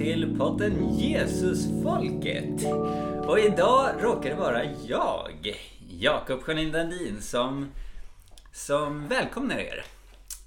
Till 0.00 0.36
podden 0.38 0.98
Jesusfolket. 0.98 2.64
Och 3.26 3.38
idag 3.38 3.94
råkar 3.98 4.30
det 4.30 4.36
vara 4.36 4.64
jag, 4.64 5.56
Jakob 5.88 6.42
Sjödin 6.42 6.72
Dandin, 6.72 7.22
som, 7.22 7.70
som 8.52 9.08
välkomnar 9.08 9.58
er 9.58 9.84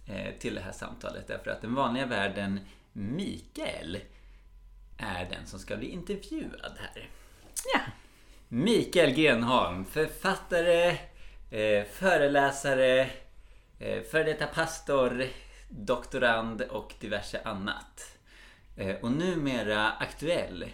eh, 0.07 0.33
till 0.39 0.55
det 0.55 0.61
här 0.61 0.71
samtalet. 0.71 1.27
Därför 1.27 1.51
att 1.51 1.61
den 1.61 1.75
vanliga 1.75 2.05
världen 2.05 2.59
Mikael 2.93 3.99
är 4.97 5.29
den 5.29 5.45
som 5.45 5.59
ska 5.59 5.77
bli 5.77 5.87
intervjuad 5.87 6.73
här. 6.77 7.09
Ja. 7.73 7.79
Mikael 8.47 9.13
Grenholm, 9.13 9.85
författare, 9.85 10.97
eh, 11.51 11.85
föreläsare, 11.91 13.09
eh, 13.79 14.03
före 14.11 14.23
detta 14.23 14.47
pastor, 14.47 15.25
doktorand 15.69 16.61
och 16.61 16.93
diverse 16.99 17.41
annat. 17.43 18.12
Eh, 18.75 18.95
och 19.01 19.11
numera 19.11 19.91
aktuell 19.91 20.65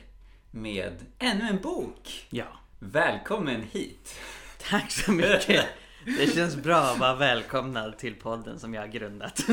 med 0.52 0.94
ännu 1.20 1.48
en 1.49 1.62
bok. 1.62 2.27
Ja. 2.30 2.45
Välkommen 2.80 3.63
hit! 3.72 4.16
Tack 4.70 4.91
så 4.91 5.12
mycket. 5.12 5.66
Det 6.05 6.34
känns 6.35 6.55
bra 6.55 6.77
att 6.77 6.99
vara 6.99 7.16
välkomnad 7.16 7.98
till 7.98 8.16
podden 8.16 8.59
som 8.59 8.73
jag 8.73 8.81
har 8.81 8.88
grundat. 8.88 9.39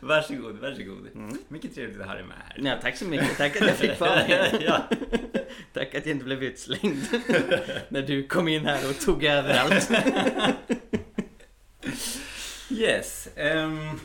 Varsågod, 0.00 0.58
varsågod. 0.58 1.08
Mycket 1.48 1.74
trevligt 1.74 2.00
att 2.00 2.06
ha 2.06 2.14
dig 2.14 2.24
med 2.24 2.36
här. 2.44 2.60
Ja, 2.64 2.78
tack 2.82 2.96
så 2.96 3.04
mycket. 3.04 3.36
Tack 3.36 3.56
att 3.56 3.68
jag 3.68 3.76
fick 3.76 4.00
vara 4.00 4.18
här. 4.18 4.58
ja. 4.66 4.88
Tack 5.72 5.94
att 5.94 6.06
jag 6.06 6.14
inte 6.14 6.24
blev 6.24 6.42
utslängd 6.42 7.02
när 7.88 8.02
du 8.02 8.26
kom 8.26 8.48
in 8.48 8.66
här 8.66 8.90
och 8.90 9.00
tog 9.00 9.24
över 9.24 9.58
allt. 9.58 9.90
Yes. 12.70 13.28
ehm, 13.36 14.00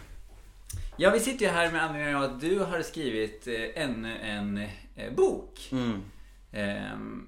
ja, 0.98 1.10
vi 1.10 1.20
sitter 1.20 1.46
ju 1.46 1.52
här 1.52 1.72
med 1.72 1.84
anledning 1.84 2.16
av 2.16 2.24
att 2.24 2.42
du 2.42 2.60
har 2.60 2.82
skrivit 2.82 3.48
eh, 3.48 3.84
ännu 3.84 4.18
en 4.18 4.58
eh, 4.96 5.14
bok. 5.14 5.70
Mm. 5.72 6.04
Ehm, 6.52 7.28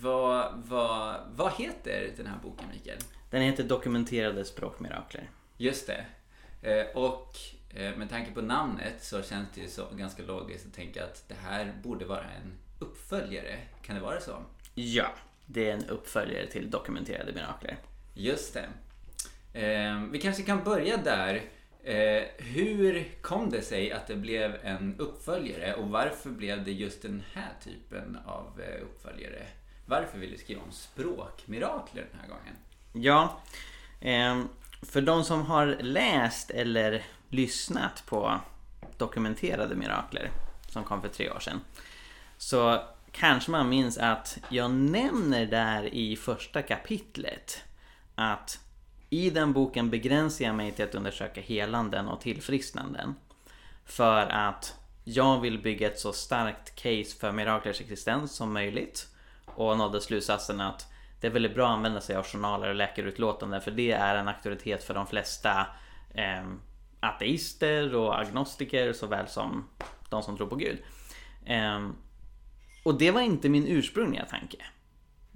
vad, 0.00 0.62
vad, 0.66 1.20
vad 1.34 1.52
heter 1.52 2.10
den 2.16 2.26
här 2.26 2.38
boken, 2.42 2.66
Mikael? 2.72 2.98
Den 3.30 3.42
heter 3.42 3.64
Dokumenterade 3.64 4.44
språkmirakler. 4.44 5.30
Just 5.56 5.86
det. 5.86 6.04
Eh, 6.62 6.86
och 6.96 7.36
eh, 7.70 7.96
med 7.96 8.10
tanke 8.10 8.32
på 8.32 8.42
namnet 8.42 9.04
så 9.04 9.22
känns 9.22 9.48
det 9.54 9.60
ju 9.60 9.68
så 9.68 9.86
ganska 9.96 10.22
logiskt 10.22 10.66
att 10.66 10.74
tänka 10.74 11.04
att 11.04 11.28
det 11.28 11.34
här 11.34 11.72
borde 11.82 12.04
vara 12.04 12.24
en 12.24 12.52
uppföljare. 12.78 13.58
Kan 13.82 13.96
det 13.96 14.02
vara 14.02 14.20
så? 14.20 14.36
Ja, 14.74 15.06
det 15.46 15.70
är 15.70 15.74
en 15.74 15.88
uppföljare 15.88 16.46
till 16.46 16.70
Dokumenterade 16.70 17.32
mirakler. 17.32 17.76
Just 18.14 18.54
det. 18.54 18.68
Eh, 19.60 20.02
vi 20.10 20.20
kanske 20.20 20.42
kan 20.42 20.64
börja 20.64 20.96
där. 20.96 21.42
Eh, 21.84 22.22
hur 22.38 23.08
kom 23.20 23.50
det 23.50 23.62
sig 23.62 23.92
att 23.92 24.06
det 24.06 24.16
blev 24.16 24.56
en 24.62 24.94
uppföljare 24.98 25.74
och 25.74 25.88
varför 25.88 26.30
blev 26.30 26.64
det 26.64 26.72
just 26.72 27.02
den 27.02 27.22
här 27.32 27.52
typen 27.64 28.18
av 28.26 28.60
eh, 28.60 28.82
uppföljare? 28.82 29.46
Varför 29.86 30.18
vill 30.18 30.30
du 30.30 30.38
skriva 30.38 30.62
om 30.62 30.72
språkmirakler 30.72 32.06
den 32.10 32.20
här 32.20 32.28
gången? 32.28 32.54
Ja, 32.92 33.40
eh, 34.00 34.44
för 34.82 35.00
de 35.00 35.24
som 35.24 35.42
har 35.42 35.66
läst 35.66 36.50
eller 36.50 37.02
lyssnat 37.28 38.02
på 38.06 38.40
Dokumenterade 38.96 39.74
mirakler 39.74 40.30
som 40.68 40.84
kom 40.84 41.02
för 41.02 41.08
tre 41.08 41.30
år 41.30 41.40
sedan 41.40 41.60
så 42.36 42.82
kanske 43.12 43.50
man 43.50 43.68
minns 43.68 43.98
att 43.98 44.38
jag 44.48 44.70
nämner 44.70 45.46
där 45.46 45.94
i 45.94 46.16
första 46.16 46.62
kapitlet 46.62 47.62
att 48.14 48.63
i 49.14 49.30
den 49.30 49.52
boken 49.52 49.90
begränsar 49.90 50.44
jag 50.44 50.54
mig 50.54 50.72
till 50.72 50.84
att 50.84 50.94
undersöka 50.94 51.40
helanden 51.40 52.08
och 52.08 52.20
tillfrisknanden 52.20 53.14
för 53.84 54.26
att 54.26 54.74
jag 55.04 55.40
vill 55.40 55.62
bygga 55.62 55.86
ett 55.86 55.98
så 55.98 56.12
starkt 56.12 56.74
case 56.74 57.18
för 57.20 57.32
miraklers 57.32 57.80
existens 57.80 58.32
som 58.32 58.52
möjligt 58.52 59.08
och 59.46 59.78
nådde 59.78 60.00
slutsatsen 60.00 60.60
att 60.60 60.86
det 61.20 61.26
är 61.26 61.30
väldigt 61.30 61.54
bra 61.54 61.66
att 61.66 61.76
använda 61.76 62.00
sig 62.00 62.16
av 62.16 62.24
journaler 62.24 62.68
och 62.68 62.74
läkarutlåtanden 62.74 63.60
för 63.60 63.70
det 63.70 63.92
är 63.92 64.16
en 64.16 64.28
auktoritet 64.28 64.84
för 64.84 64.94
de 64.94 65.06
flesta 65.06 65.66
eh, 66.14 66.46
ateister 67.00 67.94
och 67.94 68.18
agnostiker 68.18 68.92
såväl 68.92 69.28
som 69.28 69.68
de 70.08 70.22
som 70.22 70.36
tror 70.36 70.46
på 70.46 70.56
Gud. 70.56 70.78
Eh, 71.44 71.88
och 72.84 72.98
det 72.98 73.10
var 73.10 73.20
inte 73.20 73.48
min 73.48 73.66
ursprungliga 73.66 74.24
tanke. 74.24 74.58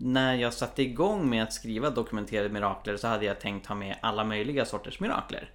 När 0.00 0.34
jag 0.34 0.54
satte 0.54 0.82
igång 0.82 1.30
med 1.30 1.42
att 1.42 1.52
skriva 1.52 1.90
dokumenterade 1.90 2.48
mirakler 2.48 2.96
så 2.96 3.08
hade 3.08 3.24
jag 3.24 3.40
tänkt 3.40 3.66
ha 3.66 3.74
med 3.74 3.96
alla 4.00 4.24
möjliga 4.24 4.64
sorters 4.64 5.00
mirakler. 5.00 5.50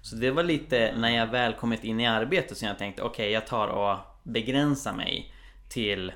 Så 0.00 0.16
det 0.16 0.30
var 0.30 0.42
lite 0.42 0.94
när 0.96 1.10
jag 1.10 1.26
väl 1.26 1.52
kommit 1.52 1.84
in 1.84 2.00
i 2.00 2.06
arbetet 2.06 2.58
som 2.58 2.68
jag 2.68 2.78
tänkte 2.78 3.02
okej 3.02 3.30
jag 3.30 3.46
tar 3.46 3.68
och 3.68 3.98
begränsar 4.22 4.92
mig 4.92 5.34
till 5.68 6.12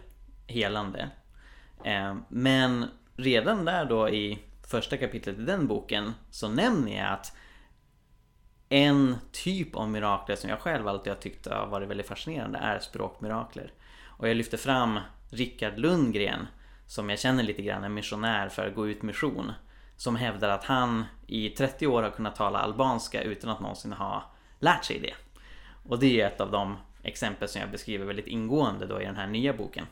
helande. 0.47 1.11
Eh, 1.85 2.17
men 2.29 2.85
redan 3.17 3.65
där 3.65 3.85
då 3.85 4.09
i 4.09 4.39
första 4.67 4.97
kapitlet 4.97 5.39
i 5.39 5.43
den 5.43 5.67
boken 5.67 6.13
så 6.31 6.49
nämner 6.49 6.97
jag 6.97 7.13
att 7.13 7.37
en 8.69 9.17
typ 9.33 9.77
av 9.77 9.91
mirakler 9.91 10.37
som 10.37 10.51
jag 10.51 10.61
själv 10.61 10.89
alltid 10.89 11.13
har 11.13 11.21
tyckt 11.21 11.47
har 11.47 11.67
varit 11.67 11.89
väldigt 11.89 12.09
fascinerande 12.09 12.59
är 12.59 12.79
språkmirakler. 12.79 13.73
Och 14.05 14.29
jag 14.29 14.37
lyfter 14.37 14.57
fram 14.57 15.01
Rickard 15.31 15.79
Lundgren 15.79 16.47
som 16.87 17.11
jag 17.11 17.19
känner 17.19 17.43
lite 17.43 17.63
grann 17.63 17.85
är 17.85 17.89
missionär 17.89 18.49
för 18.49 18.71
Gå 18.71 18.89
ut 18.89 19.03
mission. 19.03 19.53
Som 19.97 20.17
hävdar 20.17 20.49
att 20.49 20.65
han 20.65 21.05
i 21.27 21.51
30 21.51 21.87
år 21.87 22.03
har 22.03 22.11
kunnat 22.11 22.37
tala 22.37 22.59
albanska 22.59 23.23
utan 23.23 23.51
att 23.51 23.61
någonsin 23.61 23.93
ha 23.93 24.25
lärt 24.59 24.85
sig 24.85 25.01
det. 25.01 25.15
Och 25.89 25.99
det 25.99 26.21
är 26.21 26.27
ett 26.27 26.41
av 26.41 26.51
de 26.51 26.77
exempel 27.03 27.49
som 27.49 27.61
jag 27.61 27.71
beskriver 27.71 28.07
väldigt 28.07 28.27
ingående 28.27 28.87
då 28.87 29.03
i 29.03 29.05
den 29.05 29.17
här 29.17 29.27
nya 29.27 29.53
boken. 29.53 29.87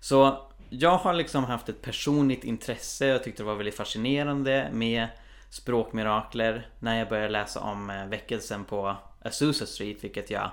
Så 0.00 0.48
jag 0.70 0.96
har 0.96 1.14
liksom 1.14 1.44
haft 1.44 1.68
ett 1.68 1.82
personligt 1.82 2.44
intresse 2.44 3.14
och 3.14 3.22
tyckte 3.22 3.42
det 3.42 3.46
var 3.46 3.54
väldigt 3.54 3.76
fascinerande 3.76 4.68
med 4.72 5.06
språkmirakler 5.50 6.68
när 6.78 6.98
jag 6.98 7.08
började 7.08 7.28
läsa 7.28 7.60
om 7.60 7.90
eh, 7.90 8.06
väckelsen 8.06 8.64
på 8.64 8.96
Azusa 9.22 9.66
Street, 9.66 10.04
vilket 10.04 10.30
jag 10.30 10.50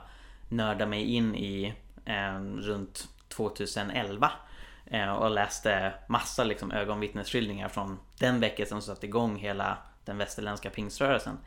nördade 0.49 0.85
mig 0.85 1.03
in 1.03 1.35
i 1.35 1.73
eh, 2.05 2.39
runt 2.41 3.07
2011 3.27 4.31
Eh, 4.85 5.11
och 5.11 5.31
läste 5.31 5.93
massa 6.07 6.43
liksom, 6.43 6.71
ögonvittnesskildringar 6.71 7.69
från 7.69 7.99
den 8.19 8.39
väckelsen 8.39 8.81
som 8.81 8.95
satte 8.95 9.05
igång 9.05 9.35
hela 9.35 9.77
den 10.05 10.17
västerländska 10.17 10.69
pingströrelsen. 10.69 11.37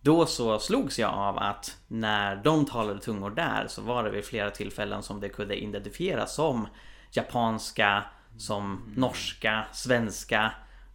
Då 0.00 0.26
så 0.26 0.58
slogs 0.58 0.98
jag 0.98 1.14
av 1.14 1.38
att 1.38 1.76
när 1.88 2.36
de 2.36 2.66
talade 2.66 3.00
tungor 3.00 3.30
där 3.30 3.66
så 3.68 3.82
var 3.82 4.04
det 4.04 4.10
vid 4.10 4.24
flera 4.24 4.50
tillfällen 4.50 5.02
som 5.02 5.20
det 5.20 5.28
kunde 5.28 5.62
identifieras 5.62 6.34
som 6.34 6.68
japanska, 7.10 8.04
som 8.38 8.92
norska, 8.96 9.64
svenska, 9.72 10.52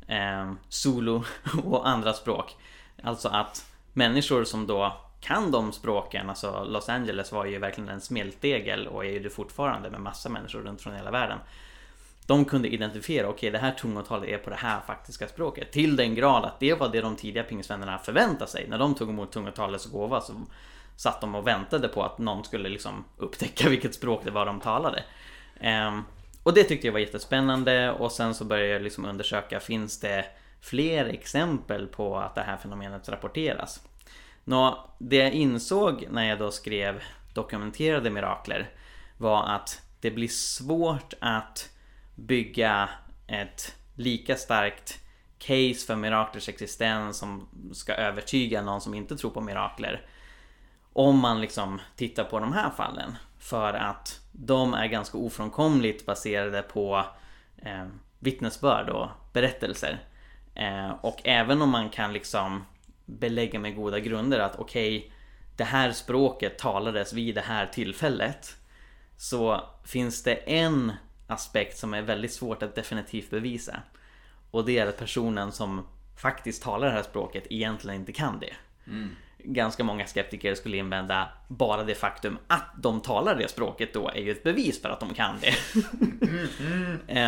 eh, 0.08 0.54
zulu 0.70 1.22
och 1.64 1.88
andra 1.88 2.14
språk. 2.14 2.56
Alltså 3.04 3.30
att 3.30 3.72
människor 3.94 4.44
som 4.44 4.68
då 4.68 5.05
kan 5.26 5.52
de 5.52 5.72
språken, 5.72 6.30
alltså 6.30 6.64
Los 6.64 6.90
Angeles 6.90 7.32
var 7.32 7.46
ju 7.46 7.60
verkligen 7.60 7.90
en 7.90 8.02
smältdegel 8.02 8.88
och 8.88 9.06
är 9.06 9.10
ju 9.10 9.20
det 9.20 9.30
fortfarande 9.30 9.90
med 9.90 10.02
massa 10.02 10.30
människor 10.30 10.60
runt 10.60 10.82
från 10.82 10.96
hela 10.96 11.12
världen. 11.12 11.38
De 12.26 12.46
kunde 12.46 12.68
identifiera, 12.68 13.28
okej 13.28 13.38
okay, 13.38 13.50
det 13.50 13.58
här 13.58 13.72
tungotalet 13.72 14.30
är 14.30 14.38
på 14.38 14.50
det 14.50 14.56
här 14.56 14.80
faktiska 14.88 15.28
språket. 15.28 15.72
Till 15.72 15.96
den 15.96 16.16
grad 16.16 16.46
att 16.46 16.60
det 16.60 16.74
var 16.74 16.90
det 16.90 17.02
de 17.02 17.16
tidiga 17.16 17.44
pingstvännerna 17.44 17.98
förväntade 17.98 18.52
sig. 18.52 18.68
När 18.70 18.78
de 18.78 18.96
tog 18.96 19.10
emot 19.10 19.32
tungotalets 19.32 19.86
gåva 19.86 20.22
så 20.22 20.34
satt 20.96 21.22
de 21.22 21.36
och 21.36 21.48
väntade 21.48 21.88
på 21.88 22.04
att 22.04 22.18
någon 22.18 22.44
skulle 22.44 22.70
liksom 22.70 23.06
upptäcka 23.18 23.70
vilket 23.70 23.96
språk 23.96 24.22
det 24.24 24.32
var 24.32 24.46
de 24.46 24.60
talade. 24.60 25.04
Um, 25.62 26.04
och 26.44 26.54
det 26.54 26.64
tyckte 26.64 26.88
jag 26.88 26.92
var 26.92 27.00
jättespännande 27.00 27.92
och 27.92 28.12
sen 28.12 28.34
så 28.34 28.46
började 28.46 28.74
jag 28.74 28.82
liksom 28.82 29.06
undersöka, 29.06 29.60
finns 29.60 30.00
det 30.00 30.26
fler 30.62 31.06
exempel 31.06 31.88
på 31.88 32.18
att 32.18 32.36
det 32.36 32.42
här 32.42 32.58
fenomenet 32.58 33.10
rapporteras? 33.10 33.82
Nå, 34.48 34.90
det 34.98 35.16
jag 35.16 35.32
insåg 35.34 36.08
när 36.12 36.24
jag 36.24 36.40
då 36.40 36.52
skrev 36.52 37.04
dokumenterade 37.34 38.10
mirakler 38.10 38.70
var 39.18 39.44
att 39.44 39.82
det 40.00 40.12
blir 40.12 40.28
svårt 40.28 41.14
att 41.20 41.70
bygga 42.16 42.90
ett 43.28 43.76
lika 43.96 44.36
starkt 44.36 45.00
case 45.38 45.86
för 45.88 45.96
miraklers 45.96 46.50
existens 46.50 47.18
som 47.18 47.48
ska 47.74 47.94
övertyga 47.94 48.62
någon 48.62 48.82
som 48.82 48.94
inte 48.94 49.18
tror 49.18 49.32
på 49.32 49.42
mirakler. 49.42 50.06
Om 50.94 51.20
man 51.20 51.42
liksom 51.42 51.82
tittar 51.96 52.24
på 52.24 52.40
de 52.40 52.54
här 52.54 52.70
fallen. 52.70 53.16
För 53.40 53.74
att 53.74 54.20
de 54.32 54.74
är 54.74 54.88
ganska 54.88 55.18
ofrånkomligt 55.18 56.06
baserade 56.06 56.62
på 56.62 57.06
eh, 57.58 57.86
vittnesbörd 58.20 58.90
och 58.90 59.08
berättelser. 59.34 60.00
Eh, 60.56 60.90
och 60.90 61.22
även 61.24 61.62
om 61.62 61.70
man 61.70 61.90
kan 61.90 62.14
liksom 62.14 62.66
belägga 63.06 63.60
med 63.60 63.76
goda 63.76 64.00
grunder 64.00 64.40
att 64.40 64.60
okej, 64.60 64.98
okay, 64.98 65.12
det 65.56 65.64
här 65.64 65.92
språket 65.92 66.58
talades 66.58 67.14
vid 67.14 67.36
det 67.36 67.42
här 67.42 67.68
tillfället. 67.68 68.56
Så 69.18 69.62
finns 69.86 70.24
det 70.24 70.34
en 70.34 70.92
aspekt 71.28 71.78
som 71.78 71.94
är 71.94 72.02
väldigt 72.02 72.34
svårt 72.34 72.64
att 72.64 72.76
definitivt 72.76 73.30
bevisa. 73.30 73.80
Och 74.52 74.66
det 74.66 74.78
är 74.78 74.88
att 74.88 74.98
personen 74.98 75.52
som 75.52 75.88
faktiskt 76.18 76.64
talar 76.64 76.88
det 76.88 76.94
här 76.94 77.04
språket 77.04 77.44
egentligen 77.50 78.00
inte 78.00 78.14
kan 78.14 78.40
det. 78.40 78.54
Mm. 78.88 79.16
ganska 79.38 79.84
många 79.84 80.06
skeptiker 80.06 80.56
skulle 80.56 80.78
invända 80.78 81.30
bara 81.48 81.84
det 81.84 81.96
faktum 81.96 82.38
att 82.48 82.64
de 82.78 83.02
talar 83.02 83.36
det 83.36 83.48
språket 83.48 83.94
då 83.94 84.10
är 84.10 84.22
ju 84.22 84.32
ett 84.32 84.44
bevis 84.44 84.82
för 84.82 84.90
att 84.90 85.00
de 85.00 85.14
kan 85.14 85.36
det. 85.42 85.56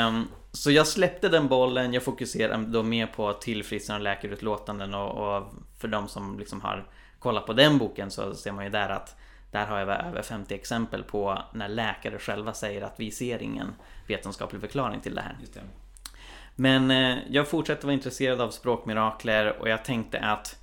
um, 0.07 0.27
så 0.57 0.71
jag 0.71 0.87
släppte 0.87 1.29
den 1.29 1.47
bollen, 1.47 1.93
jag 1.93 2.03
fokuserade 2.03 2.65
då 2.65 2.83
mer 2.83 3.07
på 3.07 3.33
tillfrisknande 3.33 4.03
läkarutlåtanden 4.03 4.93
och, 4.93 5.37
och 5.37 5.53
för 5.77 5.87
de 5.87 6.07
som 6.07 6.39
liksom 6.39 6.61
har 6.61 6.87
kollat 7.19 7.45
på 7.45 7.53
den 7.53 7.77
boken 7.77 8.11
så 8.11 8.35
ser 8.35 8.51
man 8.51 8.63
ju 8.63 8.69
där 8.69 8.89
att 8.89 9.15
där 9.51 9.65
har 9.65 9.79
jag 9.79 9.89
över 9.89 10.21
50 10.21 10.55
exempel 10.55 11.03
på 11.03 11.43
när 11.53 11.67
läkare 11.67 12.19
själva 12.19 12.53
säger 12.53 12.81
att 12.81 12.99
vi 12.99 13.11
ser 13.11 13.41
ingen 13.41 13.75
vetenskaplig 14.07 14.61
förklaring 14.61 15.01
till 15.01 15.15
det 15.15 15.21
här. 15.21 15.37
Det. 15.53 15.61
Men 16.55 16.91
eh, 16.91 17.17
jag 17.29 17.47
fortsätter 17.47 17.83
vara 17.83 17.93
intresserad 17.93 18.41
av 18.41 18.49
språkmirakler 18.49 19.61
och 19.61 19.69
jag 19.69 19.85
tänkte 19.85 20.19
att 20.19 20.59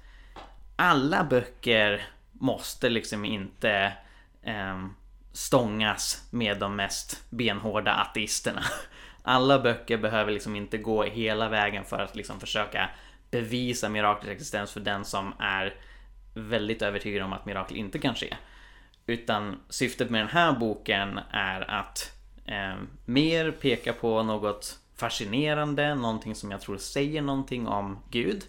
alla 0.76 1.24
böcker 1.24 2.06
måste 2.32 2.90
liksom 2.90 3.24
inte 3.24 3.92
eh, 4.42 4.86
stångas 5.32 6.28
med 6.30 6.58
de 6.58 6.76
mest 6.76 7.22
benhårda 7.30 7.94
ateisterna. 7.94 8.62
Alla 9.26 9.58
böcker 9.58 9.98
behöver 9.98 10.32
liksom 10.32 10.56
inte 10.56 10.78
gå 10.78 11.02
hela 11.02 11.48
vägen 11.48 11.84
för 11.84 11.98
att 11.98 12.16
liksom 12.16 12.40
försöka 12.40 12.90
bevisa 13.30 13.88
miraklets 13.88 14.32
existens 14.32 14.72
för 14.72 14.80
den 14.80 15.04
som 15.04 15.32
är 15.38 15.74
väldigt 16.34 16.82
övertygad 16.82 17.22
om 17.22 17.32
att 17.32 17.46
mirakel 17.46 17.76
inte 17.76 17.98
kan 17.98 18.14
ske. 18.14 18.34
Utan 19.06 19.60
syftet 19.68 20.10
med 20.10 20.20
den 20.20 20.28
här 20.28 20.52
boken 20.52 21.20
är 21.30 21.70
att 21.70 22.12
eh, 22.46 22.74
mer 23.04 23.50
peka 23.50 23.92
på 23.92 24.22
något 24.22 24.78
fascinerande, 24.96 25.94
någonting 25.94 26.34
som 26.34 26.50
jag 26.50 26.60
tror 26.60 26.76
säger 26.76 27.22
någonting 27.22 27.66
om 27.68 27.98
Gud. 28.10 28.42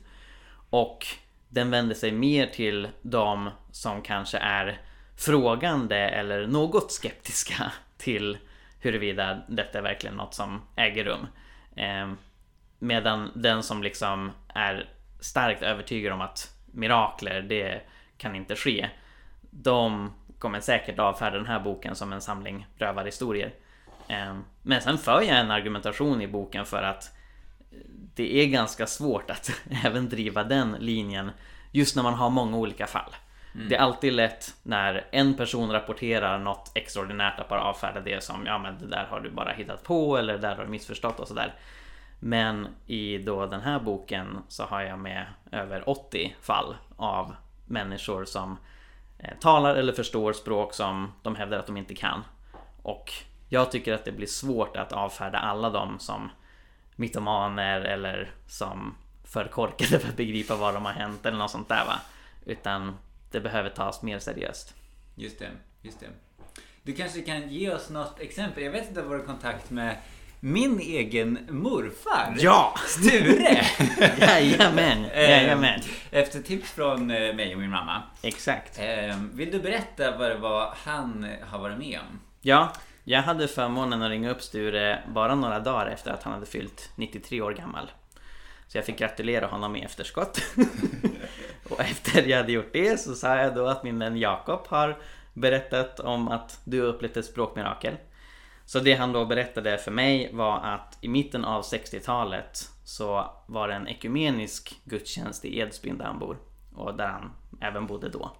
Och 0.69 1.07
den 1.49 1.71
vänder 1.71 1.95
sig 1.95 2.11
mer 2.11 2.47
till 2.47 2.87
de 3.01 3.49
som 3.71 4.01
kanske 4.01 4.37
är 4.37 4.81
frågande 5.17 5.97
eller 5.97 6.47
något 6.47 6.91
skeptiska 6.91 7.71
till 7.97 8.37
huruvida 8.85 9.41
detta 9.47 9.77
är 9.77 9.81
verkligen 9.81 10.15
något 10.15 10.33
som 10.33 10.61
äger 10.75 11.03
rum. 11.03 11.27
Eh, 11.75 12.13
medan 12.79 13.31
den 13.35 13.63
som 13.63 13.83
liksom 13.83 14.31
är 14.47 14.89
starkt 15.19 15.61
övertygad 15.61 16.13
om 16.13 16.21
att 16.21 16.55
mirakler, 16.65 17.41
det 17.41 17.81
kan 18.17 18.35
inte 18.35 18.55
ske. 18.55 18.89
De 19.41 20.13
kommer 20.39 20.59
säkert 20.59 20.99
avfärda 20.99 21.37
den 21.37 21.45
här 21.45 21.59
boken 21.59 21.95
som 21.95 22.13
en 22.13 22.21
samling 22.21 22.67
rövarhistorier. 22.77 23.53
Eh, 24.07 24.35
men 24.61 24.81
sen 24.81 24.97
för 24.97 25.21
jag 25.21 25.39
en 25.39 25.51
argumentation 25.51 26.21
i 26.21 26.27
boken 26.27 26.65
för 26.65 26.83
att 26.83 27.15
det 28.15 28.35
är 28.35 28.47
ganska 28.47 28.87
svårt 28.87 29.31
att 29.31 29.51
även 29.85 30.09
driva 30.09 30.43
den 30.43 30.71
linjen 30.79 31.31
just 31.71 31.95
när 31.95 32.03
man 32.03 32.13
har 32.13 32.29
många 32.29 32.57
olika 32.57 32.87
fall. 32.87 33.15
Mm. 33.55 33.69
Det 33.69 33.75
är 33.75 33.79
alltid 33.79 34.13
lätt 34.13 34.55
när 34.63 35.07
en 35.11 35.33
person 35.33 35.71
rapporterar 35.71 36.39
något 36.39 36.71
extraordinärt 36.75 37.39
att 37.39 37.49
bara 37.49 37.61
ah, 37.61 37.69
avfärda 37.69 38.01
det 38.01 38.23
som 38.23 38.45
ja 38.45 38.57
men 38.57 38.79
det 38.79 38.87
där 38.87 39.05
har 39.09 39.19
du 39.19 39.31
bara 39.31 39.51
hittat 39.51 39.83
på 39.83 40.17
eller 40.17 40.33
det 40.33 40.39
där 40.39 40.55
har 40.55 40.63
du 40.63 40.69
missförstått 40.69 41.19
och 41.19 41.27
sådär. 41.27 41.53
Men 42.19 42.67
i 42.85 43.17
då 43.17 43.45
den 43.45 43.61
här 43.61 43.79
boken 43.79 44.37
så 44.47 44.63
har 44.63 44.81
jag 44.81 44.99
med 44.99 45.25
över 45.51 45.89
80 45.89 46.35
fall 46.41 46.75
av 46.95 47.35
människor 47.65 48.25
som 48.25 48.57
eh, 49.19 49.37
talar 49.39 49.75
eller 49.75 49.93
förstår 49.93 50.33
språk 50.33 50.73
som 50.73 51.11
de 51.21 51.35
hävdar 51.35 51.59
att 51.59 51.67
de 51.67 51.77
inte 51.77 51.95
kan. 51.95 52.23
Och 52.81 53.11
jag 53.49 53.71
tycker 53.71 53.93
att 53.93 54.05
det 54.05 54.11
blir 54.11 54.27
svårt 54.27 54.77
att 54.77 54.93
avfärda 54.93 55.37
alla 55.37 55.69
dem 55.69 55.99
som 55.99 56.29
mytomaner 56.95 57.81
eller 57.81 58.31
som 58.47 58.95
för 59.23 59.47
korkade 59.47 59.99
för 59.99 60.09
att 60.09 60.17
begripa 60.17 60.55
vad 60.55 60.73
de 60.73 60.85
har 60.85 60.93
hänt 60.93 61.25
eller 61.25 61.37
något 61.37 61.51
sånt 61.51 61.69
där 61.69 61.85
va. 61.85 61.99
Utan 62.45 62.97
det 63.35 63.41
behöver 63.41 63.69
tas 63.69 64.01
mer 64.01 64.19
seriöst. 64.19 64.73
Just 65.15 65.39
det, 65.39 65.49
just 65.81 65.99
det. 65.99 66.07
Du 66.83 66.93
kanske 66.93 67.21
kan 67.21 67.49
ge 67.49 67.71
oss 67.73 67.89
något 67.89 68.19
exempel? 68.19 68.63
Jag 68.63 68.71
vet 68.71 68.87
om 68.87 68.93
du 68.93 69.01
har 69.01 69.19
kontakt 69.19 69.69
med 69.69 69.97
min 70.39 70.79
egen 70.79 71.39
morfar. 71.49 72.35
Ja! 72.39 72.73
Sture! 72.87 73.65
jajamän, 74.19 75.05
eh, 75.13 75.21
jajamän. 75.21 75.81
Efter 76.11 76.41
tips 76.41 76.71
från 76.71 77.11
eh, 77.11 77.35
mig 77.35 77.53
och 77.53 77.61
min 77.61 77.69
mamma. 77.69 78.03
Exakt. 78.21 78.79
Eh, 78.79 79.17
vill 79.33 79.51
du 79.51 79.59
berätta 79.59 80.17
vad 80.17 80.29
det 80.29 80.37
var 80.37 80.73
han 80.77 81.27
har 81.41 81.59
varit 81.59 81.77
med 81.77 81.99
om? 81.99 82.19
Ja, 82.41 82.73
jag 83.03 83.21
hade 83.21 83.47
förmånen 83.47 84.01
att 84.01 84.09
ringa 84.09 84.31
upp 84.31 84.41
Sture 84.41 85.03
bara 85.13 85.35
några 85.35 85.59
dagar 85.59 85.87
efter 85.87 86.11
att 86.11 86.23
han 86.23 86.33
hade 86.33 86.45
fyllt 86.45 86.91
93 86.95 87.41
år 87.41 87.53
gammal. 87.53 87.91
Så 88.67 88.77
jag 88.77 88.85
fick 88.85 88.99
gratulera 88.99 89.47
honom 89.47 89.75
i 89.75 89.81
efterskott. 89.81 90.41
och 91.69 91.79
efter 91.79 92.27
jag 92.27 92.37
hade 92.37 92.51
gjort 92.51 92.73
det 92.73 92.99
så 92.99 93.15
sa 93.15 93.35
jag 93.35 93.55
då 93.55 93.67
att 93.67 93.83
min 93.83 93.99
vän 93.99 94.17
Jakob 94.17 94.67
har 94.67 94.97
berättat 95.33 95.99
om 95.99 96.27
att 96.27 96.59
du 96.63 96.81
har 96.81 96.87
upplevt 96.87 97.17
ett 97.17 97.25
språkmirakel. 97.25 97.95
Så 98.65 98.79
det 98.79 98.93
han 98.93 99.11
då 99.11 99.25
berättade 99.25 99.77
för 99.77 99.91
mig 99.91 100.29
var 100.33 100.57
att 100.57 100.97
i 101.01 101.07
mitten 101.07 101.45
av 101.45 101.63
60-talet 101.63 102.69
så 102.83 103.31
var 103.45 103.67
det 103.67 103.73
en 103.73 103.87
ekumenisk 103.87 104.81
gudstjänst 104.83 105.45
i 105.45 105.59
Edsbyn 105.59 105.97
där 105.97 106.05
han 106.05 106.19
bor. 106.19 106.37
Och 106.75 106.95
där 106.95 107.07
han 107.07 107.31
även 107.61 107.87
bodde 107.87 108.09
då. 108.09 108.37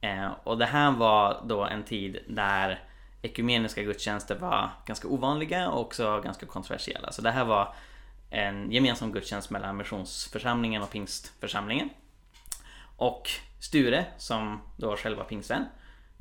Eh, 0.00 0.28
och 0.44 0.58
det 0.58 0.66
här 0.66 0.92
var 0.92 1.42
då 1.44 1.64
en 1.64 1.84
tid 1.84 2.18
där 2.28 2.82
ekumeniska 3.22 3.82
gudstjänster 3.82 4.38
var 4.38 4.70
ganska 4.86 5.08
ovanliga 5.08 5.70
och 5.70 5.80
också 5.80 6.20
ganska 6.20 6.46
kontroversiella. 6.46 7.12
Så 7.12 7.22
det 7.22 7.30
här 7.30 7.44
var 7.44 7.74
en 8.30 8.72
gemensam 8.72 9.12
gudstjänst 9.12 9.50
mellan 9.50 9.76
missionsförsamlingen 9.76 10.82
och 10.82 10.90
pingstförsamlingen. 10.90 11.90
Och 12.96 13.30
Sture, 13.60 14.04
som 14.18 14.60
då 14.76 14.88
var 14.88 15.24
pingstvän, 15.24 15.64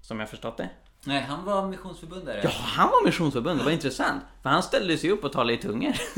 som 0.02 0.20
jag 0.20 0.30
förstått 0.30 0.58
det. 0.58 0.70
Nej, 1.06 1.22
han 1.22 1.46
var 1.46 1.68
missionsförbundare. 1.68 2.40
Ja, 2.44 2.50
han 2.50 2.90
var 2.90 3.06
missionsförbundare. 3.06 3.66
Vad 3.66 3.74
intressant. 3.74 4.24
För 4.42 4.50
han 4.50 4.64
ställde 4.64 4.98
sig 4.98 5.12
upp 5.12 5.24
och 5.24 5.32
talade 5.32 5.54
i 5.54 5.58
tungor. 5.58 5.94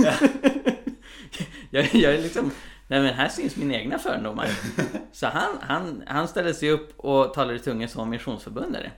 jag, 1.69 1.95
jag 1.95 2.13
är 2.13 2.21
liksom... 2.21 2.51
Nej 2.87 3.01
men 3.01 3.13
här 3.13 3.29
syns 3.29 3.55
mina 3.55 3.73
egna 3.73 3.99
fördomar. 3.99 4.49
Så 5.11 5.27
han, 5.27 5.57
han, 5.61 6.03
han 6.07 6.27
ställde 6.27 6.53
sig 6.53 6.71
upp 6.71 6.99
och 6.99 7.33
talade 7.33 7.55
i 7.55 7.59
tungor 7.59 7.87
som 7.87 8.09
missionsförbundare. 8.09 8.91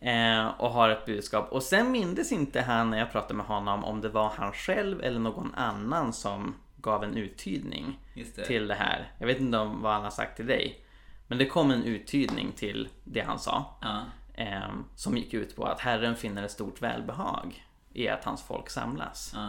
Eh, 0.00 0.46
och 0.46 0.70
har 0.70 0.88
ett 0.88 1.06
budskap. 1.06 1.52
Och 1.52 1.62
sen 1.62 1.90
mindes 1.90 2.32
inte 2.32 2.60
han 2.60 2.90
när 2.90 2.98
jag 2.98 3.12
pratade 3.12 3.34
med 3.34 3.46
honom 3.46 3.84
om 3.84 4.00
det 4.00 4.08
var 4.08 4.32
han 4.36 4.52
själv 4.52 5.02
eller 5.02 5.20
någon 5.20 5.54
annan 5.54 6.12
som 6.12 6.54
gav 6.84 7.04
en 7.04 7.16
uttydning 7.16 7.98
det. 8.14 8.44
till 8.44 8.68
det 8.68 8.74
här. 8.74 9.12
Jag 9.18 9.26
vet 9.26 9.40
inte 9.40 9.58
om 9.58 9.82
vad 9.82 9.92
han 9.92 10.02
har 10.02 10.10
sagt 10.10 10.36
till 10.36 10.46
dig. 10.46 10.84
Men 11.26 11.38
det 11.38 11.46
kom 11.46 11.70
en 11.70 11.84
uttydning 11.84 12.52
till 12.52 12.88
det 13.04 13.20
han 13.20 13.38
sa. 13.38 13.76
Uh. 13.84 14.02
Eh, 14.34 14.70
som 14.96 15.16
gick 15.16 15.34
ut 15.34 15.56
på 15.56 15.64
att 15.64 15.80
Herren 15.80 16.16
finner 16.16 16.42
ett 16.42 16.50
stort 16.50 16.82
välbehag 16.82 17.66
i 17.92 18.08
att 18.08 18.24
hans 18.24 18.42
folk 18.42 18.70
samlas. 18.70 19.34
Uh. 19.36 19.48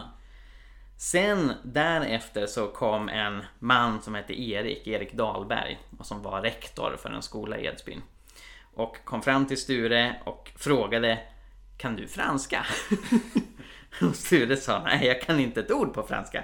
Sen 0.98 1.52
därefter 1.64 2.48
så 2.48 2.68
kom 2.68 3.10
en 3.10 3.44
man 3.60 4.02
som 4.02 4.16
hette 4.16 4.42
Erik, 4.42 4.88
Erik 4.88 5.14
Dahlberg, 5.14 5.80
och 6.00 6.06
som 6.06 6.22
var 6.22 6.42
rektor 6.42 6.98
för 7.02 7.10
en 7.10 7.22
skola 7.22 7.58
i 7.58 7.66
Edsbyn. 7.66 8.02
Och 8.74 8.98
kom 9.06 9.22
fram 9.22 9.48
till 9.48 9.62
Sture 9.62 10.16
och 10.24 10.52
frågade 10.56 11.20
Kan 11.78 11.96
du 11.96 12.08
franska? 12.08 12.66
och 14.02 14.16
Sture 14.16 14.58
sa 14.58 14.84
nej, 14.84 15.08
jag 15.08 15.22
kan 15.22 15.40
inte 15.40 15.60
ett 15.60 15.72
ord 15.72 15.94
på 15.94 16.04
franska. 16.04 16.44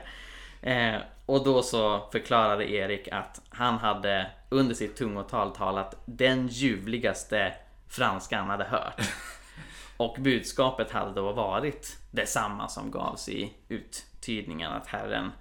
Eh, 0.61 1.01
och 1.25 1.43
då 1.43 1.61
så 1.63 2.09
förklarade 2.11 2.71
Erik 2.71 3.07
att 3.07 3.41
han 3.49 3.77
hade 3.77 4.31
under 4.49 4.75
sitt 4.75 4.95
tungotal 4.95 5.55
talat 5.55 6.03
den 6.05 6.47
ljuvligaste 6.47 7.53
franska 7.87 8.37
han 8.37 8.49
hade 8.49 8.63
hört. 8.63 9.01
Och 9.97 10.17
budskapet 10.19 10.91
hade 10.91 11.13
då 11.13 11.31
varit 11.31 11.97
detsamma 12.11 12.67
som 12.67 12.91
gavs 12.91 13.29
i 13.29 13.53
uttydningen 13.69 14.71
att 14.71 14.87
Herren 14.87 15.31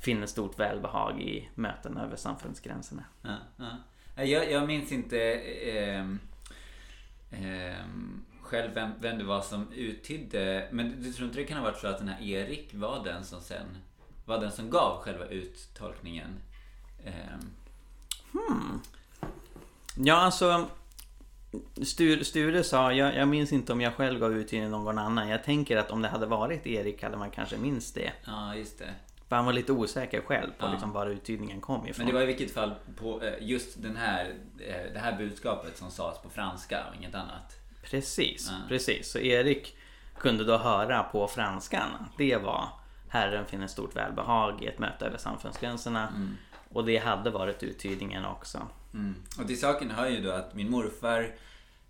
finner 0.00 0.26
stort 0.26 0.58
välbehag 0.58 1.22
i 1.22 1.48
möten 1.54 1.96
över 1.96 2.16
samfundsgränserna. 2.16 3.04
Ja, 3.22 3.36
ja. 3.56 4.24
Jag, 4.24 4.50
jag 4.50 4.66
minns 4.66 4.92
inte 4.92 5.18
eh, 5.72 6.00
eh, 7.30 7.76
själv 8.42 8.74
vem, 8.74 8.90
vem 9.00 9.18
det 9.18 9.24
var 9.24 9.40
som 9.40 9.72
uttydde. 9.72 10.68
Men 10.72 11.02
du 11.02 11.12
tror 11.12 11.28
inte 11.28 11.40
det 11.40 11.44
kan 11.44 11.58
ha 11.58 11.64
varit 11.64 11.78
så 11.78 11.86
att 11.86 11.98
den 11.98 12.08
här 12.08 12.22
Erik 12.22 12.74
var 12.74 13.04
den 13.04 13.24
som 13.24 13.40
sen 13.40 13.66
var 14.24 14.38
den 14.38 14.52
som 14.52 14.70
gav 14.70 15.02
själva 15.02 15.26
uttolkningen? 15.26 16.40
Eh. 17.04 17.12
Hmm. 18.32 18.80
Ja, 19.96 20.14
alltså 20.14 20.66
Sture, 21.82 22.24
Sture 22.24 22.64
sa, 22.64 22.92
jag, 22.92 23.16
jag, 23.16 23.28
minns 23.28 23.52
inte 23.52 23.72
om 23.72 23.80
jag 23.80 23.94
själv 23.94 24.20
gav 24.20 24.32
uttydningen 24.32 24.70
någon 24.70 24.98
annan. 24.98 25.28
Jag 25.28 25.44
tänker 25.44 25.76
att 25.76 25.90
om 25.90 26.02
det 26.02 26.08
hade 26.08 26.26
varit 26.26 26.66
Erik 26.66 27.02
hade 27.02 27.16
man 27.16 27.30
kanske 27.30 27.56
minst 27.56 27.94
det. 27.94 28.12
Ja, 28.26 28.54
just 28.56 28.78
det. 28.78 28.94
För 29.28 29.36
han 29.36 29.44
var 29.44 29.52
lite 29.52 29.72
osäker 29.72 30.20
själv 30.20 30.50
på 30.58 30.66
ja. 30.66 30.70
liksom 30.70 30.92
var 30.92 31.06
uttydningen 31.06 31.60
kom 31.60 31.86
ifrån. 31.86 32.04
Men 32.04 32.06
det 32.06 32.12
var 32.12 32.22
i 32.22 32.26
vilket 32.26 32.54
fall 32.54 32.74
på 32.96 33.22
eh, 33.22 33.32
just 33.40 33.82
den 33.82 33.96
här, 33.96 34.34
eh, 34.58 34.92
det 34.92 34.98
här 34.98 35.16
budskapet 35.18 35.76
som 35.76 35.90
sades 35.90 36.22
på 36.22 36.30
franska 36.30 36.84
och 36.90 36.96
inget 36.96 37.14
annat. 37.14 37.56
Precis, 37.82 38.48
ja. 38.50 38.56
precis. 38.68 39.10
Så 39.10 39.18
Erik 39.18 39.76
kunde 40.18 40.44
då 40.44 40.56
höra 40.56 41.02
på 41.02 41.28
franskan. 41.28 41.88
Det 42.18 42.36
var 42.36 42.68
Herren 43.14 43.46
finner 43.46 43.66
stort 43.66 43.96
välbehag 43.96 44.62
i 44.62 44.66
ett 44.66 44.78
möte 44.78 45.06
över 45.06 45.18
samfundsgränserna. 45.18 46.08
Mm. 46.08 46.36
Och 46.68 46.84
det 46.84 46.98
hade 46.98 47.30
varit 47.30 47.62
uttydningen 47.62 48.24
också. 48.24 48.66
Mm. 48.94 49.14
Och 49.38 49.46
till 49.46 49.60
saken 49.60 49.90
hör 49.90 50.08
ju 50.08 50.22
då 50.22 50.30
att 50.30 50.54
min 50.54 50.70
morfar 50.70 51.34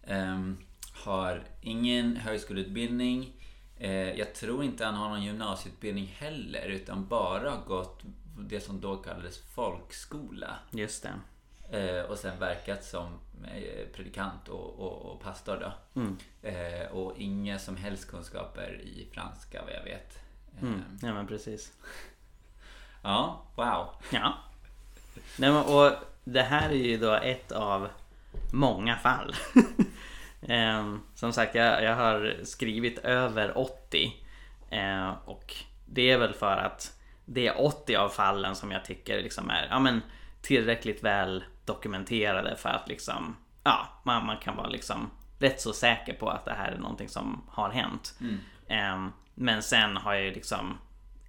ehm, 0.06 0.56
har 1.04 1.42
ingen 1.60 2.16
högskoleutbildning. 2.16 3.32
Eh, 3.78 4.12
jag 4.12 4.34
tror 4.34 4.64
inte 4.64 4.84
han 4.84 4.94
har 4.94 5.08
någon 5.08 5.22
gymnasieutbildning 5.22 6.16
heller, 6.18 6.66
utan 6.66 7.08
bara 7.08 7.56
gått 7.66 8.02
det 8.38 8.60
som 8.60 8.80
då 8.80 8.96
kallades 8.96 9.38
folkskola. 9.38 10.58
Just 10.70 11.02
det. 11.02 11.78
Eh, 11.78 12.02
och 12.02 12.18
sen 12.18 12.38
verkat 12.38 12.84
som 12.84 13.06
eh, 13.44 13.86
predikant 13.94 14.48
och, 14.48 14.78
och, 14.78 15.12
och 15.12 15.20
pastor 15.20 15.56
då. 15.56 16.00
Mm. 16.00 16.16
Eh, 16.42 16.86
och 16.86 17.18
inga 17.18 17.58
som 17.58 17.76
helst 17.76 18.10
kunskaper 18.10 18.80
i 18.82 19.08
franska 19.12 19.62
vad 19.64 19.74
jag 19.74 19.84
vet. 19.84 20.23
Mm. 20.62 20.74
Eh, 20.74 21.08
Ja 21.08 21.14
men 21.14 21.26
precis. 21.26 21.72
Ja, 23.02 23.42
wow. 23.54 23.88
Ja. 24.10 24.34
Nej, 25.38 25.52
men, 25.52 25.62
och 25.64 25.92
det 26.24 26.42
här 26.42 26.70
är 26.70 26.74
ju 26.74 26.98
då 26.98 27.12
ett 27.12 27.52
av 27.52 27.88
många 28.52 28.96
fall. 28.96 29.34
Ehm, 30.48 31.00
som 31.14 31.32
sagt, 31.32 31.54
jag, 31.54 31.82
jag 31.82 31.96
har 31.96 32.34
skrivit 32.44 32.98
över 32.98 33.58
80. 33.58 34.12
Eh, 34.70 35.12
och 35.24 35.54
det 35.86 36.10
är 36.10 36.18
väl 36.18 36.34
för 36.34 36.56
att 36.56 36.98
det 37.24 37.46
är 37.46 37.60
80 37.66 37.96
av 37.96 38.08
fallen 38.08 38.54
som 38.56 38.70
jag 38.70 38.84
tycker 38.84 39.22
liksom 39.22 39.50
är 39.50 39.66
ja, 39.70 39.78
men, 39.78 40.02
tillräckligt 40.42 41.04
väl 41.04 41.44
dokumenterade 41.64 42.56
för 42.56 42.68
att 42.68 42.88
liksom 42.88 43.36
ja, 43.64 43.88
man, 44.02 44.26
man 44.26 44.36
kan 44.36 44.56
vara 44.56 44.68
liksom 44.68 45.10
rätt 45.38 45.60
så 45.60 45.72
säker 45.72 46.14
på 46.14 46.28
att 46.30 46.44
det 46.44 46.52
här 46.52 46.72
är 46.72 46.78
någonting 46.78 47.08
som 47.08 47.42
har 47.48 47.70
hänt. 47.70 48.18
Ehm, 48.68 49.12
men 49.34 49.62
sen 49.62 49.96
har 49.96 50.14
jag 50.14 50.24
ju 50.24 50.34
liksom 50.34 50.78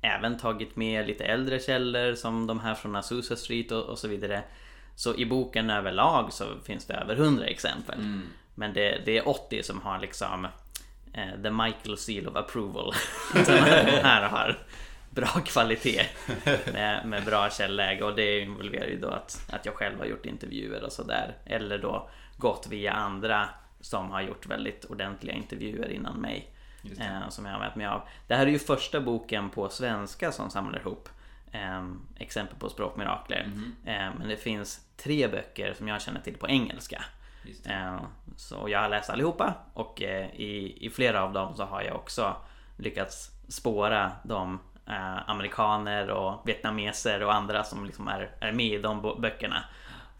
även 0.01 0.37
tagit 0.37 0.75
med 0.75 1.07
lite 1.07 1.25
äldre 1.25 1.59
källor 1.59 2.15
som 2.15 2.47
de 2.47 2.59
här 2.59 2.75
från 2.75 2.95
Azusa 2.95 3.35
Street 3.35 3.71
och, 3.71 3.83
och 3.83 3.99
så 3.99 4.07
vidare. 4.07 4.43
Så 4.95 5.15
i 5.15 5.25
boken 5.25 5.69
överlag 5.69 6.33
så 6.33 6.45
finns 6.63 6.85
det 6.85 6.93
över 6.93 7.15
100 7.15 7.45
exempel. 7.45 7.99
Men 8.55 8.73
det, 8.73 9.01
det 9.05 9.17
är 9.17 9.29
80 9.29 9.63
som 9.63 9.81
har 9.81 9.99
liksom 9.99 10.47
eh, 11.13 11.41
the 11.43 11.51
Michael 11.51 11.97
Seal 11.97 12.27
of 12.27 12.35
Approval. 12.35 12.93
Den 13.33 14.05
här 14.05 14.29
har 14.29 14.57
bra 15.09 15.27
kvalitet 15.27 16.05
med, 16.73 17.05
med 17.05 17.25
bra 17.25 17.49
källläge 17.49 18.03
och 18.03 18.15
det 18.15 18.39
involverar 18.39 18.87
ju 18.87 18.99
då 18.99 19.09
att, 19.09 19.51
att 19.51 19.65
jag 19.65 19.75
själv 19.75 19.99
har 19.99 20.05
gjort 20.05 20.25
intervjuer 20.25 20.83
och 20.83 20.91
sådär. 20.91 21.37
Eller 21.45 21.77
då 21.77 22.09
gått 22.37 22.67
via 22.69 22.93
andra 22.93 23.49
som 23.81 24.11
har 24.11 24.21
gjort 24.21 24.45
väldigt 24.45 24.85
ordentliga 24.85 25.35
intervjuer 25.35 25.89
innan 25.89 26.21
mig. 26.21 26.54
Eh, 26.99 27.29
som 27.29 27.45
jag 27.45 27.51
har 27.51 27.55
använt 27.55 27.75
mig 27.75 27.85
av. 27.85 28.01
Det 28.27 28.35
här 28.35 28.45
är 28.45 28.51
ju 28.51 28.59
första 28.59 29.01
boken 29.01 29.49
på 29.49 29.69
svenska 29.69 30.31
som 30.31 30.49
samlar 30.49 30.79
ihop 30.79 31.09
eh, 31.51 31.85
exempel 32.15 32.59
på 32.59 32.69
språkmirakler. 32.69 33.45
Mhm. 33.47 33.75
Eh, 33.85 34.09
men 34.19 34.27
det 34.27 34.37
finns 34.37 34.85
tre 34.97 35.27
böcker 35.27 35.73
som 35.73 35.87
jag 35.87 36.01
känner 36.01 36.21
till 36.21 36.37
på 36.37 36.47
engelska. 36.47 37.03
Eh, 37.65 38.01
så 38.37 38.65
jag 38.69 38.79
har 38.79 38.89
läst 38.89 39.09
allihopa 39.09 39.53
och 39.73 40.01
eh, 40.01 40.35
i, 40.35 40.77
i 40.85 40.89
flera 40.89 41.23
av 41.23 41.33
dem 41.33 41.55
så 41.55 41.63
har 41.63 41.81
jag 41.81 41.95
också 41.95 42.35
lyckats 42.77 43.31
spåra 43.47 44.11
de 44.23 44.59
eh, 44.87 45.29
amerikaner 45.29 46.09
och 46.09 46.41
vietnameser 46.47 47.23
och 47.23 47.33
andra 47.33 47.63
som 47.63 47.85
liksom 47.85 48.07
är, 48.07 48.31
är 48.39 48.51
med 48.51 48.65
i 48.65 48.77
de 48.77 49.01
böckerna. 49.21 49.63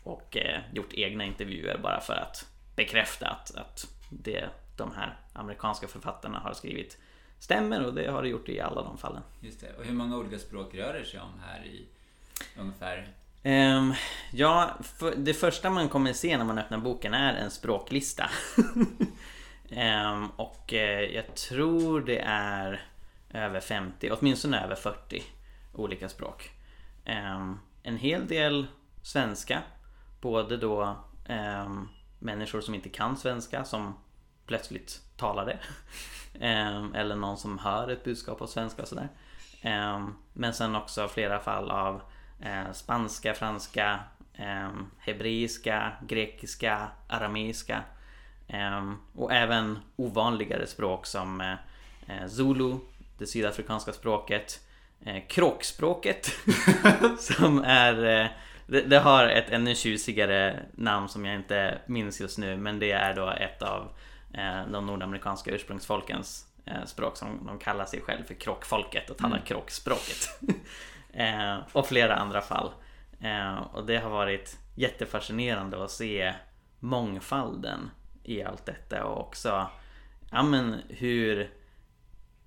Och 0.03 0.38
gjort 0.74 0.93
egna 0.93 1.24
intervjuer 1.24 1.77
bara 1.77 2.00
för 2.00 2.13
att 2.13 2.48
bekräfta 2.75 3.27
att, 3.27 3.55
att 3.55 3.88
det 4.10 4.45
de 4.77 4.91
här 4.95 5.15
amerikanska 5.36 5.88
författarna 5.88 6.39
har 6.39 6.54
skrivit 6.54 6.98
stämmer 7.39 7.86
och 7.86 7.94
det 7.94 8.12
har 8.12 8.22
det 8.22 8.30
gjort 8.30 8.50
i 8.50 8.60
alla 8.60 8.82
de 8.84 8.98
fallen. 8.98 9.22
Just 9.39 9.60
det. 9.60 9.74
Och 9.77 9.86
hur 9.86 9.94
många 9.94 10.18
olika 10.18 10.39
språk 10.39 10.75
rör 10.75 10.94
det 10.94 11.06
sig 11.06 11.20
om 11.20 11.39
här 11.46 11.65
i 11.65 11.86
ungefär? 12.60 13.08
Ehm, 13.44 13.94
ja, 14.32 14.77
för, 14.84 15.15
det 15.15 15.34
första 15.34 15.70
man 15.70 15.89
kommer 15.89 16.13
se 16.13 16.38
när 16.38 16.46
man 16.46 16.58
öppnar 16.58 16.77
boken 16.77 17.13
är 17.13 17.34
en 17.34 17.51
språklista. 17.51 18.30
Ehm, 19.70 20.27
och 20.30 20.74
eh, 20.74 21.00
jag 21.00 21.36
tror 21.36 22.01
det 22.01 22.20
är 22.25 22.86
över 23.34 23.60
50, 23.60 24.12
åtminstone 24.12 24.63
över 24.63 24.75
40 24.75 25.24
olika 25.74 26.10
språk. 26.10 26.51
Ehm, 27.06 27.60
en 27.84 27.98
hel 27.98 28.27
del 28.27 28.68
svenska, 29.01 29.62
både 30.22 30.58
då 30.58 30.98
människor 32.20 32.62
som 32.62 32.75
inte 32.75 32.89
kan 32.89 33.18
svenska 33.18 33.63
som 33.63 33.94
plötsligt 34.46 35.04
talar 35.17 35.45
det. 35.45 35.57
Ehm, 36.39 36.95
eller 36.95 37.15
någon 37.15 37.38
som 37.38 37.60
hör 37.60 37.88
ett 37.88 38.03
budskap 38.03 38.38
på 38.38 38.48
svenska 38.48 38.81
och 38.81 38.88
sådär. 38.88 39.10
Ehm, 39.62 40.15
men 40.34 40.53
sen 40.53 40.75
också 40.75 41.07
flera 41.07 41.39
fall 41.39 41.72
av 41.72 42.01
eh, 42.41 42.72
spanska, 42.74 43.34
franska, 43.34 44.00
ehm, 44.36 44.89
hebreiska, 45.00 45.91
grekiska, 46.07 46.88
arameiska. 47.07 47.84
Och 49.15 49.34
även 49.34 49.79
ovanligare 49.95 50.67
språk 50.67 51.05
som 51.05 51.41
eh, 51.41 51.53
eh, 52.07 52.27
zulu, 52.27 52.75
det 53.17 53.27
sydafrikanska 53.27 53.93
språket, 53.93 54.62
kråkspråket 55.27 56.31
som 57.19 57.63
är 57.63 57.93
det, 58.67 58.81
det 58.81 59.00
har 59.00 59.27
ett 59.27 59.50
ännu 59.50 59.75
tjusigare 59.75 60.60
namn 60.72 61.10
som 61.10 61.25
jag 61.25 61.36
inte 61.36 61.77
minns 61.86 62.22
just 62.22 62.38
nu 62.38 62.57
men 62.57 62.79
det 62.79 62.91
är 62.91 63.15
då 63.15 63.29
ett 63.29 63.62
av 63.62 63.89
de 64.72 64.86
nordamerikanska 64.86 65.51
ursprungsfolkens 65.51 66.48
eh, 66.65 66.86
språk 66.86 67.18
som 67.18 67.46
de 67.46 67.60
kallar 67.60 67.86
sig 67.86 68.01
själv 68.01 68.24
för 68.24 68.34
kråkfolket 68.34 69.10
och 69.10 69.18
talar 69.18 69.39
kråkspråket. 69.46 70.39
eh, 71.13 71.58
och 71.72 71.88
flera 71.88 72.15
andra 72.15 72.42
fall. 72.42 72.72
Eh, 73.20 73.56
och 73.56 73.86
det 73.86 73.98
har 73.98 74.10
varit 74.10 74.58
jättefascinerande 74.75 75.84
att 75.84 75.92
se 75.92 76.34
mångfalden 76.80 77.89
i 78.24 78.44
allt 78.44 78.65
detta 78.65 79.06
och 79.06 79.20
också 79.27 79.68
ja, 80.32 80.44
men 80.44 80.75
hur 80.89 81.50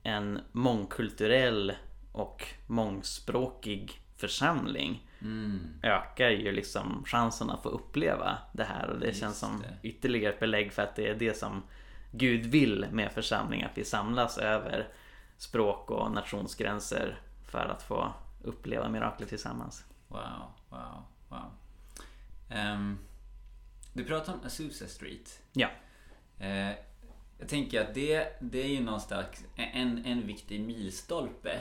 en 0.02 0.40
mångkulturell 0.52 1.72
och 2.12 2.46
mångspråkig 2.66 4.00
församling 4.16 5.04
Mm. 5.22 5.60
ökar 5.82 6.30
ju 6.30 6.52
liksom 6.52 7.04
chansen 7.06 7.50
att 7.50 7.62
få 7.62 7.68
uppleva 7.68 8.38
det 8.52 8.64
här 8.64 8.90
och 8.90 8.98
det 8.98 9.06
Just 9.06 9.20
känns 9.20 9.38
som 9.38 9.62
det. 9.62 9.88
ytterligare 9.88 10.32
ett 10.32 10.40
belägg 10.40 10.72
för 10.72 10.82
att 10.82 10.96
det 10.96 11.08
är 11.08 11.14
det 11.14 11.36
som 11.36 11.62
Gud 12.10 12.46
vill 12.46 12.86
med 12.92 13.12
församling, 13.12 13.62
att 13.62 13.78
vi 13.78 13.84
samlas 13.84 14.38
över 14.38 14.88
språk 15.36 15.90
och 15.90 16.12
nationsgränser 16.12 17.20
för 17.50 17.64
att 17.64 17.82
få 17.82 18.12
uppleva 18.42 18.88
mirakler 18.88 19.26
tillsammans. 19.26 19.84
Wow, 20.08 20.52
wow, 20.68 21.02
wow. 21.28 21.50
Ehm, 22.50 22.98
du 23.92 24.04
pratar 24.04 24.32
om 24.32 24.40
Azusa 24.44 24.86
Street. 24.86 25.42
Ja, 25.52 25.68
Eh, 26.38 26.72
jag 27.38 27.48
tänker 27.48 27.80
att 27.80 27.94
det, 27.94 28.28
det 28.40 28.62
är 28.62 28.68
ju 28.68 28.80
någonstans 28.80 29.44
en, 29.56 30.04
en 30.04 30.26
viktig 30.26 30.60
milstolpe 30.60 31.60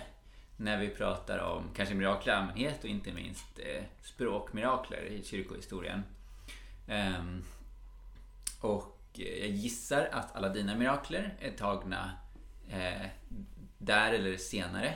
när 0.58 0.78
vi 0.78 0.90
pratar 0.90 1.40
om 1.40 1.64
kanske 1.76 1.96
mirakler 1.96 2.34
i 2.34 2.36
allmänhet 2.36 2.84
och 2.84 2.90
inte 2.90 3.12
minst 3.12 3.60
eh, 3.60 3.84
språkmirakler 4.02 5.06
i 5.06 5.24
kyrkohistorien. 5.24 6.04
Ehm, 6.88 7.44
och 8.62 8.97
jag 9.20 9.50
gissar 9.50 10.10
att 10.12 10.36
alla 10.36 10.50
dina 10.50 10.76
mirakler 10.76 11.34
är 11.40 11.52
tagna 11.52 12.12
eh, 12.70 13.08
där 13.78 14.14
eller 14.14 14.38
senare. 14.38 14.94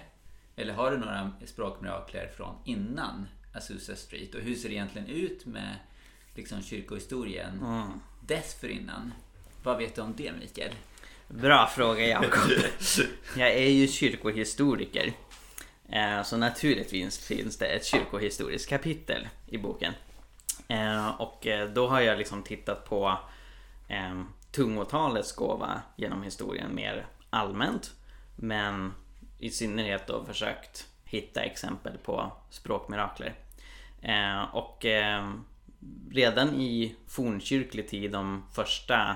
Eller 0.55 0.73
har 0.73 0.91
du 0.91 0.97
några 0.97 1.31
språkmirakler 1.45 2.27
från 2.37 2.55
innan 2.65 3.27
Azusa 3.53 3.95
Street? 3.95 4.35
Och 4.35 4.41
hur 4.41 4.55
ser 4.55 4.69
det 4.69 4.75
egentligen 4.75 5.07
ut 5.07 5.45
med 5.45 5.75
liksom, 6.35 6.61
kyrkohistorien 6.61 7.59
Mm. 7.61 7.87
dessförinnan? 8.27 9.13
Vad 9.63 9.77
vet 9.77 9.95
du 9.95 10.01
om 10.01 10.13
det 10.17 10.31
Mikael? 10.39 10.71
bra 11.27 11.67
fråga 11.67 12.07
Jakob. 12.07 12.51
Jag 13.37 13.49
är 13.51 13.69
ju 13.69 13.87
kyrkohistoriker. 13.87 15.13
Eh, 15.89 16.23
Så 16.23 16.37
naturligtvis 16.37 17.17
finns 17.27 17.57
det 17.57 17.65
ett 17.65 17.85
kyrkohistoriskt 17.85 18.69
kapitel 18.69 19.27
i 19.47 19.57
boken. 19.57 19.93
Eh, 20.67 21.07
Och 21.21 21.47
eh, 21.47 21.69
då 21.69 21.87
har 21.87 22.01
jag 22.01 22.17
liksom 22.17 22.43
tittat 22.43 22.85
på 22.85 23.19
eh, 23.91 24.21
tungotalets 24.51 25.35
gåva 25.35 25.81
genom 25.95 26.23
historien 26.23 26.75
mer 26.75 27.05
allmänt. 27.29 27.91
Men 28.35 28.93
i 29.37 29.49
synnerhet 29.49 30.07
då 30.07 30.25
försökt 30.25 30.87
hitta 31.03 31.41
exempel 31.41 31.97
på 31.97 32.31
språkmirakler. 32.49 33.33
Eh, 34.01 34.41
Och 34.55 34.85
eh, 34.85 35.31
redan 36.11 36.49
i 36.53 36.95
fornkyrklig 37.07 37.89
tid, 37.89 38.11
de 38.11 38.43
första 38.53 39.15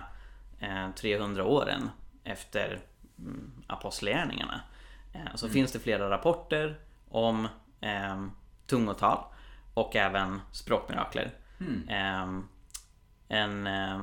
eh, 0.59 0.89
300 0.95 1.43
åren 1.45 1.89
efter 2.23 2.79
mm, 3.19 3.51
apostlagärningarna, 3.67 4.61
eh, 5.13 5.35
så 5.35 5.49
finns 5.49 5.71
det 5.71 5.79
flera 5.79 6.09
rapporter 6.09 6.79
om 7.09 7.47
eh, 7.81 8.25
tungotal 8.67 9.23
och 9.73 9.95
även 9.95 10.41
språkmirakler. 10.51 11.31
Eh, 11.89 12.39
en 13.27 13.67
eh, 13.67 14.01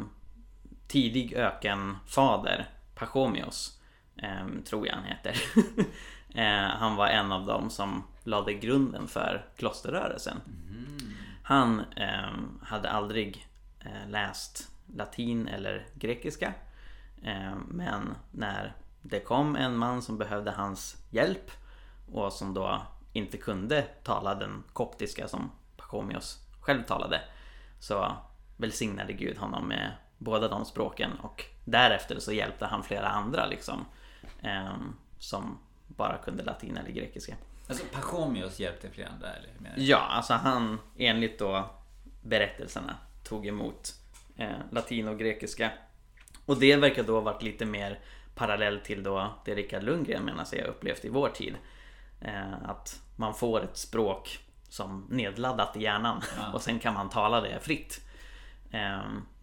tidig 0.92 1.32
ökenfader, 1.34 2.68
Pachomios, 2.94 3.80
eh, 4.16 4.46
tror 4.64 4.86
jag 4.86 4.94
han 4.94 5.04
heter. 5.04 5.42
eh, 6.34 6.68
han 6.78 6.96
var 6.96 7.06
en 7.06 7.32
av 7.32 7.46
dem 7.46 7.70
som 7.70 8.04
lade 8.24 8.54
grunden 8.54 9.08
för 9.08 9.46
klosterrörelsen. 9.56 10.40
Han 11.42 11.80
eh, 11.80 12.32
hade 12.62 12.90
aldrig 12.90 13.48
eh, 13.80 14.08
läst 14.08 14.70
latin 14.86 15.48
eller 15.48 15.86
grekiska. 15.94 16.54
Eh, 17.22 17.54
men 17.68 18.14
när 18.30 18.72
det 19.02 19.20
kom 19.20 19.56
en 19.56 19.76
man 19.76 20.02
som 20.02 20.18
behövde 20.18 20.50
hans 20.50 20.96
hjälp 21.10 21.50
och 22.12 22.32
som 22.32 22.54
då 22.54 22.82
inte 23.12 23.36
kunde 23.36 23.82
tala 23.82 24.34
den 24.34 24.62
koptiska 24.72 25.28
som 25.28 25.50
Pachomios 25.76 26.38
själv 26.60 26.82
talade 26.82 27.20
så 27.80 28.12
välsignade 28.56 29.12
Gud 29.12 29.38
honom 29.38 29.68
med 29.68 29.92
båda 30.22 30.48
de 30.48 30.64
språken 30.64 31.10
och 31.22 31.44
därefter 31.64 32.18
så 32.18 32.32
hjälpte 32.32 32.66
han 32.66 32.82
flera 32.82 33.08
andra 33.08 33.46
liksom 33.46 33.84
eh, 34.42 34.76
som 35.18 35.58
bara 35.86 36.18
kunde 36.18 36.42
latin 36.42 36.76
eller 36.76 36.90
grekiska. 36.90 37.36
Alltså 37.68 37.84
Pachomios 37.92 38.60
hjälpte 38.60 38.90
flera 38.90 39.08
andra 39.08 39.28
eller? 39.28 39.50
Ja, 39.76 39.98
alltså 39.98 40.34
han 40.34 40.78
enligt 40.98 41.38
då 41.38 41.70
berättelserna 42.22 42.96
tog 43.24 43.46
emot 43.46 43.94
eh, 44.36 44.56
latin 44.70 45.08
och 45.08 45.18
grekiska. 45.18 45.70
Och 46.46 46.58
det 46.58 46.76
verkar 46.76 47.02
då 47.02 47.14
ha 47.14 47.20
varit 47.20 47.42
lite 47.42 47.64
mer 47.64 47.98
parallell 48.34 48.80
till 48.80 49.02
då 49.02 49.34
det 49.44 49.54
Rickard 49.54 49.82
Lundgren 49.82 50.24
menar 50.24 50.44
sig 50.44 50.60
ha 50.60 50.68
upplevt 50.68 51.04
i 51.04 51.08
vår 51.08 51.28
tid. 51.28 51.54
Eh, 52.20 52.52
att 52.64 53.00
man 53.16 53.34
får 53.34 53.64
ett 53.64 53.76
språk 53.76 54.38
som 54.68 55.06
nedladdat 55.10 55.76
i 55.76 55.82
hjärnan 55.82 56.22
ja. 56.36 56.52
och 56.52 56.62
sen 56.62 56.78
kan 56.78 56.94
man 56.94 57.10
tala 57.10 57.40
det 57.40 57.60
fritt. 57.60 58.00
Eh, 58.70 59.00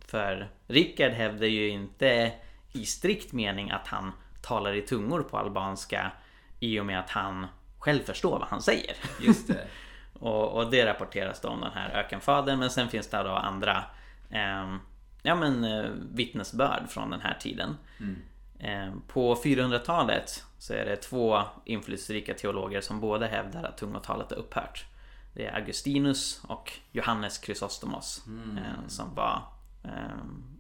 för 0.10 0.50
Rickard 0.68 1.12
hävdar 1.12 1.48
ju 1.48 1.70
inte 1.70 2.32
i 2.72 2.86
strikt 2.86 3.34
mening 3.34 3.72
att 3.72 3.88
han 3.88 4.12
talar 4.42 4.74
i 4.74 4.82
tungor 4.82 5.24
på 5.24 5.38
albanska 5.38 6.12
i 6.60 6.80
och 6.80 6.86
med 6.86 7.00
att 7.00 7.10
han 7.10 7.48
själv 7.80 8.04
förstår 8.04 8.40
vad 8.40 8.48
han 8.48 8.62
säger. 8.62 8.96
Just 9.22 9.48
det. 9.48 9.68
och, 10.14 10.52
och, 10.52 10.72
det 10.72 10.86
rapporteras 10.86 11.42
då 11.42 11.48
om 11.48 11.62
den 11.62 11.72
här 11.72 11.90
ökenfadern 11.90 12.60
men 12.60 12.70
sen 12.70 12.90
finns 12.90 13.08
det 13.08 13.24
då 13.24 13.30
andra 13.30 13.84
eh, 14.30 14.76
ja, 15.22 15.36
men, 15.36 15.64
eh, 15.64 15.86
vittnesbörd 16.12 16.90
från 16.90 17.10
den 17.10 17.22
här 17.22 17.38
tiden. 17.40 17.78
Mm. 18.00 18.18
Eh, 18.60 18.94
på 19.08 19.36
400-talet 19.36 20.46
så 20.58 20.74
är 20.74 20.86
det 20.86 20.96
två 20.96 21.42
inflytelserika 21.66 22.34
teologer 22.34 22.82
som 22.82 23.00
båda 23.00 23.28
hävdar 23.28 23.64
att 23.64 23.78
tungotalet 23.78 24.30
har 24.30 24.38
upphört. 24.38 24.86
Det 25.34 25.46
är 25.46 25.56
Augustinus 25.56 26.42
och 26.48 26.74
Johannes 26.92 27.42
Chrysostomos 27.44 28.24
mm. 28.28 28.58
Eh, 28.58 28.88
som 28.88 29.16
var 29.16 29.44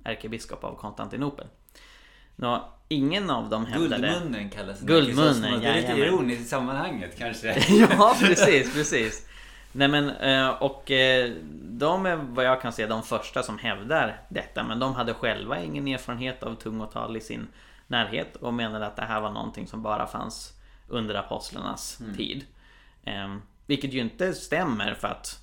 ärkebiskop 0.03 0.63
av 0.63 0.75
Konstantinopel. 0.75 1.47
Nå, 2.35 2.69
ingen 2.87 3.29
av 3.29 3.49
dem 3.49 3.65
hävdade... 3.65 4.07
Guldmunnen 4.07 4.49
kallas 4.49 4.81
Guldmunnen, 4.81 5.61
Det 5.61 5.67
är 5.67 5.75
lite 5.75 5.91
ironiskt 5.91 6.41
i 6.41 6.45
sammanhanget 6.45 7.17
kanske. 7.17 7.47
ja, 7.89 8.15
precis, 8.19 8.73
precis. 8.73 9.29
Nej 9.71 9.87
men, 9.87 10.09
eh, 10.09 10.49
och 10.49 10.91
eh, 10.91 11.31
de 11.61 12.05
är 12.05 12.15
vad 12.15 12.45
jag 12.45 12.61
kan 12.61 12.73
se 12.73 12.87
de 12.87 13.03
första 13.03 13.43
som 13.43 13.57
hävdar 13.57 14.21
detta. 14.29 14.63
Men 14.63 14.79
de 14.79 14.95
hade 14.95 15.13
själva 15.13 15.59
ingen 15.59 15.87
erfarenhet 15.87 16.43
av 16.43 16.55
tungotal 16.55 17.17
i 17.17 17.21
sin 17.21 17.47
närhet 17.87 18.35
och 18.35 18.53
menade 18.53 18.87
att 18.87 18.95
det 18.95 19.05
här 19.05 19.21
var 19.21 19.31
någonting 19.31 19.67
som 19.67 19.81
bara 19.81 20.07
fanns 20.07 20.53
under 20.87 21.15
apostlarnas 21.15 21.99
mm. 21.99 22.15
tid. 22.15 22.45
Ehm, 23.03 23.41
vilket 23.65 23.93
ju 23.93 23.99
inte 23.99 24.33
stämmer 24.33 24.93
för 24.93 25.07
att 25.07 25.39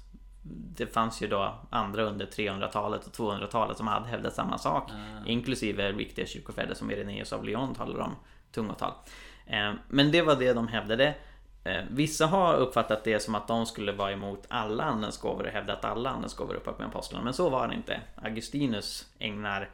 det 0.51 0.87
fanns 0.87 1.23
ju 1.23 1.29
då 1.29 1.55
andra 1.71 2.03
under 2.03 2.27
300-talet 2.27 3.07
och 3.07 3.13
200-talet 3.13 3.77
som 3.77 3.87
hade 3.87 4.09
hävdat 4.09 4.35
samma 4.35 4.59
sak. 4.59 4.91
Mm. 4.91 5.27
Inklusive 5.27 5.93
riktiga 5.93 6.27
kyrkofäder 6.27 6.75
som 6.75 6.91
Irenaeus 6.91 7.33
av 7.33 7.45
Lyon 7.45 7.75
talar 7.75 8.01
om 8.01 8.17
tungotal. 8.53 8.93
Ehm, 9.47 9.77
men 9.89 10.13
det 10.13 10.23
var 10.23 10.37
det 10.37 10.53
de 10.53 10.69
hävdade. 10.69 11.15
Ehm, 11.65 11.87
vissa 11.91 12.27
har 12.27 12.55
uppfattat 12.55 13.05
det 13.05 13.21
som 13.21 13.35
att 13.35 13.49
de 13.49 13.67
skulle 13.67 13.93
vara 13.93 14.13
emot 14.13 14.45
alla 14.49 14.85
andens 14.85 15.19
gåvor 15.19 15.47
och 15.47 15.53
hävda 15.53 15.73
att 15.73 15.85
alla 15.85 16.11
andens 16.11 16.35
gåvor 16.35 16.55
upphört 16.55 16.79
med 16.79 16.89
apostlarna. 16.89 17.25
Men 17.25 17.35
så 17.35 17.51
var 17.51 17.69
det 17.69 17.75
inte. 17.75 18.01
Augustinus 18.15 19.07
ägnar 19.19 19.71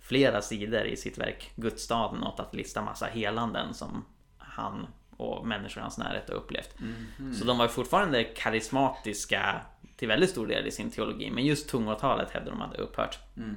flera 0.00 0.42
sidor 0.42 0.84
i 0.84 0.96
sitt 0.96 1.18
verk 1.18 1.52
Gudsstaden 1.56 2.22
åt 2.22 2.40
att 2.40 2.54
lista 2.54 2.82
massa 2.82 3.06
helanden 3.06 3.74
som 3.74 4.04
han 4.38 4.86
och 5.16 5.46
människor 5.46 5.80
i 5.80 5.82
hans 5.82 5.98
närhet 5.98 6.28
har 6.28 6.36
upplevt. 6.36 6.74
Mm. 6.80 7.34
Så 7.34 7.44
de 7.44 7.58
var 7.58 7.68
fortfarande 7.68 8.24
karismatiska 8.24 9.60
till 9.96 10.08
väldigt 10.08 10.30
stor 10.30 10.46
del 10.46 10.66
i 10.66 10.70
sin 10.70 10.90
teologi. 10.90 11.30
Men 11.30 11.44
just 11.44 11.68
tungotalet 11.68 12.30
hävdade 12.30 12.50
de 12.50 12.60
hade 12.60 12.78
upphört. 12.78 13.18
Mm. 13.36 13.56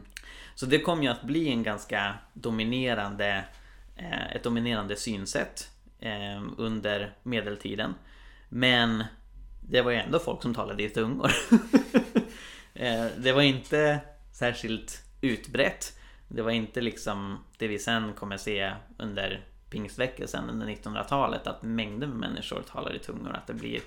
Så 0.56 0.66
det 0.66 0.80
kom 0.80 1.04
ju 1.04 1.10
att 1.10 1.24
bli 1.24 1.50
en 1.50 1.64
ganska 1.64 2.14
dominerande 2.34 3.44
eh, 3.96 4.36
ett 4.36 4.44
dominerande 4.44 4.96
synsätt 4.96 5.72
eh, 6.00 6.42
under 6.58 7.16
medeltiden. 7.24 7.94
Men 8.50 9.04
det 9.62 9.82
var 9.82 9.92
ju 9.92 9.98
ändå 9.98 10.20
folk 10.20 10.42
som 10.42 10.54
talade 10.54 10.84
i 10.84 10.90
tungor. 10.90 11.32
Eh, 12.80 13.06
det 13.18 13.32
var 13.32 13.42
inte 13.42 14.00
särskilt 14.34 15.04
utbrett. 15.22 16.00
Det 16.28 16.42
var 16.42 16.52
inte 16.52 16.82
liksom 16.82 17.44
det 17.58 17.68
vi 17.68 17.80
sen 17.80 18.14
kommer 18.14 18.38
se 18.38 18.74
under 18.98 19.46
pingstväckelsen 19.70 20.50
under 20.50 20.68
1900-talet 20.68 21.48
att 21.48 21.64
mängder 21.64 22.08
med 22.08 22.18
människor 22.18 22.62
talar 22.62 22.96
i 22.96 23.00
tungor. 23.00 23.34
Att 23.34 23.48
det 23.48 23.54
blir 23.54 23.82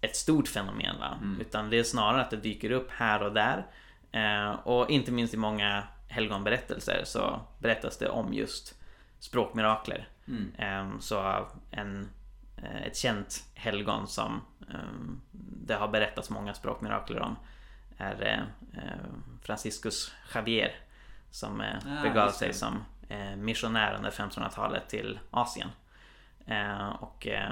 ett 0.00 0.16
stort 0.16 0.48
fenomen. 0.48 0.98
Va? 1.00 1.18
Mm. 1.22 1.40
Utan 1.40 1.70
det 1.70 1.78
är 1.78 1.84
snarare 1.84 2.22
att 2.22 2.30
det 2.30 2.36
dyker 2.36 2.70
upp 2.70 2.90
här 2.90 3.22
och 3.22 3.32
där. 3.32 3.66
Eh, 4.12 4.50
och 4.50 4.90
inte 4.90 5.12
minst 5.12 5.34
i 5.34 5.36
många 5.36 5.82
helgonberättelser 6.08 7.02
så 7.04 7.40
berättas 7.58 7.98
det 7.98 8.08
om 8.08 8.34
just 8.34 8.74
språkmirakler. 9.18 10.08
Mm. 10.28 10.52
Eh, 10.58 10.98
så 10.98 11.46
en, 11.70 12.08
eh, 12.56 12.82
ett 12.82 12.96
känt 12.96 13.44
helgon 13.54 14.06
som 14.06 14.40
eh, 14.70 14.76
det 15.66 15.74
har 15.74 15.88
berättats 15.88 16.30
många 16.30 16.54
språkmirakler 16.54 17.20
om 17.20 17.36
är 17.98 18.48
eh, 18.72 18.82
Franciscus 19.42 20.14
Javier 20.34 20.74
som 21.30 21.60
ah, 21.60 22.02
begav 22.02 22.30
sig 22.30 22.52
som 22.52 22.84
Eh, 23.12 23.36
missionär 23.36 23.94
under 23.94 24.10
1500-talet 24.10 24.88
till 24.88 25.18
Asien. 25.30 25.68
Eh, 26.46 26.88
och 26.88 27.26
eh, 27.26 27.50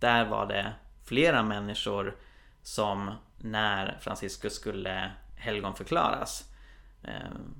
där 0.00 0.24
var 0.24 0.46
det 0.46 0.72
flera 1.04 1.42
människor 1.42 2.16
som 2.62 3.10
när 3.38 3.98
Franciscus 4.00 4.54
skulle 4.54 5.10
helgonförklaras 5.36 6.52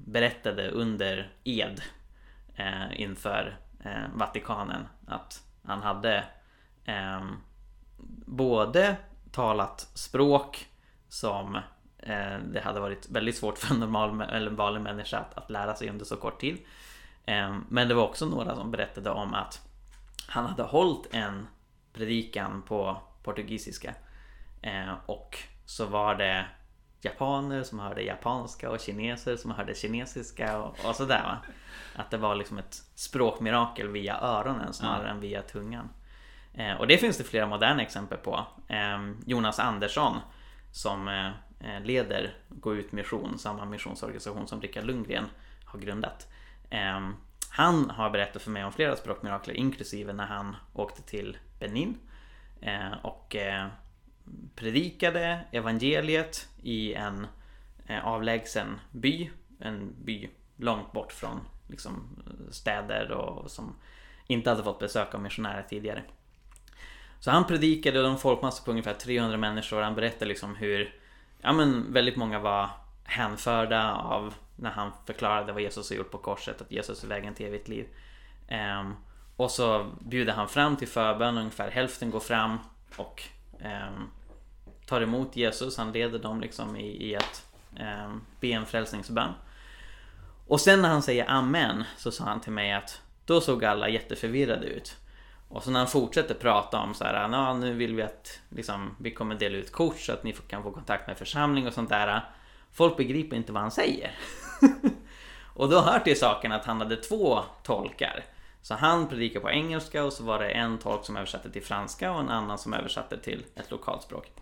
berättade 0.06 0.70
under 0.70 1.32
ed 1.44 1.82
inför 2.92 3.56
Vatikanen 4.14 4.86
att 5.06 5.42
han 5.64 5.82
hade 5.82 6.24
både 8.26 8.96
talat 9.32 9.80
språk 9.80 10.66
som 11.08 11.58
det 12.52 12.60
hade 12.64 12.80
varit 12.80 13.10
väldigt 13.10 13.36
svårt 13.36 13.58
för 13.58 13.74
en 13.74 13.80
normal 13.80 14.20
eller 14.20 14.50
vanlig 14.50 14.80
människa 14.80 15.18
att, 15.18 15.38
att 15.38 15.50
lära 15.50 15.74
sig 15.74 15.90
under 15.90 16.04
så 16.04 16.16
kort 16.16 16.40
tid. 16.40 16.58
Men 17.68 17.88
det 17.88 17.94
var 17.94 18.04
också 18.04 18.26
några 18.26 18.54
som 18.56 18.70
berättade 18.70 19.10
om 19.10 19.34
att 19.34 19.60
han 20.28 20.46
hade 20.46 20.62
hållit 20.62 21.14
en 21.14 21.46
predikan 21.92 22.62
på 22.62 23.00
portugisiska. 23.22 23.94
Eh, 24.62 24.92
och 25.06 25.38
så 25.64 25.86
var 25.86 26.14
det 26.14 26.46
japaner 27.00 27.62
som 27.62 27.78
hörde 27.78 28.02
japanska 28.02 28.70
och 28.70 28.80
kineser 28.80 29.36
som 29.36 29.50
hörde 29.50 29.74
kinesiska 29.74 30.58
och, 30.58 30.76
och 30.84 30.96
sådär 30.96 31.22
va. 31.22 31.38
Att 31.96 32.10
det 32.10 32.16
var 32.16 32.34
liksom 32.34 32.58
ett 32.58 32.82
språkmirakel 32.94 33.88
via 33.88 34.20
öronen 34.20 34.72
snarare 34.72 35.06
ja. 35.06 35.10
än 35.10 35.20
via 35.20 35.42
tungan. 35.42 35.88
Eh, 36.54 36.74
och 36.74 36.86
det 36.86 36.98
finns 36.98 37.18
det 37.18 37.24
flera 37.24 37.46
moderna 37.46 37.82
exempel 37.82 38.18
på. 38.18 38.46
Eh, 38.68 39.10
Jonas 39.26 39.58
Andersson 39.58 40.16
som 40.72 41.08
eh, 41.08 41.80
leder 41.84 42.34
Gå 42.48 42.74
ut 42.74 42.92
mission, 42.92 43.38
samma 43.38 43.64
missionsorganisation 43.64 44.46
som 44.46 44.60
Rickard 44.60 44.84
Lundgren 44.84 45.26
har 45.64 45.78
grundat. 45.78 46.32
Ehm, 46.70 47.14
han 47.50 47.90
har 47.90 48.10
berättat 48.10 48.42
för 48.42 48.50
mig 48.50 48.64
om 48.64 48.72
flera 48.72 48.96
språkmirakler 48.96 49.54
inklusive 49.54 50.12
när 50.12 50.26
han 50.26 50.56
åkte 50.72 51.02
till 51.02 51.36
Benin 51.58 51.98
eh, 52.60 52.92
och 53.02 53.36
eh, 53.36 53.66
predikade 54.54 55.40
evangeliet 55.52 56.48
i 56.62 56.94
en 56.94 57.26
eh, 57.86 58.06
avlägsen 58.06 58.80
by. 58.92 59.30
En 59.58 59.94
by 60.04 60.28
långt 60.56 60.92
bort 60.92 61.12
från 61.12 61.40
liksom, 61.68 62.08
städer 62.50 63.10
och 63.10 63.50
som 63.50 63.74
inte 64.26 64.50
hade 64.50 64.62
fått 64.62 64.78
besök 64.78 65.14
av 65.14 65.22
missionärer 65.22 65.62
tidigare. 65.62 66.02
Så 67.20 67.30
han 67.30 67.46
predikade 67.46 68.00
och 68.00 68.10
en 68.10 68.18
folkmassa 68.18 68.64
på 68.64 68.70
ungefär 68.70 68.94
300 68.94 69.36
människor. 69.36 69.82
Han 69.82 69.94
berättade 69.94 70.24
liksom 70.24 70.56
hur 70.56 70.94
ja, 71.40 71.52
men 71.52 71.92
väldigt 71.92 72.16
många 72.16 72.38
var 72.38 72.70
hänförda 73.06 73.92
av 73.92 74.34
när 74.56 74.70
han 74.70 74.92
förklarade 75.06 75.52
vad 75.52 75.62
Jesus 75.62 75.90
har 75.90 75.96
gjort 75.96 76.10
på 76.10 76.18
korset, 76.18 76.60
att 76.60 76.72
Jesus 76.72 77.04
är 77.04 77.08
vägen 77.08 77.34
till 77.34 77.46
evigt 77.46 77.68
liv. 77.68 77.86
Um, 78.80 78.96
och 79.36 79.50
så 79.50 79.92
bjuder 80.00 80.32
han 80.32 80.48
fram 80.48 80.76
till 80.76 80.88
förbön, 80.88 81.38
ungefär 81.38 81.70
hälften 81.70 82.10
går 82.10 82.20
fram 82.20 82.58
och 82.96 83.22
um, 83.52 84.10
tar 84.86 85.00
emot 85.00 85.36
Jesus. 85.36 85.76
Han 85.76 85.92
leder 85.92 86.18
dem 86.18 86.40
liksom 86.40 86.76
i, 86.76 87.10
i 87.10 87.16
att 87.16 87.46
um, 87.72 87.80
ehm, 87.80 88.20
be 88.40 88.48
en 88.48 88.66
frälsningsbön. 88.66 89.32
Och 90.46 90.60
sen 90.60 90.82
när 90.82 90.88
han 90.88 91.02
säger 91.02 91.30
Amen 91.30 91.84
så 91.96 92.10
sa 92.10 92.24
han 92.24 92.40
till 92.40 92.52
mig 92.52 92.72
att 92.72 93.00
då 93.24 93.40
såg 93.40 93.64
alla 93.64 93.88
jätteförvirrade 93.88 94.66
ut. 94.66 94.96
Och 95.48 95.62
så 95.62 95.70
när 95.70 95.78
han 95.78 95.88
fortsätter 95.88 96.34
prata 96.34 96.78
om 96.78 96.94
så 96.94 97.04
här, 97.04 97.28
"Nå, 97.28 97.54
nu 97.54 97.74
vill 97.74 97.94
vi 97.94 98.02
att 98.02 98.40
liksom, 98.48 98.96
vi 99.00 99.10
kommer 99.10 99.34
dela 99.34 99.56
ut 99.56 99.72
kort 99.72 99.98
så 99.98 100.12
att 100.12 100.24
ni 100.24 100.32
kan 100.32 100.62
få 100.62 100.70
kontakt 100.70 101.06
med 101.06 101.18
församling 101.18 101.66
och 101.66 101.72
sånt 101.72 101.90
där. 101.90 102.24
Folk 102.76 102.96
begriper 102.96 103.36
inte 103.36 103.52
vad 103.52 103.62
han 103.62 103.70
säger. 103.70 104.10
och 105.54 105.68
då 105.68 105.80
hör 105.80 105.98
till 105.98 106.18
saken 106.18 106.52
att 106.52 106.64
han 106.64 106.80
hade 106.80 106.96
två 106.96 107.38
tolkar. 107.62 108.24
Så 108.62 108.74
han 108.74 109.08
predikade 109.08 109.40
på 109.40 109.50
engelska 109.50 110.04
och 110.04 110.12
så 110.12 110.24
var 110.24 110.38
det 110.38 110.48
en 110.48 110.78
tolk 110.78 111.04
som 111.04 111.16
översatte 111.16 111.50
till 111.50 111.62
franska 111.62 112.12
och 112.12 112.20
en 112.20 112.28
annan 112.28 112.58
som 112.58 112.74
översatte 112.74 113.18
till 113.18 113.44
ett 113.54 113.70
lokalt 113.70 114.02
språk. 114.02 114.32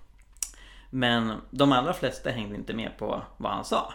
Men 0.90 1.32
de 1.50 1.72
allra 1.72 1.92
flesta 1.92 2.30
hängde 2.30 2.54
inte 2.54 2.74
med 2.74 2.98
på 2.98 3.22
vad 3.36 3.52
han 3.52 3.64
sa. 3.64 3.94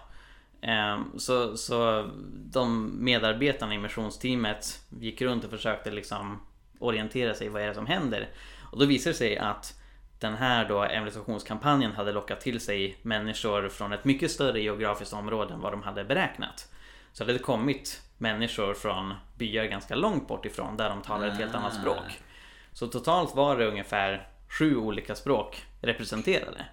Ehm, 0.62 1.20
så, 1.20 1.58
så 1.58 2.10
de 2.52 2.92
medarbetarna 3.04 3.74
i 3.74 3.78
missionsteamet 3.78 4.82
gick 5.00 5.22
runt 5.22 5.44
och 5.44 5.50
försökte 5.50 5.92
liksom 5.92 6.40
orientera 6.80 7.34
sig 7.34 7.50
vad 7.50 7.62
är 7.62 7.68
det 7.68 7.74
som 7.74 7.88
händer. 7.88 8.30
Och 8.72 8.80
då 8.80 8.86
visade 8.86 9.14
det 9.14 9.18
sig 9.18 9.38
att 9.38 9.79
den 10.20 10.36
här 10.36 10.66
då 10.70 10.84
evangelisationskampanjen 10.84 11.92
hade 11.92 12.12
lockat 12.12 12.42
till 12.42 12.60
sig 12.60 12.98
människor 13.02 13.70
från 13.70 13.94
ett 13.94 14.06
mycket 14.06 14.32
större 14.32 14.62
geografiskt 14.62 15.14
område 15.14 15.54
än 15.54 15.60
vad 15.62 15.74
de 15.74 15.82
hade 15.84 16.04
beräknat. 16.04 16.72
Så 17.14 17.24
det 17.24 17.32
hade 17.32 17.44
kommit 17.44 18.02
människor 18.18 18.74
från 18.74 19.14
byar 19.38 19.66
ganska 19.66 19.96
långt 19.96 20.28
bort 20.28 20.46
ifrån 20.46 20.78
där 20.78 20.90
de 20.90 21.02
talar 21.02 21.28
ett 21.28 21.38
helt 21.38 21.56
annat 21.56 21.74
Ah. 21.78 21.82
språk. 21.82 22.20
Så 22.74 22.88
totalt 22.88 23.36
var 23.36 23.58
det 23.58 23.68
ungefär 23.68 24.28
sju 24.60 24.76
olika 24.78 25.16
språk 25.16 25.64
representerade. 25.82 26.66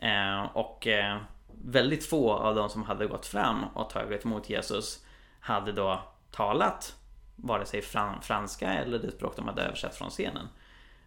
Eh, 0.00 0.42
och 0.56 0.86
eh, 0.86 1.18
väldigt 1.64 2.06
få 2.06 2.32
av 2.32 2.54
de 2.54 2.68
som 2.68 2.82
hade 2.82 3.06
gått 3.06 3.26
fram 3.26 3.64
och 3.64 3.90
tagit 3.90 4.24
emot 4.24 4.50
Jesus 4.50 5.04
hade 5.40 5.72
då 5.72 6.00
talat 6.30 6.94
vare 7.36 7.64
sig 7.66 7.80
fran- 7.82 8.20
franska 8.22 8.72
eller 8.72 8.98
det 8.98 9.10
språk 9.10 9.36
de 9.36 9.48
hade 9.48 9.62
översatt 9.62 9.96
från 9.96 10.10
scenen. 10.10 10.48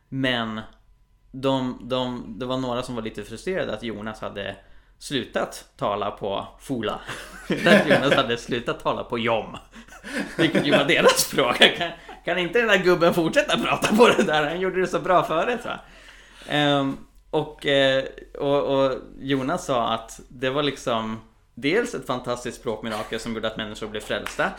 Men 0.09 0.61
de, 1.31 1.77
de, 1.81 2.35
det 2.39 2.45
var 2.45 2.57
några 2.57 2.83
som 2.83 2.95
var 2.95 3.01
lite 3.01 3.23
frustrerade 3.23 3.73
att 3.73 3.83
Jonas 3.83 4.21
hade 4.21 4.55
slutat 4.99 5.65
tala 5.77 6.11
på 6.11 6.47
Fula. 6.59 6.99
att 7.65 7.89
Jonas 7.89 8.13
hade 8.13 8.37
slutat 8.37 8.83
tala 8.83 9.03
på 9.03 9.19
Jom. 9.19 9.57
Vilket 10.37 10.67
ju 10.67 10.71
var 10.71 10.83
deras 10.83 11.19
språk. 11.19 11.57
Kan, 11.77 11.91
kan 12.25 12.37
inte 12.37 12.59
den 12.59 12.67
där 12.67 12.77
gubben 12.77 13.13
fortsätta 13.13 13.57
prata 13.57 13.95
på 13.95 14.07
det 14.07 14.23
där? 14.23 14.49
Han 14.49 14.59
gjorde 14.59 14.81
det 14.81 14.87
så 14.87 14.99
bra 14.99 15.23
förut 15.23 15.65
va? 15.65 15.79
Ehm, 16.49 16.97
och, 17.29 17.65
eh, 17.65 18.03
och, 18.39 18.63
och 18.63 18.97
Jonas 19.19 19.65
sa 19.65 19.93
att 19.93 20.19
det 20.27 20.49
var 20.49 20.63
liksom 20.63 21.19
dels 21.55 21.95
ett 21.95 22.07
fantastiskt 22.07 22.59
språkmirakel 22.59 23.19
som 23.19 23.33
gjorde 23.33 23.47
att 23.47 23.57
människor 23.57 23.87
blev 23.87 24.01
frälsta. 24.01 24.51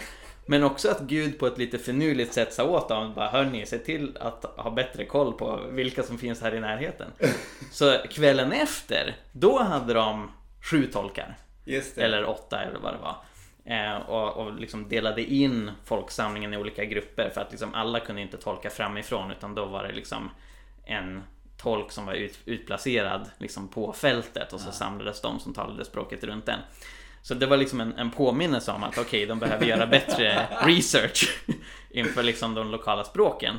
Men 0.53 0.65
också 0.65 0.91
att 0.91 1.01
Gud 1.01 1.39
på 1.39 1.47
ett 1.47 1.59
lite 1.59 1.79
finurligt 1.79 2.33
sätt 2.33 2.53
sa 2.53 2.65
åt 2.65 2.89
dem 2.89 3.15
bara 3.15 3.29
hörni, 3.29 3.67
se 3.67 3.79
till 3.79 4.17
att 4.21 4.45
ha 4.45 4.71
bättre 4.71 5.05
koll 5.05 5.33
på 5.33 5.61
vilka 5.71 6.03
som 6.03 6.19
finns 6.19 6.43
här 6.43 6.55
i 6.55 6.61
närheten. 6.61 7.11
Så 7.71 7.99
kvällen 8.11 8.53
efter, 8.53 9.17
då 9.33 9.63
hade 9.63 9.95
de 9.95 10.31
sju 10.71 10.87
tolkar. 10.87 11.39
Eller 12.03 12.25
åtta 12.25 12.63
eller 12.63 12.79
vad 12.79 12.95
det 12.95 12.99
var. 12.99 13.17
Eh, 13.65 13.97
och, 13.97 14.37
och 14.37 14.55
liksom 14.61 14.89
delade 14.89 15.23
in 15.23 15.71
folksamlingen 15.85 16.55
i 16.55 16.57
olika 16.57 16.85
grupper 16.85 17.31
för 17.35 17.41
att 17.41 17.51
liksom 17.51 17.75
alla 17.75 18.01
kunde 18.01 18.23
inte 18.23 18.37
tolka 18.37 18.71
framifrån 18.71 19.31
utan 19.31 19.55
då 19.55 19.65
var 19.65 19.83
det 19.83 19.93
liksom 19.93 20.31
en 20.85 21.23
tolk 21.57 21.93
som 21.93 22.07
var 22.07 22.15
ut, 22.15 22.39
utplacerad 22.45 23.31
liksom 23.39 23.69
på 23.69 23.93
fältet 23.93 24.53
och 24.53 24.61
så 24.61 24.73
samlades 24.73 25.21
de 25.21 25.41
som 25.41 25.55
talade 25.55 25.85
språket 25.85 26.25
runt 26.25 26.47
den. 26.47 26.59
Så 27.23 27.35
det 27.35 27.47
var 27.47 27.57
liksom 27.57 27.81
en, 27.81 27.93
en 27.93 28.11
påminnelse 28.11 28.73
om 28.73 28.83
att 28.83 28.99
okej, 28.99 29.27
de 29.27 29.39
behöver 29.39 29.67
göra 29.67 29.87
bättre 29.87 30.47
research 30.63 31.45
inför 31.91 32.23
liksom 32.23 32.55
de 32.55 32.71
lokala 32.71 33.05
språken. 33.05 33.57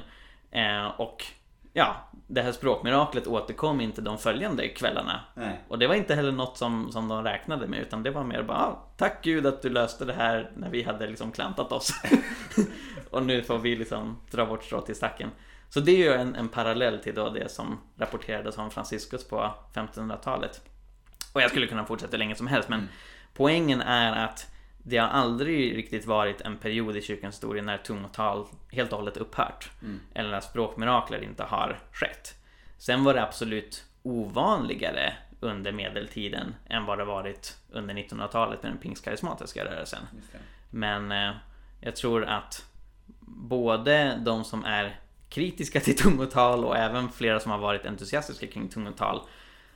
Eh, 0.51 0.87
och 0.87 1.25
ja, 1.73 2.09
det 2.27 2.41
här 2.41 2.51
språkmiraklet 2.51 3.27
återkom 3.27 3.81
inte 3.81 4.01
de 4.01 4.17
följande 4.17 4.67
kvällarna. 4.67 5.19
Nej. 5.33 5.61
Och 5.67 5.79
det 5.79 5.87
var 5.87 5.95
inte 5.95 6.15
heller 6.15 6.31
något 6.31 6.57
som, 6.57 6.91
som 6.91 7.07
de 7.07 7.23
räknade 7.23 7.67
med 7.67 7.79
utan 7.79 8.03
det 8.03 8.11
var 8.11 8.23
mer 8.23 8.43
bara 8.43 8.57
ah, 8.57 8.93
Tack 8.97 9.23
Gud 9.23 9.45
att 9.45 9.61
du 9.61 9.69
löste 9.69 10.05
det 10.05 10.13
här 10.13 10.51
när 10.55 10.69
vi 10.69 10.83
hade 10.83 11.07
liksom 11.07 11.31
klantat 11.31 11.71
oss. 11.71 11.93
och 13.09 13.23
nu 13.23 13.43
får 13.43 13.59
vi 13.59 13.75
liksom 13.75 14.21
dra 14.31 14.45
vårt 14.45 14.63
strå 14.63 14.81
till 14.81 14.95
stacken. 14.95 15.29
Så 15.69 15.79
det 15.79 15.91
är 15.91 15.97
ju 15.97 16.13
en, 16.13 16.35
en 16.35 16.49
parallell 16.49 16.99
till 16.99 17.15
då 17.15 17.29
det 17.29 17.51
som 17.51 17.79
rapporterades 17.97 18.57
om 18.57 18.71
Franciscus 18.71 19.27
på 19.27 19.53
1500-talet. 19.73 20.61
Och 21.33 21.41
jag 21.41 21.49
skulle 21.49 21.67
kunna 21.67 21.85
fortsätta 21.85 22.11
hur 22.11 22.17
länge 22.17 22.35
som 22.35 22.47
helst 22.47 22.69
men 22.69 22.89
poängen 23.33 23.81
är 23.81 24.25
att 24.25 24.51
det 24.83 24.97
har 24.97 25.07
aldrig 25.07 25.77
riktigt 25.77 26.05
varit 26.05 26.41
en 26.41 26.57
period 26.57 26.97
i 26.97 27.01
kyrkans 27.01 27.35
historia 27.35 27.63
när 27.63 27.77
tungotal 27.77 28.47
helt 28.71 28.91
och 28.91 28.97
hållet 28.97 29.17
upphört. 29.17 29.71
Eller 30.13 30.31
när 30.31 30.39
språkmirakler 30.39 31.23
inte 31.23 31.43
har 31.43 31.79
skett. 31.91 32.35
Sen 32.77 33.03
var 33.03 33.13
det 33.13 33.23
absolut 33.23 33.85
ovanligare 34.03 35.13
under 35.39 35.71
medeltiden 35.71 36.55
än 36.69 36.85
vad 36.85 36.97
det 36.97 37.05
varit 37.05 37.57
under 37.71 37.93
1900-talet 37.93 38.63
med 38.63 38.71
den 38.71 38.79
pingstkarismatiska 38.79 39.65
rörelsen. 39.65 40.03
Men 40.69 41.11
eh, 41.11 41.31
jag 41.81 41.95
tror 41.95 42.25
att 42.25 42.65
både 43.27 44.19
de 44.25 44.43
som 44.43 44.65
är 44.65 44.99
kritiska 45.29 45.79
till 45.79 45.97
tungotal 45.97 46.65
och 46.65 46.77
även 46.77 47.09
flera 47.09 47.39
som 47.39 47.51
har 47.51 47.57
varit 47.57 47.85
entusiastiska 47.85 48.47
kring 48.47 48.69
tungotal 48.69 49.21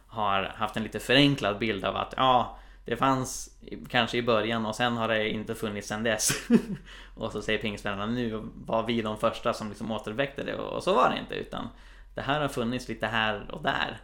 har 0.07 0.43
haft 0.43 0.77
en 0.77 0.83
lite 0.83 0.99
förenklad 0.99 1.59
bild 1.59 1.85
av 1.85 1.95
att 1.95 2.13
ja, 2.17 2.59
det 2.87 2.97
fanns 2.97 3.57
kanske 3.89 4.17
i 4.17 4.21
början 4.21 4.65
och 4.65 4.75
sen 4.75 4.97
har 4.97 5.07
det 5.07 5.29
inte 5.29 5.55
funnits 5.55 5.87
sen 5.87 6.03
dess. 6.03 6.29
och 7.15 7.31
så 7.31 7.41
säger 7.41 7.59
pingstvännerna 7.59 8.05
nu 8.05 8.49
var 8.55 8.83
vi 8.83 9.01
de 9.01 9.17
första 9.17 9.53
som 9.53 9.69
liksom 9.69 9.91
återväckte 9.91 10.43
det 10.43 10.55
och 10.55 10.83
så 10.83 10.93
var 10.93 11.09
det 11.09 11.19
inte 11.19 11.35
utan 11.35 11.69
det 12.15 12.21
här 12.21 12.41
har 12.41 12.47
funnits 12.47 12.87
lite 12.87 13.07
här 13.07 13.51
och 13.51 13.63
där. 13.63 13.97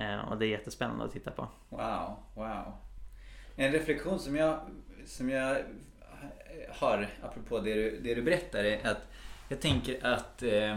Eh, 0.00 0.18
och 0.18 0.38
det 0.38 0.46
är 0.46 0.48
jättespännande 0.48 1.04
att 1.04 1.12
titta 1.12 1.30
på. 1.30 1.48
Wow, 1.68 2.16
wow. 2.34 2.76
En 3.56 3.72
reflektion 3.72 4.18
som 4.18 4.36
jag, 4.36 4.60
som 5.06 5.30
jag 5.30 5.56
har 6.70 7.08
apropå 7.22 7.58
det 7.58 7.74
du, 7.74 8.00
det 8.00 8.14
du 8.14 8.22
berättar 8.22 8.64
är 8.64 8.86
att 8.86 9.08
jag 9.48 9.60
tänker 9.60 10.06
att 10.06 10.42
Eh, 10.42 10.70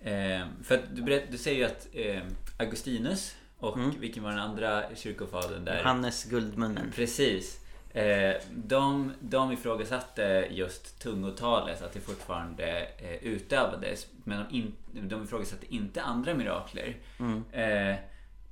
eh 0.00 0.46
för 0.62 0.74
att 0.74 0.96
du, 0.96 1.02
berätt, 1.02 1.30
du 1.30 1.38
säger 1.38 1.58
ju 1.58 1.64
att 1.64 1.88
eh, 1.92 2.22
Augustinus 2.58 3.36
och 3.58 3.76
Mm. 3.76 4.00
vilken 4.00 4.22
var 4.22 4.30
den 4.30 4.38
andra 4.40 4.82
kyrkofadern 4.96 5.64
där? 5.64 5.82
Hannes 5.82 6.24
Guldmunnen. 6.24 6.92
Precis. 6.94 7.60
Eh, 7.94 8.34
de, 8.54 9.12
de 9.20 9.52
ifrågasatte 9.52 10.46
just 10.50 10.98
tungotalet, 11.00 11.82
att 11.82 11.92
det 11.92 12.00
fortfarande 12.00 12.86
eh, 12.98 13.14
utövades. 13.22 14.06
Men 14.24 14.44
de, 14.48 14.56
in, 14.56 14.74
de 15.08 15.24
ifrågasatte 15.24 15.74
inte 15.74 16.02
andra 16.02 16.34
mirakler. 16.34 16.96
Mm. 17.18 17.44
Eh, 17.52 17.96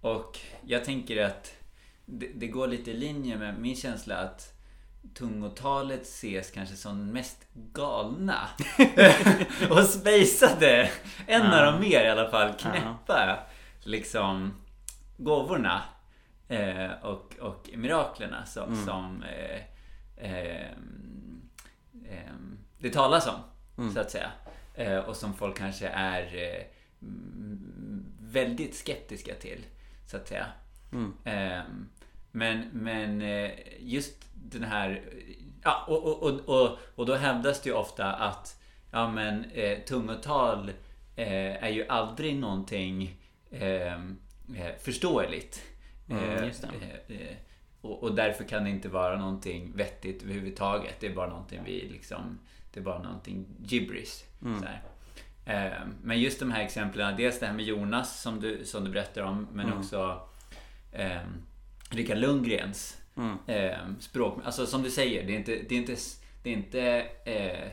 och 0.00 0.38
jag 0.66 0.84
tänker 0.84 1.24
att 1.24 1.52
det, 2.06 2.28
det 2.34 2.46
går 2.46 2.66
lite 2.68 2.90
i 2.90 2.94
linje 2.94 3.36
med 3.36 3.58
min 3.60 3.76
känsla 3.76 4.16
att 4.16 4.52
tungotalet 5.14 6.02
ses 6.02 6.50
kanske 6.50 6.76
som 6.76 7.06
mest 7.12 7.38
galna 7.52 8.48
och 9.70 9.84
spejsade. 9.84 10.90
En 11.26 11.42
av 11.42 11.52
Ja. 11.64 11.70
de 11.70 11.80
mer 11.80 12.04
i 12.04 12.08
alla 12.08 12.30
fall 12.30 12.52
knäppa 12.54 13.38
liksom 13.80 14.54
gåvorna 15.16 15.82
eh, 16.48 16.90
och, 17.02 17.34
och 17.40 17.70
miraklerna 17.74 18.46
som, 18.46 18.72
Mm. 18.72 18.84
som 18.86 19.22
eh, 19.22 19.60
eh, 20.30 20.70
eh, 22.10 22.32
det 22.78 22.90
talas 22.90 23.26
om, 23.26 23.40
Mm. 23.78 23.94
så 23.94 24.00
att 24.00 24.10
säga. 24.10 24.30
Eh, 24.74 24.98
och 24.98 25.16
som 25.16 25.34
folk 25.34 25.58
kanske 25.58 25.88
är 25.88 26.22
eh, 26.36 26.62
väldigt 28.20 28.74
skeptiska 28.74 29.34
till, 29.34 29.64
så 30.06 30.16
att 30.16 30.28
säga. 30.28 30.46
Mm. 30.92 31.14
Men, 32.32 32.68
men 32.72 33.22
eh, 33.22 33.50
just 33.78 34.14
den 34.34 34.62
här... 34.64 35.02
Ja, 35.62 35.84
och, 35.88 36.04
och, 36.06 36.22
och, 36.22 36.62
och, 36.62 36.78
och 36.94 37.06
då 37.06 37.14
hävdas 37.14 37.60
det 37.62 37.68
ju 37.70 37.74
ofta 37.76 38.12
att 38.12 38.62
ja, 38.90 39.10
men, 39.10 39.44
eh, 39.44 39.78
tungotal 39.78 40.68
eh, 41.16 41.64
är 41.64 41.68
ju 41.68 41.86
aldrig 41.88 42.36
någonting 42.36 43.16
ehm, 43.50 44.18
eh, 44.54 44.74
förståeligt. 44.80 45.62
Mm, 46.08 46.24
Eh, 46.24 46.42
eh, 46.42 47.16
eh, 47.20 47.36
och, 47.80 48.02
och 48.02 48.14
därför 48.14 48.44
kan 48.44 48.64
det 48.64 48.70
inte 48.70 48.88
vara 48.88 49.16
någonting 49.18 49.72
vettigt 49.76 50.22
överhuvudtaget. 50.22 50.94
Det 51.00 51.06
är 51.06 51.14
bara 51.14 51.28
någonting 51.30 51.60
vi 51.64 51.88
liksom... 51.92 52.38
Det 52.72 52.80
är 52.80 52.84
bara 52.84 53.02
någonting 53.02 53.46
gibberish. 53.64 54.24
Mm. 54.44 54.64
Men 56.02 56.20
just 56.20 56.40
de 56.40 56.50
här 56.50 56.62
exemplen, 56.64 57.16
dels 57.16 57.40
det 57.40 57.46
här 57.46 57.52
med 57.52 57.64
Jonas 57.64 58.22
som 58.22 58.40
du, 58.40 58.64
som 58.64 58.84
du 58.84 58.90
berättar 58.90 59.22
om, 59.22 59.48
men 59.52 59.66
Mm. 59.66 59.78
också 59.78 60.28
eh, 60.92 61.20
Rickard 61.90 62.18
Lundgrens 62.18 62.96
Mm. 63.16 63.36
eh, 63.46 63.78
språk. 64.00 64.38
Alltså 64.44 64.66
som 64.66 64.82
du 64.82 64.90
säger, 64.90 65.26
det 65.26 65.32
är 65.34 65.38
inte, 65.38 65.56
det 65.68 65.74
är 65.74 65.78
inte, 65.78 65.96
det 66.42 66.50
är 66.50 66.54
inte 66.54 67.06
eh, 67.24 67.68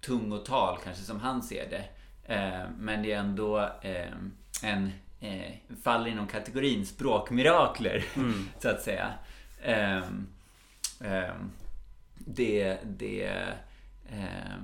tungotal 0.00 0.78
kanske 0.84 1.02
som 1.02 1.20
han 1.20 1.42
ser 1.42 1.70
det. 1.70 1.84
Eh, 2.34 2.70
men 2.78 3.02
det 3.02 3.12
är 3.12 3.18
ändå 3.18 3.58
eh, 3.82 4.12
en 4.62 4.90
eh, 5.22 5.74
faller 5.82 6.10
inom 6.10 6.26
kategorin 6.26 6.86
språkmirakler, 6.86 8.04
Mm. 8.16 8.48
så 8.58 8.68
att 8.68 8.82
säga. 8.82 9.08
Eh, 9.62 9.96
eh, 11.00 11.34
det, 12.14 12.78
det, 12.84 13.24
eh, 14.10 14.56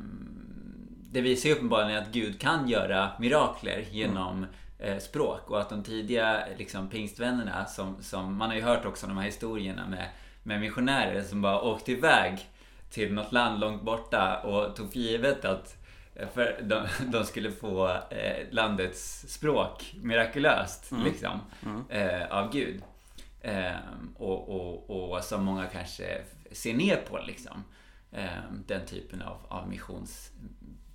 det 1.13 1.21
visar 1.21 1.49
ju 1.49 1.55
uppenbarligen 1.55 2.03
att 2.03 2.13
Gud 2.13 2.41
kan 2.41 2.69
göra 2.69 3.11
mirakler 3.19 3.85
genom 3.91 4.47
eh, 4.79 4.99
språk 4.99 5.51
och 5.51 5.61
att 5.61 5.69
de 5.71 5.83
tidiga 5.83 6.43
liksom, 6.59 6.89
pingstvännerna 6.89 7.65
som, 7.65 8.03
som 8.03 8.37
man 8.37 8.49
har 8.49 8.57
ju 8.57 8.63
hört 8.63 8.85
också 8.85 9.07
de 9.07 9.17
här 9.19 9.25
historierna 9.25 9.87
med, 9.89 10.09
med 10.43 10.61
missionärer 10.61 11.23
som 11.23 11.43
bara 11.43 11.61
åkte 11.61 11.93
iväg 11.93 12.39
till 12.91 13.15
något 13.15 13.33
land 13.33 13.61
långt 13.61 13.83
borta 13.83 14.41
och 14.41 14.77
tog 14.77 14.93
för 14.93 14.99
givet 14.99 15.45
att 15.45 15.77
för 16.35 16.61
de, 16.63 16.87
de 17.13 17.25
skulle 17.25 17.51
få 17.51 17.89
eh, 18.11 18.47
landets 18.51 19.25
språk 19.29 19.95
mirakulöst 20.03 20.91
liksom, 21.05 21.41
Eh, 21.89 22.27
av 22.31 22.53
Gud. 22.53 22.83
Eh, 23.41 23.73
och, 24.17 24.49
och, 24.49 25.11
och 25.13 25.25
som 25.25 25.45
många 25.45 25.67
kanske 25.67 26.21
ser 26.53 26.75
ner 26.75 26.97
på 26.97 27.19
liksom. 27.27 27.65
Eh, 28.13 28.27
den 28.67 28.87
typen 28.87 29.23
av, 29.23 29.37
av 29.49 29.69
missions 29.69 30.31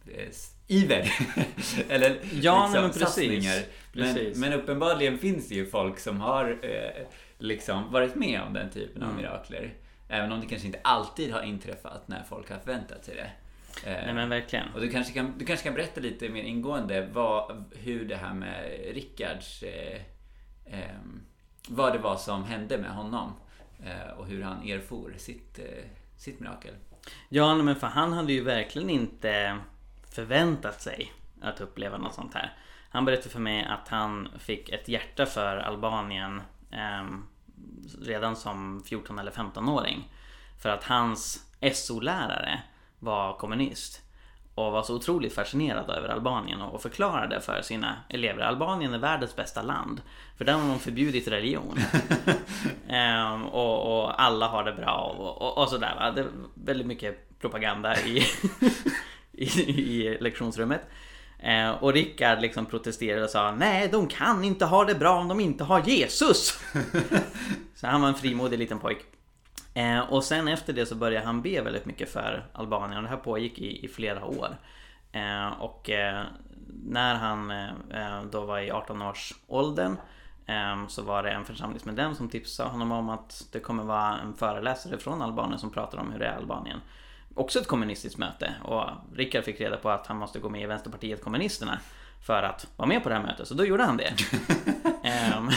eh, 0.08 0.30
iver. 0.68 1.12
Eller 1.90 2.20
Ja, 2.34 2.64
liksom, 2.68 2.82
men 2.84 2.94
satsningar. 2.94 3.62
Men, 3.94 4.16
Precis. 4.16 4.38
men 4.38 4.54
uppenbarligen 4.54 5.18
finns 5.18 5.50
det 5.50 5.56
ju 5.56 5.66
folk 5.70 6.00
som 6.00 6.22
har 6.22 6.60
eh, 6.62 7.06
liksom 7.38 7.92
varit 7.92 8.16
med 8.16 8.42
om 8.42 8.54
den 8.54 8.70
typen 8.70 9.02
Mm. 9.02 9.10
av 9.10 9.22
mirakler. 9.22 9.74
Även 10.08 10.32
om 10.32 10.40
det 10.42 10.48
kanske 10.48 10.68
inte 10.68 10.80
alltid 10.84 11.32
har 11.34 11.42
inträffat 11.42 12.08
när 12.08 12.24
folk 12.30 12.50
har 12.52 12.58
förväntat 12.60 13.06
sig 13.06 13.16
det. 13.16 13.30
Eh, 13.86 14.06
Nej 14.06 14.14
men 14.14 14.30
verkligen. 14.30 14.74
och 14.74 14.82
du 14.82 14.90
kanske, 14.90 15.14
kan, 15.14 15.38
du 15.38 15.46
kanske 15.46 15.64
kan 15.64 15.76
berätta 15.76 16.02
lite 16.02 16.30
mer 16.30 16.44
ingående 16.44 17.10
vad, 17.14 17.66
hur 17.76 18.06
det 18.06 18.16
här 18.16 18.34
med 18.34 18.80
Rickards... 18.94 19.64
Eh, 19.64 20.02
ehm, 20.66 21.26
vad 21.68 21.94
det 21.94 22.00
var 22.00 22.16
som 22.16 22.44
hände 22.44 22.78
med 22.78 22.92
honom. 22.92 23.34
Eh, 23.86 24.18
och 24.18 24.28
hur 24.28 24.44
han 24.44 24.70
erfor 24.70 25.14
sitt, 25.18 25.60
eh, 25.60 25.86
sitt 26.18 26.40
mirakel. 26.40 26.74
Ja, 27.30 27.56
men 27.56 27.76
för 27.76 27.88
han 27.88 28.14
hade 28.14 28.34
ju 28.34 28.44
verkligen 28.44 28.90
inte 28.90 29.58
förväntat 30.10 30.82
sig 30.82 31.14
att 31.42 31.62
uppleva 31.62 31.98
något 31.98 32.14
sånt 32.14 32.34
här. 32.34 32.58
Han 32.90 33.06
berättade 33.06 33.30
för 33.30 33.40
mig 33.40 33.66
att 33.66 33.88
han 33.88 34.30
fick 34.40 34.70
ett 34.70 34.88
hjärta 34.88 35.26
för 35.26 35.58
Albanien 35.58 36.42
ehm, 36.72 37.28
redan 38.02 38.36
som 38.36 38.84
14 38.86 39.20
eller 39.20 39.32
15-åring. 39.32 40.12
För 40.62 40.70
att 40.70 40.84
hans 40.84 41.48
SO-lärare 41.74 42.62
var 43.04 43.38
kommunist 43.38 44.02
och 44.56 44.72
var 44.72 44.84
så 44.84 44.96
otroligt 44.96 45.34
fascinerad 45.34 45.90
över 45.90 46.10
Albanien 46.10 46.62
och 46.62 46.82
förklarade 46.82 47.42
för 47.42 47.62
sina 47.62 47.96
elever 48.10 48.44
Albanien 48.44 48.94
är 48.94 48.98
världens 48.98 49.36
bästa 49.36 49.62
land. 49.62 50.02
För 50.38 50.46
där 50.46 50.54
har 50.54 50.70
de 50.70 50.80
förbjudit 50.80 51.28
religion. 51.28 51.80
Ehm, 52.88 53.46
och, 53.46 54.04
och 54.04 54.22
alla 54.22 54.48
har 54.48 54.64
det 54.64 54.74
bra 54.74 55.16
och, 55.18 55.42
och, 55.42 55.58
och 55.58 55.70
sådär. 55.70 55.96
Va? 55.96 56.12
Det 56.12 56.22
är 56.22 56.28
väldigt 56.54 56.88
mycket 56.88 57.40
propaganda 57.40 58.02
i, 58.02 58.24
i, 59.32 59.46
i 59.46 60.18
lektionsrummet. 60.22 60.82
Eh, 61.40 61.70
och 61.70 61.94
Rickard 61.94 62.42
liksom 62.42 62.66
protesterade 62.66 63.24
och 63.24 63.30
sa 63.30 63.52
Nej, 63.52 63.90
de 63.92 64.08
kan 64.08 64.44
inte 64.44 64.66
ha 64.66 64.86
det 64.86 64.96
bra 64.96 65.20
om 65.20 65.28
de 65.28 65.40
inte 65.40 65.64
har 65.64 65.82
Jesus! 65.82 66.60
så 67.76 67.88
han 67.88 68.02
var 68.02 68.08
en 68.08 68.16
frimodig 68.16 68.60
liten 68.60 68.80
pojk. 68.80 69.06
Eh, 69.74 70.00
och 70.00 70.24
sen 70.24 70.48
efter 70.48 70.74
det 70.74 70.86
så 70.86 70.96
började 70.96 71.26
han 71.26 71.42
be 71.42 71.62
väldigt 71.62 71.86
mycket 71.86 72.10
för 72.10 72.46
Albanien 72.54 72.98
och 72.98 73.04
det 73.04 73.10
här 73.10 73.18
pågick 73.18 73.60
i, 73.60 73.86
i 73.86 73.88
flera 73.88 74.26
år. 74.26 74.58
Eh, 75.12 75.48
och 75.48 75.90
eh, 75.90 76.24
när 76.84 77.16
han 77.16 77.52
eh, 77.52 78.24
då 78.32 78.42
var 78.46 78.60
i 78.60 78.72
18-årsåldern 78.72 79.98
eh, 80.46 80.88
så 80.88 81.02
var 81.02 81.24
det 81.24 81.32
en 81.32 81.46
församlingsmedlem 81.46 82.16
som 82.16 82.30
tipsade 82.30 82.70
honom 82.70 82.92
om 82.92 83.10
att 83.10 83.48
det 83.52 83.60
kommer 83.60 83.84
vara 83.84 84.18
en 84.18 84.34
föreläsare 84.34 84.98
från 84.98 85.22
Albanien 85.22 85.60
som 85.60 85.72
pratar 85.72 85.98
om 85.98 86.12
hur 86.12 86.20
det 86.20 86.26
är 86.26 86.34
i 86.34 86.38
Albanien. 86.38 86.82
Också 87.36 87.60
ett 87.60 87.68
kommunistiskt 87.68 88.20
möte 88.20 88.54
och 88.64 88.84
Rickard 89.14 89.44
fick 89.44 89.62
reda 89.62 89.78
på 89.78 89.90
att 89.90 90.08
han 90.08 90.18
måste 90.18 90.40
gå 90.40 90.50
med 90.50 90.62
i 90.62 90.66
Vänsterpartiet 90.66 91.24
kommunisterna 91.24 91.80
för 92.22 92.44
att 92.44 92.68
vara 92.76 92.88
med 92.88 93.04
på 93.04 93.10
det 93.10 93.16
här 93.16 93.22
mötet, 93.22 93.48
så 93.48 93.54
då 93.54 93.66
gjorde 93.66 93.84
han 93.84 93.98
det. 93.98 94.14
Ehm, 95.04 95.50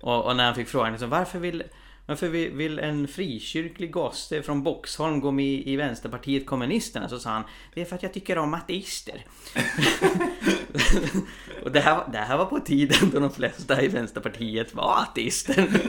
och, 0.00 0.24
och 0.24 0.36
när 0.36 0.44
han 0.44 0.54
fick 0.54 0.68
frågan 0.68 0.92
liksom, 0.92 1.10
varför 1.10 1.38
vill 1.38 1.62
varför 2.06 2.28
vill, 2.28 2.50
vill 2.50 2.78
en 2.78 3.08
frikyrklig 3.08 3.90
gosse 3.90 4.42
från 4.42 4.62
Boxholm 4.62 5.20
gå 5.20 5.30
med 5.30 5.62
i 5.66 5.76
Vänsterpartiet 5.76 6.46
kommunisterna? 6.46 7.08
Så 7.08 7.18
sa 7.18 7.30
han 7.30 7.44
Det 7.74 7.80
är 7.80 7.84
för 7.84 7.96
att 7.96 8.02
jag 8.02 8.12
tycker 8.12 8.38
om 8.38 8.54
ateister. 8.54 9.24
och 11.64 11.72
det 11.72 11.80
här, 11.80 12.08
det 12.12 12.18
här 12.18 12.36
var 12.36 12.44
på 12.44 12.60
tiden 12.60 13.10
då 13.12 13.20
de 13.20 13.30
flesta 13.30 13.82
i 13.82 13.88
Vänsterpartiet 13.88 14.74
var 14.74 15.02
ateister. 15.02 15.68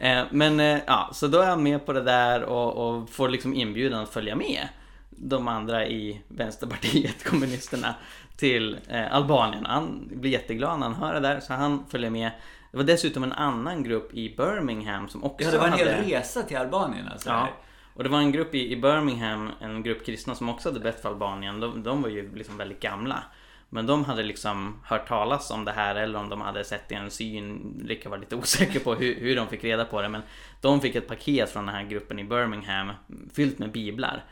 Eh, 0.00 0.24
men 0.30 0.60
eh, 0.60 0.78
ja, 0.86 1.10
så 1.12 1.26
då 1.26 1.40
är 1.40 1.46
han 1.46 1.62
med 1.62 1.86
på 1.86 1.92
det 1.92 2.02
där 2.02 2.42
och, 2.42 2.76
och 2.76 3.10
får 3.10 3.28
liksom 3.28 3.54
inbjudan 3.54 4.02
att 4.02 4.12
följa 4.12 4.36
med 4.36 4.68
de 5.10 5.48
andra 5.48 5.86
i 5.86 6.20
Vänsterpartiet 6.28 7.24
kommunisterna 7.24 7.94
till 8.36 8.76
eh, 8.88 9.14
Albanien. 9.14 9.66
Han 9.66 10.10
blir 10.12 10.30
jätteglad 10.30 10.78
när 10.78 10.86
han 10.86 10.94
hör 10.94 11.14
det 11.14 11.20
där 11.20 11.40
så 11.40 11.52
han 11.52 11.84
följer 11.88 12.10
med. 12.10 12.30
Det 12.70 12.76
var 12.76 12.84
dessutom 12.84 13.22
en 13.22 13.32
annan 13.32 13.82
grupp 13.82 14.14
i 14.14 14.34
Birmingham 14.36 15.08
som 15.08 15.24
också 15.24 15.44
Ja, 15.44 15.52
det 15.52 15.58
var 15.58 15.66
en 15.66 15.72
hade... 15.72 15.94
hel 15.94 16.04
resa 16.04 16.42
till 16.42 16.56
Albanien 16.56 17.08
alltså. 17.08 17.28
Ja. 17.28 17.48
Och 17.94 18.04
det 18.04 18.10
var 18.10 18.18
en 18.18 18.32
grupp 18.32 18.54
i, 18.54 18.72
i 18.72 18.76
Birmingham, 18.76 19.50
en 19.60 19.82
grupp 19.82 20.06
kristna 20.06 20.34
som 20.34 20.48
också 20.48 20.68
hade 20.68 20.80
bett 20.80 21.02
för 21.02 21.08
Albanien. 21.08 21.60
De, 21.60 21.82
de 21.82 22.02
var 22.02 22.08
ju 22.08 22.34
liksom 22.34 22.56
väldigt 22.56 22.80
gamla. 22.80 23.22
Men 23.70 23.86
de 23.86 24.04
hade 24.04 24.22
liksom 24.22 24.80
hört 24.84 25.08
talas 25.08 25.50
om 25.50 25.64
det 25.64 25.72
här 25.72 25.94
eller 25.94 26.18
om 26.18 26.28
de 26.28 26.40
hade 26.40 26.64
sett 26.64 26.88
det 26.88 26.94
i 26.94 26.98
en 26.98 27.10
syn. 27.10 27.74
Rickard 27.88 28.10
var 28.10 28.18
lite 28.18 28.36
osäker 28.42 28.80
på 28.80 28.94
hur, 28.94 29.14
hur 29.14 29.36
de 29.36 29.48
fick 29.48 29.64
reda 29.64 29.84
på 29.84 30.02
det. 30.02 30.08
Men 30.08 30.22
de 30.60 30.80
fick 30.80 30.94
ett 30.94 31.08
paket 31.08 31.50
från 31.50 31.66
den 31.66 31.74
här 31.74 31.84
gruppen 31.84 32.18
i 32.18 32.24
Birmingham 32.24 32.92
fyllt 33.32 33.58
med 33.58 33.72
biblar. 33.72 34.24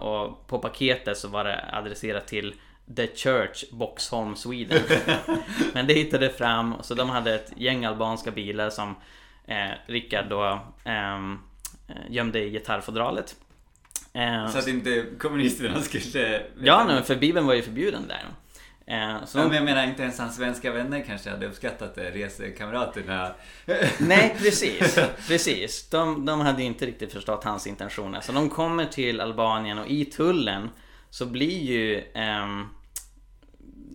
Och 0.00 0.46
på 0.46 0.58
paketet 0.58 1.18
så 1.18 1.28
var 1.28 1.44
det 1.44 1.64
adresserat 1.72 2.26
till 2.26 2.54
The 2.96 3.06
Church 3.06 3.70
Boxholm 3.70 4.36
Sweden. 4.36 4.82
Men 5.74 5.86
det 5.86 5.94
hittade 5.94 6.30
fram, 6.30 6.74
så 6.82 6.94
de 6.94 7.10
hade 7.10 7.34
ett 7.34 7.52
gäng 7.56 7.84
albanska 7.84 8.30
bilar 8.30 8.70
som 8.70 8.94
eh, 9.46 9.70
Rickard 9.86 10.28
då 10.28 10.60
ehm, 10.84 11.38
eh, 11.88 11.94
gömde 12.10 12.40
i 12.40 12.50
gitarrfodralet. 12.50 13.36
Eh, 14.12 14.48
Så 14.48 14.58
att 14.58 14.68
inte 14.68 15.04
kommunisterna 15.18 15.80
skulle... 15.82 16.42
ja, 16.60 16.84
nej, 16.88 17.02
för 17.02 17.16
Bibeln 17.16 17.46
var 17.46 17.54
ju 17.54 17.62
förbjuden 17.62 18.08
där. 18.08 18.24
Eh, 18.88 19.24
så 19.24 19.38
men 19.38 19.52
jag 19.52 19.64
menar 19.64 19.84
inte 19.84 20.02
ens 20.02 20.18
hans 20.18 20.36
svenska 20.36 20.72
vänner 20.72 21.04
kanske 21.06 21.30
hade 21.30 21.46
uppskattat 21.46 21.94
det, 21.94 22.10
resekamraterna. 22.10 23.34
nej, 23.98 24.36
precis. 24.38 24.98
precis. 25.28 25.88
De, 25.88 26.26
de 26.26 26.40
hade 26.40 26.62
inte 26.62 26.86
riktigt 26.86 27.12
förstått 27.12 27.44
hans 27.44 27.66
intentioner. 27.66 28.20
Så 28.20 28.32
de 28.32 28.50
kommer 28.50 28.84
till 28.84 29.20
Albanien 29.20 29.78
och 29.78 29.86
i 29.86 30.04
tullen 30.04 30.70
så 31.16 31.26
blir 31.26 31.58
ju 31.62 32.04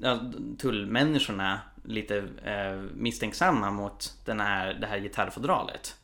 ja, 0.01 0.19
tullmänniskorna 0.59 1.59
lite 1.83 2.17
eh, 2.45 2.81
misstänksamma 2.95 3.71
mot 3.71 4.13
den 4.25 4.39
här, 4.39 4.73
det 4.73 4.87
här 4.87 4.99
gitarrfodralet. 4.99 5.95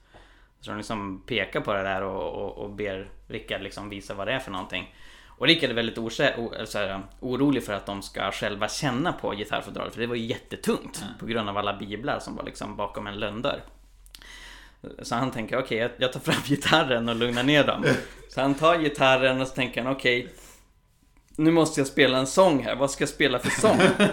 Så 0.60 0.72
de 0.72 0.78
liksom 0.78 1.24
pekar 1.28 1.62
på 1.62 1.74
det 1.74 1.84
där 1.84 2.02
och, 2.04 2.44
och, 2.46 2.58
och 2.58 2.70
ber 2.72 3.10
Rickard 3.28 3.62
liksom 3.62 3.90
visa 3.90 4.14
vad 4.14 4.28
det 4.28 4.34
är 4.34 4.40
för 4.40 4.52
någonting. 4.52 4.96
Och 5.28 5.48
Rickard 5.48 5.70
är 5.70 5.74
väldigt 5.74 6.20
här, 6.20 7.02
orolig 7.20 7.64
för 7.64 7.74
att 7.74 7.86
de 7.86 8.02
ska 8.02 8.32
själva 8.32 8.70
känna 8.70 9.14
på 9.14 9.32
gitarrfodralet 9.32 9.94
för 9.94 10.02
det 10.02 10.08
var 10.08 10.16
ju 10.16 10.26
jättetungt 10.26 11.04
på 11.20 11.26
grund 11.26 11.50
av 11.50 11.58
alla 11.58 11.78
biblar 11.78 12.20
som 12.20 12.36
var 12.36 12.44
liksom 12.44 12.76
bakom 12.76 13.08
en 13.08 13.20
lönndörr. 13.20 13.64
Så 15.02 15.16
han 15.16 15.32
tänker 15.32 15.58
okej, 15.60 15.78
jag- 15.78 15.92
jag 15.98 16.14
tar 16.14 16.20
fram 16.20 16.42
gitarren 16.48 17.10
och 17.10 17.16
lugnar 17.16 17.44
ner 17.44 17.64
dem. 17.68 17.86
Så 18.30 18.42
han 18.42 18.56
tar 18.56 18.78
gitarren 18.80 19.42
och 19.42 19.48
så 19.48 19.56
tänker 19.56 19.84
han 19.84 19.92
okej, 19.96 20.28
nu 21.38 21.52
måste 21.52 21.80
jag 21.80 21.88
spela 21.88 22.18
en 22.18 22.28
sång 22.28 22.64
här. 22.64 22.76
Vad 22.76 22.92
ska 22.92 23.02
jag 23.02 23.10
spela 23.10 23.40
för 23.40 23.62
sång? 23.62 23.80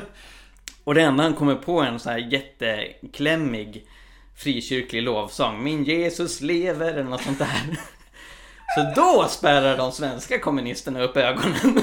Och 0.85 0.95
det 0.95 1.03
enda 1.03 1.23
han 1.23 1.35
kommer 1.35 1.55
på 1.55 1.81
är 1.81 1.87
en 1.87 1.99
så 1.99 2.11
här 2.11 2.19
jätteklämmig 2.19 3.87
frikyrklig 4.37 5.03
lovsång. 5.03 5.65
Min 5.65 5.85
Jesus 5.85 6.41
lever 6.41 6.93
eller 6.93 7.05
något 7.05 7.23
sånt 7.23 7.39
där. 7.39 7.77
Så 8.75 9.01
då 9.01 9.27
spärrar 9.29 9.77
de 9.77 9.93
svenska 9.93 10.39
kommunisterna 10.39 11.03
upp 11.03 11.17
ögonen. 11.17 11.83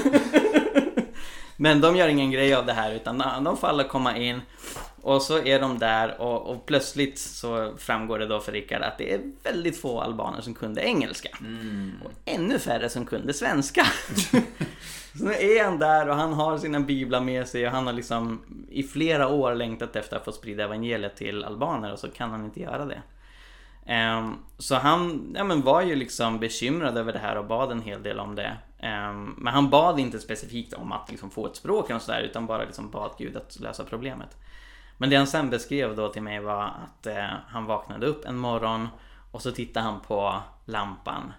Men 1.56 1.80
de 1.80 1.96
gör 1.96 2.08
ingen 2.08 2.30
grej 2.30 2.54
av 2.54 2.66
det 2.66 2.72
här 2.72 2.92
utan 2.92 3.44
de 3.44 3.56
får 3.56 3.68
alla 3.68 3.84
komma 3.84 4.16
in 4.16 4.40
och 5.02 5.22
så 5.22 5.38
är 5.38 5.60
de 5.60 5.78
där 5.78 6.20
och, 6.20 6.50
och 6.50 6.66
plötsligt 6.66 7.18
så 7.18 7.74
framgår 7.78 8.18
det 8.18 8.26
då 8.26 8.40
för 8.40 8.52
Rickard 8.52 8.82
att 8.82 8.98
det 8.98 9.14
är 9.14 9.20
väldigt 9.42 9.80
få 9.80 10.00
albaner 10.00 10.40
som 10.40 10.54
kunde 10.54 10.82
engelska. 10.82 11.28
Och 12.04 12.10
ännu 12.24 12.58
färre 12.58 12.88
som 12.88 13.06
kunde 13.06 13.34
svenska 13.34 13.86
så 15.18 15.24
nu 15.24 15.32
är 15.32 15.64
han 15.64 15.78
där 15.78 16.08
och 16.08 16.16
han 16.16 16.32
har 16.32 16.58
sina 16.58 16.80
biblar 16.80 17.20
med 17.20 17.48
sig 17.48 17.66
och 17.66 17.72
han 17.72 17.86
har 17.86 17.92
liksom 17.92 18.40
i 18.68 18.82
flera 18.82 19.28
år 19.28 19.54
längtat 19.54 19.96
efter 19.96 20.16
att 20.16 20.24
få 20.24 20.32
sprida 20.32 20.64
evangeliet 20.64 21.16
till 21.16 21.44
albaner 21.44 21.92
och 21.92 21.98
så 21.98 22.10
kan 22.10 22.30
han 22.30 22.44
inte 22.44 22.60
göra 22.60 22.84
det. 22.84 23.02
Ehm, 23.86 24.34
så 24.58 24.74
han 24.74 25.32
ja, 25.36 25.44
men 25.44 25.62
var 25.62 25.82
ju 25.82 25.94
liksom 25.94 26.38
bekymrad 26.38 26.98
över 26.98 27.12
det 27.12 27.18
här 27.18 27.36
och 27.36 27.46
bad 27.46 27.72
en 27.72 27.82
hel 27.82 28.02
del 28.02 28.20
om 28.20 28.34
det. 28.34 28.56
Ehm, 28.78 29.34
men 29.38 29.54
han 29.54 29.70
bad 29.70 29.98
inte 29.98 30.18
specifikt 30.18 30.72
om 30.72 30.92
att 30.92 31.10
liksom 31.10 31.30
få 31.30 31.46
ett 31.46 31.56
språk 31.56 31.90
och 31.90 32.02
sådär 32.02 32.20
utan 32.20 32.46
bara 32.46 32.64
liksom 32.64 32.90
bad 32.90 33.10
Gud 33.18 33.36
att 33.36 33.60
lösa 33.60 33.84
problemet. 33.84 34.36
Men 34.98 35.10
det 35.10 35.16
han 35.16 35.26
sen 35.26 35.50
beskrev 35.50 35.96
då 35.96 36.08
till 36.08 36.22
mig 36.22 36.40
var 36.40 36.62
att 36.62 37.06
eh, 37.06 37.26
han 37.48 37.64
vaknade 37.64 38.06
upp 38.06 38.24
en 38.24 38.36
morgon 38.36 38.88
och 39.30 39.42
så 39.42 39.50
tittade 39.50 39.86
han 39.86 40.00
på 40.00 40.40
lampan 40.64 41.32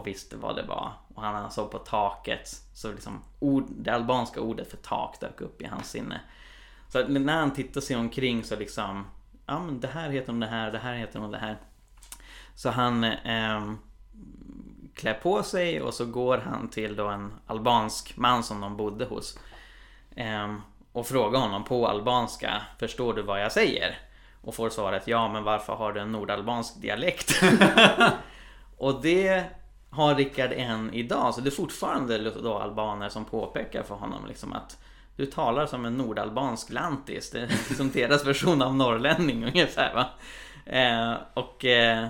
och 0.00 0.06
visste 0.06 0.36
vad 0.36 0.56
det 0.56 0.62
var. 0.62 0.92
Och 1.14 1.22
han, 1.22 1.34
han 1.34 1.50
såg 1.50 1.70
på 1.70 1.78
taket, 1.78 2.48
så 2.74 2.92
liksom 2.92 3.22
ord, 3.38 3.64
det 3.68 3.90
albanska 3.90 4.40
ordet 4.40 4.70
för 4.70 4.76
tak 4.76 5.20
dök 5.20 5.40
upp 5.40 5.62
i 5.62 5.66
hans 5.66 5.90
sinne. 5.90 6.20
Så 6.88 6.98
att 6.98 7.10
när 7.10 7.36
han 7.36 7.52
tittar 7.52 7.80
sig 7.80 7.96
omkring 7.96 8.44
så 8.44 8.56
liksom, 8.56 9.06
ja 9.46 9.58
men 9.58 9.80
det 9.80 9.88
här 9.88 10.10
heter 10.10 10.32
om 10.32 10.40
det 10.40 10.46
här, 10.46 10.72
det 10.72 10.78
här 10.78 10.94
heter 10.94 11.20
om 11.20 11.30
det 11.30 11.38
här. 11.38 11.58
Så 12.54 12.70
han 12.70 13.04
eh, 13.04 13.72
klär 14.94 15.14
på 15.14 15.42
sig 15.42 15.82
och 15.82 15.94
så 15.94 16.06
går 16.06 16.38
han 16.38 16.68
till 16.68 16.96
då 16.96 17.08
en 17.08 17.32
albansk 17.46 18.16
man 18.16 18.42
som 18.42 18.60
de 18.60 18.76
bodde 18.76 19.04
hos. 19.04 19.38
Eh, 20.16 20.56
och 20.92 21.06
frågar 21.06 21.40
honom 21.40 21.64
på 21.64 21.88
albanska, 21.88 22.62
förstår 22.78 23.14
du 23.14 23.22
vad 23.22 23.42
jag 23.42 23.52
säger? 23.52 23.98
Och 24.42 24.54
får 24.54 24.70
svaret 24.70 25.06
ja, 25.06 25.28
men 25.28 25.44
varför 25.44 25.72
har 25.72 25.92
du 25.92 26.00
en 26.00 26.12
nordalbansk 26.12 26.80
dialekt? 26.80 27.42
och 28.76 29.02
det 29.02 29.44
har 29.90 30.14
Rickard 30.14 30.52
än 30.52 30.94
idag, 30.94 31.34
så 31.34 31.40
det 31.40 31.48
är 31.48 31.50
fortfarande 31.50 32.30
då 32.30 32.58
albaner 32.58 33.08
som 33.08 33.24
påpekar 33.24 33.82
för 33.82 33.94
honom 33.94 34.26
liksom 34.26 34.52
att 34.52 34.78
du 35.16 35.26
talar 35.26 35.66
som 35.66 35.84
en 35.84 35.96
nordalbansk 35.96 36.70
lantis. 36.72 37.30
Det 37.30 37.40
är 37.40 37.48
liksom 37.68 37.90
deras 37.90 38.26
version 38.26 38.62
av 38.62 38.76
norrlänning 38.76 39.44
ungefär 39.44 39.94
va. 39.94 40.06
Eh, 40.66 41.14
och 41.34 41.64
eh, 41.64 42.08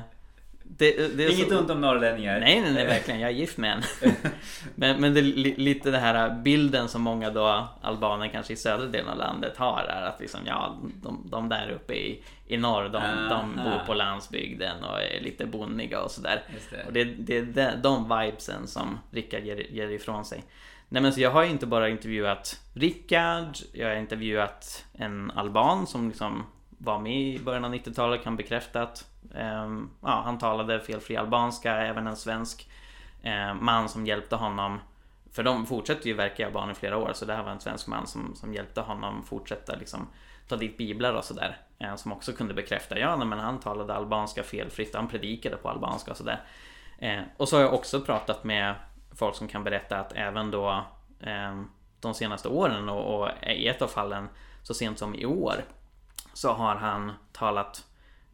det, 0.77 1.17
det 1.17 1.33
Inget 1.33 1.49
så... 1.49 1.59
ont 1.59 1.71
om 1.71 1.81
norrlänningar. 1.81 2.41
Nej, 2.41 2.61
nej, 2.61 2.73
nej, 2.73 2.87
verkligen. 2.87 3.21
Jag 3.21 3.31
är 3.31 3.35
gift 3.35 3.59
med 3.59 3.73
en. 3.73 4.13
men, 4.75 5.01
men 5.01 5.15
det 5.15 5.21
är 5.21 5.59
lite 5.59 5.91
den 5.91 6.01
här 6.01 6.31
bilden 6.31 6.89
som 6.89 7.03
många 7.03 7.31
då 7.31 7.69
albaner 7.83 8.29
kanske 8.29 8.53
i 8.53 8.57
södra 8.57 8.87
delen 8.87 9.09
av 9.09 9.19
landet 9.19 9.57
har 9.57 9.83
är 9.83 10.03
att 10.03 10.21
liksom, 10.21 10.41
ja, 10.47 10.79
de, 11.03 11.29
de 11.31 11.49
där 11.49 11.71
uppe 11.71 11.95
i, 11.95 12.23
i 12.47 12.57
norr, 12.57 12.89
de, 12.89 13.03
de 13.29 13.65
bor 13.65 13.87
på 13.87 13.95
landsbygden 13.95 14.85
och 14.85 15.03
är 15.03 15.21
lite 15.21 15.47
bonniga 15.47 16.01
och 16.01 16.11
sådär. 16.11 16.43
Det. 16.71 16.87
Och 16.87 16.93
det, 16.93 17.05
det 17.05 17.37
är 17.37 17.43
de, 17.43 17.71
de 17.83 18.19
vibesen 18.19 18.67
som 18.67 18.99
Rickard 19.11 19.43
ger, 19.43 19.67
ger 19.71 19.89
ifrån 19.89 20.25
sig. 20.25 20.45
Nej 20.89 21.03
men 21.03 21.13
så 21.13 21.21
jag 21.21 21.31
har 21.31 21.45
inte 21.45 21.67
bara 21.67 21.89
intervjuat 21.89 22.61
Rickard, 22.75 23.57
jag 23.73 23.89
har 23.89 23.97
intervjuat 23.97 24.85
en 24.93 25.31
alban 25.31 25.87
som 25.87 26.09
liksom 26.09 26.47
var 26.69 26.99
med 26.99 27.35
i 27.35 27.39
början 27.39 27.65
av 27.65 27.75
90-talet 27.75 28.25
kan 28.25 28.37
bekräfta 28.37 28.83
att 28.83 29.10
Ehm, 29.35 29.91
ja, 30.03 30.23
han 30.25 30.39
talade 30.39 30.81
felfri 30.81 31.17
albanska, 31.17 31.77
även 31.77 32.07
en 32.07 32.17
svensk 32.17 32.71
eh, 33.23 33.55
man 33.55 33.89
som 33.89 34.07
hjälpte 34.07 34.37
honom 34.37 34.81
för 35.33 35.43
de 35.43 35.67
fortsätter 35.67 36.07
ju 36.07 36.15
verka 36.15 36.43
i 36.43 36.47
Albanien 36.47 36.71
i 36.71 36.75
flera 36.75 36.97
år 36.97 37.13
så 37.15 37.25
det 37.25 37.35
här 37.35 37.43
var 37.43 37.51
en 37.51 37.61
svensk 37.61 37.87
man 37.87 38.07
som, 38.07 38.35
som 38.35 38.55
hjälpte 38.55 38.81
honom 38.81 39.25
fortsätta 39.25 39.77
liksom 39.77 40.09
ta 40.49 40.57
dit 40.57 40.79
biblar 40.79 41.15
och 41.15 41.25
sådär. 41.25 41.59
Eh, 41.79 41.97
som 41.97 42.13
också 42.13 42.33
kunde 42.33 42.55
bekräfta, 42.55 42.99
ja 42.99 43.17
men 43.17 43.39
han 43.39 43.61
talade 43.61 43.95
albanska 43.95 44.43
felfritt, 44.43 44.95
han 44.95 45.09
predikade 45.09 45.57
på 45.57 45.69
albanska 45.69 46.11
och 46.11 46.17
sådär. 46.17 46.41
Eh, 46.99 47.21
och 47.37 47.49
så 47.49 47.57
har 47.57 47.63
jag 47.63 47.75
också 47.75 48.01
pratat 48.01 48.45
med 48.45 48.75
folk 49.15 49.35
som 49.35 49.49
kan 49.49 49.65
berätta 49.65 49.99
att 49.99 50.13
även 50.13 50.51
då 50.51 50.85
eh, 51.21 51.63
de 52.01 52.15
senaste 52.15 52.49
åren 52.49 52.89
och, 52.89 53.21
och 53.21 53.31
i 53.43 53.69
ett 53.69 53.83
av 53.83 53.89
fallen 53.89 54.29
så 54.63 54.75
sent 54.75 54.99
som 54.99 55.15
i 55.15 55.27
år 55.27 55.55
så 56.33 56.53
har 56.53 56.77
han 56.77 57.13
talat 57.33 57.85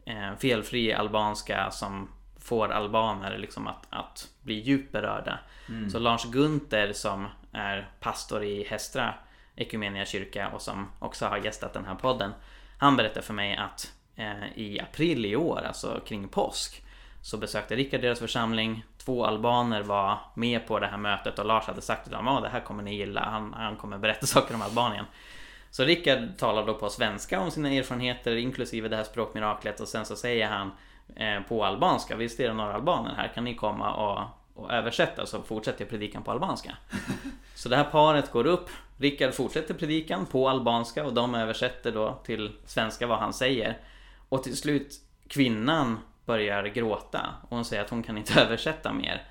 eh, 0.07 0.37
felfri 0.39 0.93
albanska 0.93 1.71
som 1.71 2.09
får 2.39 2.71
albaner 2.71 3.37
liksom 3.37 3.67
att, 3.67 3.87
att 3.89 4.29
bli 4.41 4.53
djupt 4.53 4.91
berörda. 4.91 5.39
Mm. 5.69 5.89
Så 5.89 5.99
Lars 5.99 6.25
Gunther 6.25 6.93
som 6.93 7.27
är 7.51 7.89
pastor 7.99 8.43
i 8.43 8.63
Hästra 8.63 9.13
Ekumenia 9.55 10.05
kyrka 10.05 10.49
och 10.49 10.61
som 10.61 10.87
också 10.99 11.25
har 11.25 11.37
gästat 11.37 11.73
den 11.73 11.85
här 11.85 11.95
podden. 11.95 12.31
Han 12.77 12.97
berättade 12.97 13.25
för 13.25 13.33
mig 13.33 13.57
att 13.57 13.93
eh, 14.15 14.57
i 14.57 14.79
april 14.79 15.25
i 15.25 15.35
år, 15.35 15.61
alltså 15.67 16.01
kring 16.05 16.27
påsk, 16.27 16.83
så 17.21 17.37
besökte 17.37 17.75
Rickard 17.75 18.01
deras 18.01 18.19
församling. 18.19 18.85
Två 18.97 19.25
albaner 19.25 19.83
var 19.83 20.19
med 20.33 20.67
på 20.67 20.79
det 20.79 20.87
här 20.87 20.97
mötet 20.97 21.39
och 21.39 21.45
Lars 21.45 21.65
hade 21.65 21.81
sagt 21.81 22.03
till 22.03 22.11
dem 22.11 22.27
att 22.27 22.43
det 22.43 22.49
här 22.49 22.59
kommer 22.59 22.83
ni 22.83 22.95
gilla. 22.95 23.21
Han, 23.21 23.53
han 23.53 23.75
kommer 23.75 23.97
berätta 23.97 24.25
saker 24.25 24.55
om 24.55 24.61
Albanien. 24.61 25.05
Så 25.77 25.83
Rickard 25.83 26.37
talar 26.37 26.65
då 26.65 26.73
på 26.73 26.89
svenska 26.89 27.39
om 27.39 27.51
sina 27.51 27.71
erfarenheter 27.71 28.35
inklusive 28.35 28.87
det 28.87 28.95
här 28.95 29.03
språkmiraklet 29.03 29.79
och 29.79 29.87
sen 29.87 30.05
så 30.05 30.15
säger 30.15 30.47
han 30.47 30.71
eh, 31.15 31.41
på 31.47 31.65
albanska, 31.65 32.15
visst 32.15 32.39
är 32.39 32.47
det 32.47 32.53
några 32.53 32.73
albaner 32.73 33.13
här, 33.17 33.31
kan 33.35 33.43
ni 33.43 33.55
komma 33.55 33.93
och, 33.93 34.23
och 34.63 34.71
översätta 34.71 35.25
så 35.25 35.41
fortsätter 35.41 35.81
jag 35.81 35.89
predikan 35.89 36.23
på 36.23 36.31
albanska. 36.31 36.77
så 37.55 37.69
det 37.69 37.75
här 37.75 37.83
paret 37.83 38.31
går 38.31 38.47
upp, 38.47 38.69
Rickard 38.97 39.33
fortsätter 39.33 39.73
predikan 39.73 40.25
på 40.25 40.49
albanska 40.49 41.05
och 41.05 41.13
de 41.13 41.35
översätter 41.35 41.91
då 41.91 42.19
till 42.25 42.51
svenska 42.65 43.07
vad 43.07 43.19
han 43.19 43.33
säger. 43.33 43.77
Och 44.29 44.43
till 44.43 44.57
slut 44.57 44.93
kvinnan 45.27 45.99
börjar 46.25 46.63
gråta 46.63 47.25
och 47.41 47.55
hon 47.55 47.65
säger 47.65 47.83
att 47.83 47.89
hon 47.89 48.03
kan 48.03 48.17
inte 48.17 48.41
översätta 48.41 48.93
mer. 48.93 49.23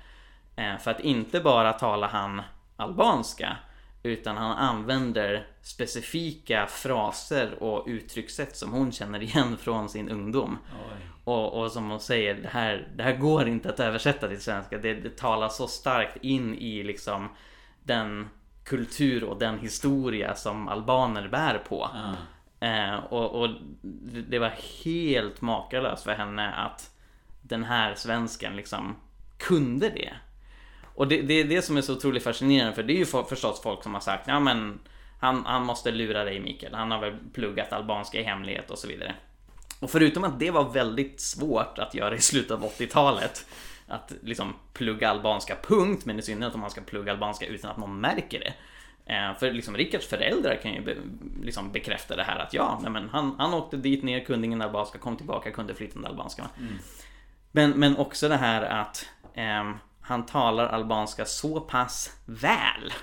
Eh, 0.55 0.77
för 0.77 0.91
att 0.91 0.99
inte 0.99 1.39
bara 1.39 1.73
talar 1.73 2.07
han 2.07 2.41
albanska 2.75 3.57
utan 4.03 4.37
han 4.37 4.57
använder 4.57 5.47
specifika 5.61 6.67
fraser 6.67 7.63
och 7.63 7.83
uttryckssätt 7.87 8.57
som 8.57 8.71
hon 8.71 8.91
känner 8.91 9.23
igen 9.23 9.57
från 9.57 9.89
sin 9.89 10.09
ungdom. 10.09 10.57
Och, 11.23 11.61
och, 11.61 11.71
som 11.71 11.89
hon 11.89 11.99
säger, 11.99 12.35
det 12.35 12.47
här, 12.47 12.87
det 12.95 13.03
här 13.03 13.15
går 13.15 13.47
inte 13.47 13.69
att 13.69 13.79
översätta 13.79 14.27
till 14.27 14.41
svenska. 14.41 14.77
Det, 14.77 14.93
det 14.93 15.17
talar 15.17 15.49
så 15.49 15.67
starkt 15.67 16.17
in 16.23 16.55
i 16.55 16.83
liksom 16.83 17.29
den 17.83 18.29
kultur 18.63 19.23
och 19.23 19.39
den 19.39 19.59
historia 19.59 20.35
som 20.35 20.67
albaner 20.67 21.27
bär 21.27 21.57
på. 21.57 21.89
Mm. 21.95 22.15
Eh, 22.59 23.03
och, 23.03 23.41
och, 23.41 23.49
det 24.27 24.39
var 24.39 24.53
helt 24.83 25.41
makalöst 25.41 26.03
för 26.03 26.11
henne 26.13 26.53
att 26.53 26.91
den 27.41 27.63
här 27.63 27.95
svensken 27.95 28.55
liksom 28.55 28.95
kunde 29.37 29.89
det. 29.89 30.13
Och 30.97 31.07
det, 31.07 31.21
det 31.21 31.33
är 31.33 31.43
det 31.43 31.61
som 31.61 31.77
är 31.77 31.81
så 31.81 31.93
otroligt 31.93 32.23
fascinerande 32.23 32.73
för 32.73 32.83
det 32.83 32.93
är 32.93 32.97
ju 32.97 33.05
för, 33.05 33.23
förstås 33.23 33.61
folk 33.61 33.83
som 33.83 33.93
har 33.93 34.01
sagt 34.01 34.27
ja 34.27 34.39
men 34.39 34.79
han, 35.19 35.45
han 35.45 35.65
måste 35.65 35.91
lura 35.91 36.23
dig 36.23 36.39
Mikael. 36.39 36.73
Han 36.73 36.91
har 36.91 36.99
väl 36.99 37.17
pluggat 37.33 37.73
albanska 37.73 38.19
i 38.19 38.23
hemlighet 38.23 38.71
och 38.71 38.77
så 38.77 38.87
vidare. 38.87 39.15
Och 39.79 39.89
förutom 39.89 40.23
att 40.23 40.39
det 40.39 40.51
var 40.51 40.69
väldigt 40.69 41.21
svårt 41.21 41.79
att 41.79 41.95
göra 41.95 42.15
i 42.15 42.19
slutet 42.19 42.51
av 42.51 42.63
80-talet 42.63 43.45
att 43.87 44.13
liksom 44.23 44.53
plugga 44.73 45.09
albanska 45.09 45.55
punkt, 45.63 46.05
men 46.05 46.19
i 46.19 46.21
synnerhet 46.21 46.55
om 46.55 46.61
man 46.61 46.71
ska 46.71 46.81
plugga 46.81 47.11
albanska 47.11 47.45
utan 47.45 47.71
att 47.71 47.77
någon 47.77 47.99
märker 47.99 48.39
det. 48.39 48.53
Eh, 49.13 49.37
för 49.39 49.51
liksom 49.51 49.77
Rickards 49.77 50.07
föräldrar 50.07 50.59
kan 50.63 50.73
ju 50.73 50.81
be, 50.81 50.95
liksom 51.43 51.71
bekräfta 51.71 52.15
det 52.15 52.23
här 52.23 52.39
att 52.39 52.53
ja, 52.53 52.79
nej, 52.81 52.91
men 52.91 53.09
han, 53.09 53.35
han 53.37 53.53
åkte 53.53 53.77
dit 53.77 54.03
ner, 54.03 54.19
kunde 54.19 54.47
ingen 54.47 54.61
albanska, 54.61 54.97
kom 54.97 55.17
tillbaka, 55.17 55.51
kunde 55.51 55.75
flytande 55.75 56.07
albanska. 56.07 56.43
Mm. 56.59 56.73
Men, 57.51 57.71
men 57.71 57.97
också 57.97 58.29
det 58.29 58.37
här 58.37 58.61
att 58.61 59.05
eh, 59.33 59.71
han 60.07 60.25
talar 60.25 60.67
albanska 60.67 61.25
så 61.25 61.61
pass 61.61 62.19
väl 62.25 62.93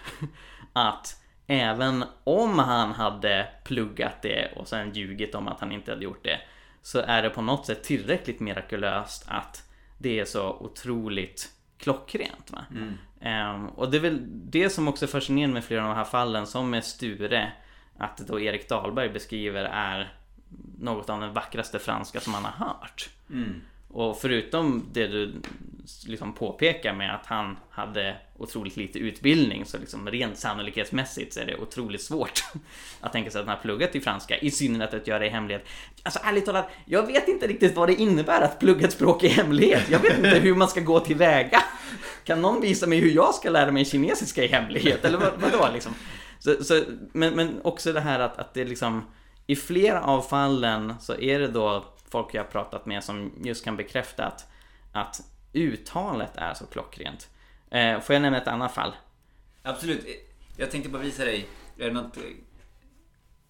att 0.73 1.21
även 1.47 2.05
om 2.25 2.59
han 2.59 2.93
hade 2.93 3.49
pluggat 3.64 4.23
det 4.23 4.53
och 4.57 4.69
sen 4.69 4.93
ljugit 4.93 5.35
om 5.35 5.49
att 5.49 5.61
han 5.61 5.73
inte 5.73 5.90
hade 5.90 6.05
gjort 6.05 6.25
det 6.25 6.40
så 6.83 6.99
är 6.99 7.23
det 7.23 7.31
på 7.31 7.43
något 7.43 7.67
sätt 7.67 7.85
tillräckligt 7.85 8.40
mirakulöst 8.40 9.25
att 9.29 9.71
det 9.99 10.21
är 10.21 10.25
så 10.25 10.51
otroligt 10.51 11.51
klockrent. 11.79 12.51
Va? 12.51 12.64
Mm. 12.71 13.55
Um, 13.55 13.69
och 13.69 13.90
det 13.90 13.97
är 13.97 14.01
väl 14.01 14.23
det 14.51 14.71
som 14.71 14.88
också 14.88 15.05
är 15.05 15.09
fascinerande 15.09 15.55
med 15.55 15.64
flera 15.64 15.83
av 15.83 15.88
de 15.88 15.97
här 15.97 16.05
fallen 16.05 16.47
som 16.47 16.71
med 16.71 16.85
Sture 16.85 17.53
att 17.99 18.17
då 18.17 18.40
Erik 18.40 18.69
Dahlberg 18.69 19.09
beskriver 19.09 19.64
är 19.64 20.12
något 20.79 21.11
av 21.11 21.21
den 21.21 21.33
vackraste 21.33 21.79
franska 21.79 22.21
som 22.21 22.33
man 22.33 22.45
har 22.45 22.67
hört. 22.67 23.11
Mm. 23.31 23.62
Och 23.95 24.21
förutom 24.21 24.89
det 24.93 25.07
du 25.07 25.35
liksom 26.07 26.33
påpekar 26.33 26.95
med 26.95 27.15
att 27.15 27.27
han 27.27 27.57
hade 27.71 28.17
otroligt 28.39 28.77
lite 28.77 28.99
utbildning 28.99 29.65
så 29.65 29.79
liksom 29.79 30.09
rent 30.09 30.39
sannolikhetsmässigt 30.39 31.35
så 31.35 31.41
är 31.41 31.47
det 31.47 31.57
otroligt 31.57 32.03
svårt 32.03 32.45
att 33.01 33.13
tänka 33.13 33.31
sig 33.31 33.41
att 33.41 33.47
han 33.47 33.57
har 33.57 33.63
pluggat 33.63 33.97
i 33.97 34.01
franska, 34.01 34.39
i 34.39 34.51
synnerhet 34.51 34.95
att 34.95 35.07
göra 35.07 35.19
det 35.19 35.27
i 35.27 35.29
hemlighet. 35.29 35.67
Alltså 36.03 36.21
ärligt 36.25 36.47
talat, 36.47 36.69
jag 36.85 37.07
vet 37.07 37.29
inte 37.29 37.47
riktigt 37.47 37.77
vad 37.77 37.88
det 37.88 37.95
innebär 37.95 38.40
att 38.40 38.61
plugga 38.61 38.87
ett 38.87 38.92
språk 38.92 39.25
i 39.25 39.29
hemlighet. 39.29 39.90
Jag 39.90 39.99
vet 39.99 40.17
inte 40.17 40.38
hur 40.38 40.55
man 40.55 40.69
ska 40.69 40.81
gå 40.81 41.01
tillväga. 41.01 41.63
Kan 42.25 42.42
någon 42.42 42.61
visa 42.61 42.87
mig 42.87 42.99
hur 42.99 43.11
jag 43.11 43.35
ska 43.35 43.51
lära 43.51 43.73
mig 43.73 43.85
kinesiska 43.85 44.45
i 44.45 44.47
hemlighet? 44.47 45.05
Eller 45.05 45.19
vad, 45.19 45.33
vadå 45.40 45.69
liksom? 45.73 45.95
Så, 46.38 46.65
så, 46.65 46.83
men, 47.13 47.35
men 47.35 47.61
också 47.63 47.92
det 47.92 48.01
här 48.01 48.21
att, 48.21 48.38
att 48.38 48.55
det 48.55 48.65
liksom 48.65 49.05
i 49.47 49.57
flera 49.57 50.03
av 50.03 50.23
fallen 50.23 50.95
så 51.01 51.15
är 51.15 51.38
det 51.38 51.49
då 51.49 51.94
folk 52.15 52.35
jag 52.35 52.50
pratat 52.50 52.87
med 52.87 53.04
som 53.04 53.33
just 53.44 53.65
kan 53.65 53.77
bekräfta 53.77 54.25
att, 54.25 54.50
att 54.92 55.21
uttalet 55.52 56.37
är 56.37 56.54
så 56.54 56.67
klockrent. 56.67 57.29
Eh, 57.71 58.00
får 58.00 58.15
jag 58.15 58.23
nämna 58.23 58.38
ett 58.38 58.48
annat 58.48 58.75
fall? 58.75 58.92
Absolut. 59.62 60.06
Jag 60.56 60.71
tänkte 60.71 60.90
bara 60.90 61.02
visa 61.02 61.25
dig. 61.25 61.46
Är 61.79 61.85
det 61.85 61.92
något... 61.92 62.19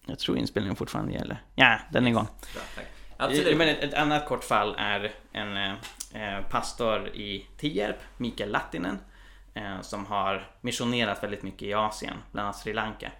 Jag 0.05 0.19
tror 0.19 0.37
inspelningen 0.37 0.75
fortfarande 0.75 1.13
gäller. 1.13 1.43
Ja, 1.55 1.79
den 1.91 2.05
är 2.05 2.09
igång. 2.09 2.27
Bra, 2.53 2.61
tack. 2.75 2.85
Absolut. 3.17 3.57
Men 3.57 3.69
ett, 3.69 3.83
ett, 3.83 3.93
annat 3.93 4.27
kort 4.27 4.43
fall 4.43 4.75
är 4.77 5.13
en 5.31 5.57
eh, 6.13 6.41
pastor 6.49 7.07
i 7.07 7.47
Tierp, 7.57 7.97
Mikael 8.17 8.51
Lattinen, 8.51 8.99
eh, 9.53 9.81
som 9.81 10.05
har 10.05 10.51
missionerat 10.61 11.23
väldigt 11.23 11.43
mycket 11.43 11.61
i 11.61 11.73
Asien, 11.73 12.17
bland 12.31 12.45
annat 12.45 12.57
Sri 12.57 12.73
Lanka. 12.73 13.11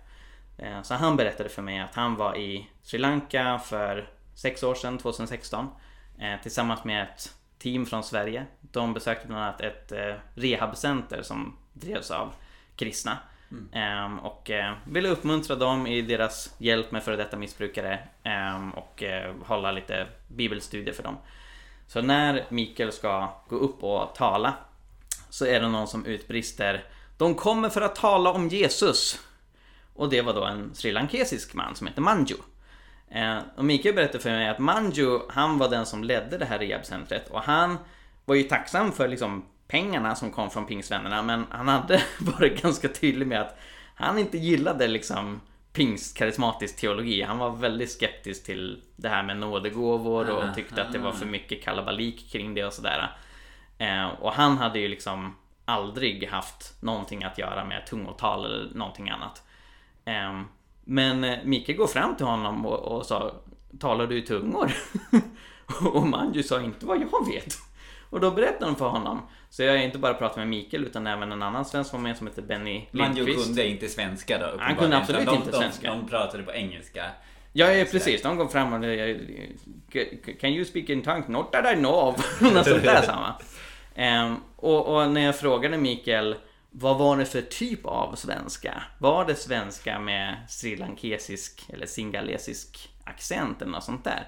Eh, 0.57 0.81
så 0.81 0.93
han 0.93 1.17
berättade 1.17 1.49
för 1.49 1.61
mig 1.61 1.79
att 1.79 1.95
han 1.95 2.15
var 2.15 2.37
i 2.37 2.69
Sri 2.81 2.99
Lanka 2.99 3.59
för 3.59 4.14
sex 4.35 4.63
år 4.63 4.75
sedan, 4.75 4.97
2016, 4.97 5.67
eh, 6.19 6.41
tillsammans 6.41 6.83
med 6.83 7.03
ett 7.03 7.35
team 7.59 7.85
från 7.85 8.03
Sverige. 8.03 8.45
De 8.61 8.93
besökte 8.93 9.27
bland 9.27 9.43
annat 9.43 9.61
ett 9.61 9.91
eh, 9.91 10.15
rehabcenter 10.33 11.21
som 11.21 11.57
drevs 11.73 12.11
av 12.11 12.33
kristna. 12.75 13.17
Mm. 13.73 14.19
och 14.19 14.49
eh, 14.49 14.73
ville 14.87 15.09
uppmuntra 15.09 15.55
dem 15.55 15.87
i 15.87 16.01
deras 16.01 16.55
hjälp 16.57 16.91
med 16.91 17.03
före 17.03 17.15
detta 17.15 17.37
missbrukare 17.37 17.99
ehm, 18.23 18.71
och 18.71 19.03
hålla 19.45 19.71
lite 19.71 20.07
bibelstudier 20.27 20.93
för 20.93 21.03
dem. 21.03 21.17
Så 21.87 22.01
när 22.01 22.45
Mikael 22.49 22.91
ska 22.91 23.33
gå 23.49 23.55
upp 23.55 23.83
och 23.83 24.15
tala 24.15 24.53
så 25.29 25.45
är 25.45 25.61
det 25.61 25.67
någon 25.67 25.87
som 25.87 26.05
utbrister 26.05 26.83
De 27.17 27.35
kommer 27.35 27.69
för 27.69 27.81
att 27.81 27.95
tala 27.95 28.31
om 28.31 28.47
Jesus. 28.47 29.19
Och 29.93 30.09
det 30.09 30.21
var 30.21 30.33
då 30.33 30.45
en 30.45 30.75
srilankesisk 30.75 31.53
man 31.53 31.75
som 31.75 31.87
heter 31.87 32.01
Manju. 32.01 32.35
Eh, 33.09 33.37
och 33.55 33.65
Mikael 33.65 33.95
berättade 33.95 34.19
för 34.19 34.29
mig 34.29 34.49
att 34.49 34.59
Manju, 34.59 35.19
han 35.29 35.57
var 35.57 35.69
den 35.69 35.85
som 35.85 36.03
ledde 36.03 36.37
det 36.37 36.45
här 36.45 36.59
rehabcentret 36.59 37.29
och 37.29 37.41
han 37.41 37.77
var 38.25 38.35
ju 38.35 38.43
tacksam 38.43 38.91
för 38.91 39.07
liksom 39.07 39.45
pengarna 39.67 40.15
som 40.15 40.31
kom 40.31 40.49
från 40.49 40.65
pingstvännerna 40.65 41.21
men 41.21 41.45
han 41.49 41.67
hade 41.67 42.01
varit 42.19 42.61
ganska 42.61 42.87
tydlig 42.87 43.27
med 43.27 43.41
att 43.41 43.57
han 43.95 44.17
inte 44.17 44.37
gillade 44.37 44.87
liksom 44.87 45.41
pingstkarismatisk 45.73 46.77
teologi. 46.77 47.21
Han 47.21 47.37
var 47.37 47.49
väldigt 47.49 47.91
skeptisk 47.91 48.45
till 48.45 48.81
det 48.95 49.09
här 49.09 49.23
med 49.23 49.37
nådegåvor 49.37 50.29
och 50.29 50.55
tyckte 50.55 50.81
att 50.81 50.91
det 50.91 50.99
var 50.99 51.11
för 51.11 51.25
mycket 51.25 51.63
kalabalik 51.63 52.31
kring 52.31 52.53
det 52.53 52.65
och 52.65 52.73
sådär. 52.73 53.17
Eh, 53.77 54.05
och 54.05 54.33
han 54.33 54.57
hade 54.57 54.79
ju 54.79 54.87
liksom 54.87 55.35
aldrig 55.65 56.27
haft 56.27 56.81
någonting 56.81 57.23
att 57.23 57.37
göra 57.37 57.65
med 57.65 57.85
tungotal 57.87 58.45
eller 58.45 58.73
någonting 58.73 59.09
annat. 59.09 59.43
Eh, 60.87 60.91
men 60.93 61.49
Micke 61.49 61.77
går 61.77 61.87
fram 61.87 62.15
till 62.15 62.25
honom 62.25 62.65
och, 62.65 62.79
och 62.79 63.05
sa 63.05 63.31
Talar 63.79 64.07
du 64.07 64.17
i 64.17 64.21
tungor? 64.21 64.71
och 65.93 66.07
Manju 66.07 66.43
sa 66.43 66.61
inte 66.61 66.85
vad 66.85 67.01
jag 67.01 67.27
vet. 67.33 67.57
Och 68.09 68.19
då 68.19 68.31
berättade 68.31 68.65
de 68.65 68.75
för 68.75 68.87
honom. 68.87 69.21
Så 69.49 69.63
jag 69.63 69.71
har 69.71 69.77
inte 69.77 69.97
bara 69.97 70.13
pratat 70.13 70.37
med 70.37 70.47
Mikael 70.47 70.83
utan 70.83 71.07
även 71.07 71.31
en 71.31 71.43
annan 71.43 71.65
svensk 71.65 71.93
var 71.93 71.99
med 71.99 72.17
som 72.17 72.27
heter 72.27 72.41
Benny 72.41 72.87
Lindqvist. 72.91 73.27
Manjo 73.27 73.43
kunde 73.43 73.67
inte 73.67 73.87
svenska 73.87 74.37
då? 74.37 74.57
Han 74.59 74.75
kunde 74.75 74.97
absolut 74.97 75.25
de, 75.25 75.35
inte 75.35 75.51
svenska. 75.51 75.89
De, 75.89 75.99
de 75.99 76.09
pratade 76.09 76.43
på 76.43 76.53
engelska. 76.53 77.05
Ja, 77.53 77.71
ja 77.71 77.85
precis. 77.91 78.21
De 78.21 78.37
kom 78.37 78.49
fram 78.49 78.73
och 78.73 78.81
Can 80.39 80.49
you 80.49 80.65
speak 80.65 80.89
in 80.89 81.01
tongues? 81.01 81.27
Not 81.27 81.51
that 81.51 81.73
I 81.73 81.75
know 81.75 81.93
of. 81.93 82.41
Något 82.41 82.65
sånt 82.67 82.83
där 82.83 83.01
sa 83.01 83.39
um, 83.95 84.35
och, 84.55 84.95
och 84.95 85.11
när 85.11 85.21
jag 85.21 85.39
frågade 85.39 85.77
Mikael 85.77 86.35
vad 86.77 86.97
var 86.97 87.17
det 87.17 87.25
för 87.25 87.41
typ 87.41 87.85
av 87.85 88.15
svenska? 88.15 88.83
Var 88.97 89.25
det 89.25 89.35
svenska 89.35 89.99
med 89.99 90.35
srilankesisk 90.49 91.69
eller 91.73 91.85
singalesisk 91.85 92.89
accent 93.03 93.61
eller 93.61 93.71
något 93.71 93.83
sånt 93.83 94.03
där? 94.03 94.27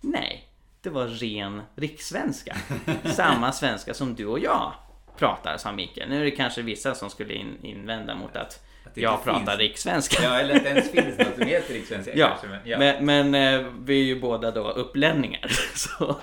Nej, 0.00 0.48
det 0.82 0.90
var 0.90 1.06
ren 1.06 1.62
rikssvenska. 1.74 2.56
Samma 3.04 3.52
svenska 3.52 3.94
som 3.94 4.14
du 4.14 4.26
och 4.26 4.38
jag 4.38 4.72
pratar, 5.18 5.56
sa 5.56 5.72
Mikael. 5.72 6.08
Nu 6.08 6.20
är 6.20 6.24
det 6.24 6.30
kanske 6.30 6.62
vissa 6.62 6.94
som 6.94 7.10
skulle 7.10 7.34
in, 7.34 7.58
invända 7.62 8.14
mot 8.14 8.36
att, 8.36 8.64
att 8.84 8.96
jag 8.96 9.24
pratar 9.24 9.56
rikssvenska. 9.56 10.22
Ja, 10.22 10.38
eller 10.38 10.56
att 10.56 10.62
det 10.62 10.68
ens 10.68 10.90
finns 10.90 11.18
något 11.18 11.34
som 11.34 11.46
heter 11.46 11.74
rikssvenska. 11.74 12.12
ja, 12.14 12.28
kanske, 12.28 12.46
men, 12.46 12.60
ja. 12.64 12.78
men, 12.78 13.30
men 13.30 13.34
eh, 13.34 13.66
vi 13.84 14.00
är 14.00 14.04
ju 14.04 14.20
båda 14.20 14.50
då 14.50 14.70
upplänningar. 14.70 15.48
Så 15.74 16.16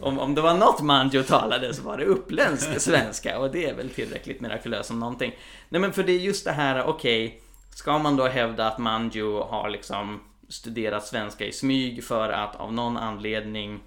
om, 0.00 0.18
om 0.18 0.34
det 0.34 0.40
var 0.40 0.54
något 0.54 0.80
Manjo 0.80 1.22
talade 1.22 1.74
så 1.74 1.82
var 1.82 1.98
det 1.98 2.04
uppländsk 2.04 2.68
svenska 2.80 3.38
och 3.38 3.50
det 3.50 3.64
är 3.64 3.74
väl 3.74 3.90
tillräckligt 3.90 4.40
mirakulöst 4.40 4.88
som 4.88 5.00
någonting. 5.00 5.32
Nej 5.68 5.80
men 5.80 5.92
för 5.92 6.02
det 6.02 6.12
är 6.12 6.18
just 6.18 6.44
det 6.44 6.52
här, 6.52 6.84
okej, 6.84 7.26
okay, 7.26 7.38
ska 7.74 7.98
man 7.98 8.16
då 8.16 8.26
hävda 8.26 8.66
att 8.66 8.78
Manjo 8.78 9.42
har 9.42 9.70
liksom 9.70 10.20
studerat 10.48 11.06
svenska 11.06 11.46
i 11.46 11.52
smyg 11.52 12.04
för 12.04 12.28
att 12.28 12.56
av 12.56 12.72
någon 12.72 12.96
anledning 12.96 13.80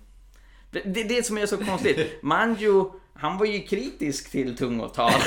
det, 0.72 0.82
det, 0.86 1.03
det 1.03 1.26
som 1.26 1.38
är 1.38 1.45
så 1.45 1.57
konstigt. 1.57 2.18
Manju, 2.22 2.84
han 3.14 3.38
var 3.38 3.45
ju 3.45 3.59
kritisk 3.59 4.32
till 4.32 4.57
tungotal. 4.57 5.22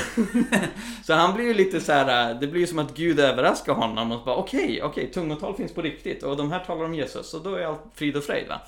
så 1.05 1.15
han 1.15 1.35
blir 1.35 1.45
ju 1.45 1.55
lite 1.55 1.81
så 1.81 1.93
här, 1.93 2.35
det 2.35 2.47
blir 2.47 2.61
ju 2.61 2.67
som 2.67 2.79
att 2.79 2.97
Gud 2.97 3.21
överraskar 3.21 3.73
honom 3.73 4.13
och 4.13 4.25
bara 4.25 4.37
okej, 4.37 4.65
okay, 4.65 4.83
okej, 4.83 5.03
okay, 5.03 5.13
tungotal 5.13 5.57
finns 5.57 5.75
på 5.75 5.83
riktigt 5.83 6.23
och 6.23 6.37
de 6.37 6.53
här 6.53 6.65
talar 6.65 6.85
om 6.85 6.95
Jesus 6.95 7.35
och 7.35 7.43
då 7.43 7.55
är 7.55 7.67
allt 7.67 7.83
frid 7.95 8.17
och 8.17 8.25
fröjd 8.25 8.49
va. 8.49 8.61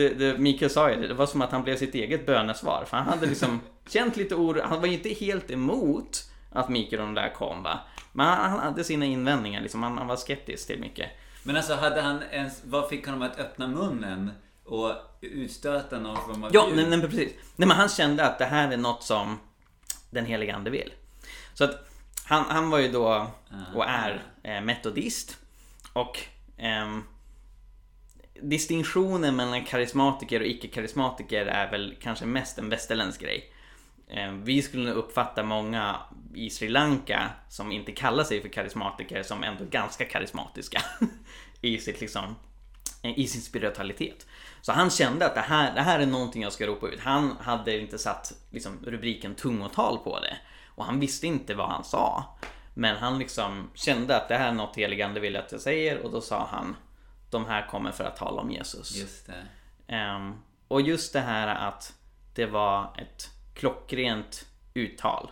Det, 0.00 0.14
det, 0.14 0.38
Mikael 0.38 0.70
sa 0.70 0.90
ju 0.90 1.00
det, 1.00 1.08
det 1.08 1.14
var 1.14 1.26
som 1.26 1.42
att 1.42 1.52
han 1.52 1.62
blev 1.62 1.76
sitt 1.76 1.94
eget 1.94 2.26
bönesvar. 2.26 2.84
För 2.84 2.96
han 2.96 3.06
hade 3.06 3.26
liksom 3.26 3.60
känt 3.88 4.16
lite 4.16 4.34
oro, 4.34 4.60
han 4.64 4.80
var 4.80 4.86
ju 4.86 4.92
inte 4.92 5.08
helt 5.08 5.50
emot 5.50 6.24
att 6.50 6.68
Mikael 6.68 7.00
och 7.00 7.06
de 7.06 7.14
där 7.14 7.34
kom 7.34 7.62
va. 7.62 7.78
Men 8.12 8.26
han, 8.26 8.50
han 8.50 8.60
hade 8.60 8.84
sina 8.84 9.04
invändningar 9.04 9.60
liksom, 9.60 9.82
han, 9.82 9.98
han 9.98 10.06
var 10.06 10.16
skeptisk 10.16 10.66
till 10.66 10.80
mycket. 10.80 11.10
Men 11.42 11.56
alltså 11.56 11.74
hade 11.74 12.00
han 12.00 12.22
ens, 12.30 12.62
vad 12.64 12.88
fick 12.88 13.06
honom 13.06 13.22
att 13.22 13.38
öppna 13.38 13.66
munnen? 13.68 14.30
och 14.70 14.92
utstöta 15.20 15.98
någon 15.98 16.16
form 16.16 16.44
av 16.44 16.50
Ja, 16.54 16.68
nej, 16.74 16.86
nej, 16.86 17.00
precis. 17.00 17.32
Nej, 17.56 17.68
men 17.68 17.76
han 17.76 17.88
kände 17.88 18.26
att 18.26 18.38
det 18.38 18.44
här 18.44 18.72
är 18.72 18.76
något 18.76 19.02
som 19.02 19.38
den 20.10 20.26
helige 20.26 20.54
Ande 20.54 20.70
vill. 20.70 20.92
Så 21.54 21.64
att 21.64 21.88
han, 22.24 22.44
han 22.48 22.70
var 22.70 22.78
ju 22.78 22.92
då 22.92 23.08
ah. 23.08 23.28
och 23.74 23.84
är 23.84 24.22
eh, 24.42 24.60
metodist. 24.60 25.38
Och 25.92 26.18
eh, 26.56 26.98
distinktionen 28.42 29.36
mellan 29.36 29.64
karismatiker 29.64 30.40
och 30.40 30.46
icke-karismatiker 30.46 31.46
är 31.46 31.70
väl 31.70 31.96
kanske 32.00 32.26
mest 32.26 32.58
en 32.58 32.68
västerländsk 32.68 33.20
grej. 33.20 33.52
Eh, 34.08 34.32
vi 34.32 34.62
skulle 34.62 34.88
nog 34.88 34.96
uppfatta 34.96 35.42
många 35.42 35.96
i 36.34 36.50
Sri 36.50 36.68
Lanka 36.68 37.30
som 37.48 37.72
inte 37.72 37.92
kallar 37.92 38.24
sig 38.24 38.42
för 38.42 38.48
karismatiker 38.48 39.22
som 39.22 39.44
ändå 39.44 39.64
ganska 39.64 40.04
karismatiska 40.04 40.82
i 41.60 41.78
sitt 41.78 42.00
liksom 42.00 42.36
eh, 43.02 43.18
i 43.18 43.26
sin 43.26 43.42
spiritualitet. 43.42 44.26
Så 44.60 44.72
han 44.72 44.90
kände 44.90 45.26
att 45.26 45.34
det 45.34 45.40
här, 45.40 45.74
det 45.74 45.80
här 45.80 46.00
är 46.00 46.06
någonting 46.06 46.42
jag 46.42 46.52
ska 46.52 46.66
ropa 46.66 46.88
ut. 46.88 47.00
Han 47.00 47.36
hade 47.40 47.80
inte 47.80 47.98
satt 47.98 48.32
liksom, 48.50 48.78
rubriken 48.86 49.34
tungotal 49.34 49.98
på 49.98 50.20
det. 50.20 50.36
Och 50.66 50.84
han 50.84 51.00
visste 51.00 51.26
inte 51.26 51.54
vad 51.54 51.68
han 51.68 51.84
sa. 51.84 52.36
Men 52.74 52.96
han 52.96 53.18
liksom 53.18 53.70
kände 53.74 54.16
att 54.16 54.28
det 54.28 54.36
här 54.36 54.48
är 54.48 54.52
något 54.52 54.76
heligande 54.76 55.20
vill 55.20 55.36
att 55.36 55.52
jag 55.52 55.60
säger 55.60 55.98
och 55.98 56.10
då 56.10 56.20
sa 56.20 56.48
han 56.50 56.76
de 57.30 57.46
här 57.46 57.66
kommer 57.66 57.90
för 57.90 58.04
att 58.04 58.16
tala 58.16 58.42
om 58.42 58.50
Jesus. 58.50 58.96
Just 58.96 59.26
det. 59.26 59.96
Um, 59.96 60.42
och 60.68 60.80
just 60.80 61.12
det 61.12 61.20
här 61.20 61.68
att 61.68 61.94
det 62.34 62.46
var 62.46 62.94
ett 62.98 63.30
klockrent 63.54 64.46
uttal. 64.74 65.30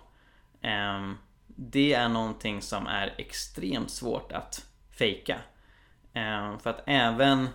Um, 0.63 1.19
det 1.47 1.93
är 1.93 2.09
någonting 2.09 2.63
som 2.63 2.87
är 2.87 3.15
extremt 3.19 3.91
svårt 3.91 4.33
att 4.33 4.67
fejka. 4.91 5.41
Um, 6.15 6.59
för 6.59 6.71
att 6.71 6.83
även 6.87 7.49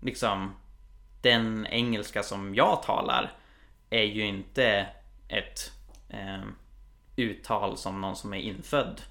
liksom 0.00 0.54
den 1.22 1.66
engelska 1.66 2.22
som 2.22 2.54
jag 2.54 2.82
talar 2.82 3.32
är 3.90 4.02
ju 4.02 4.26
inte 4.26 4.86
ett 5.28 5.72
uttal 7.16 7.76
som 7.76 8.00
någon 8.00 8.16
som 8.16 8.34
är 8.34 8.38
infödd 8.38 9.02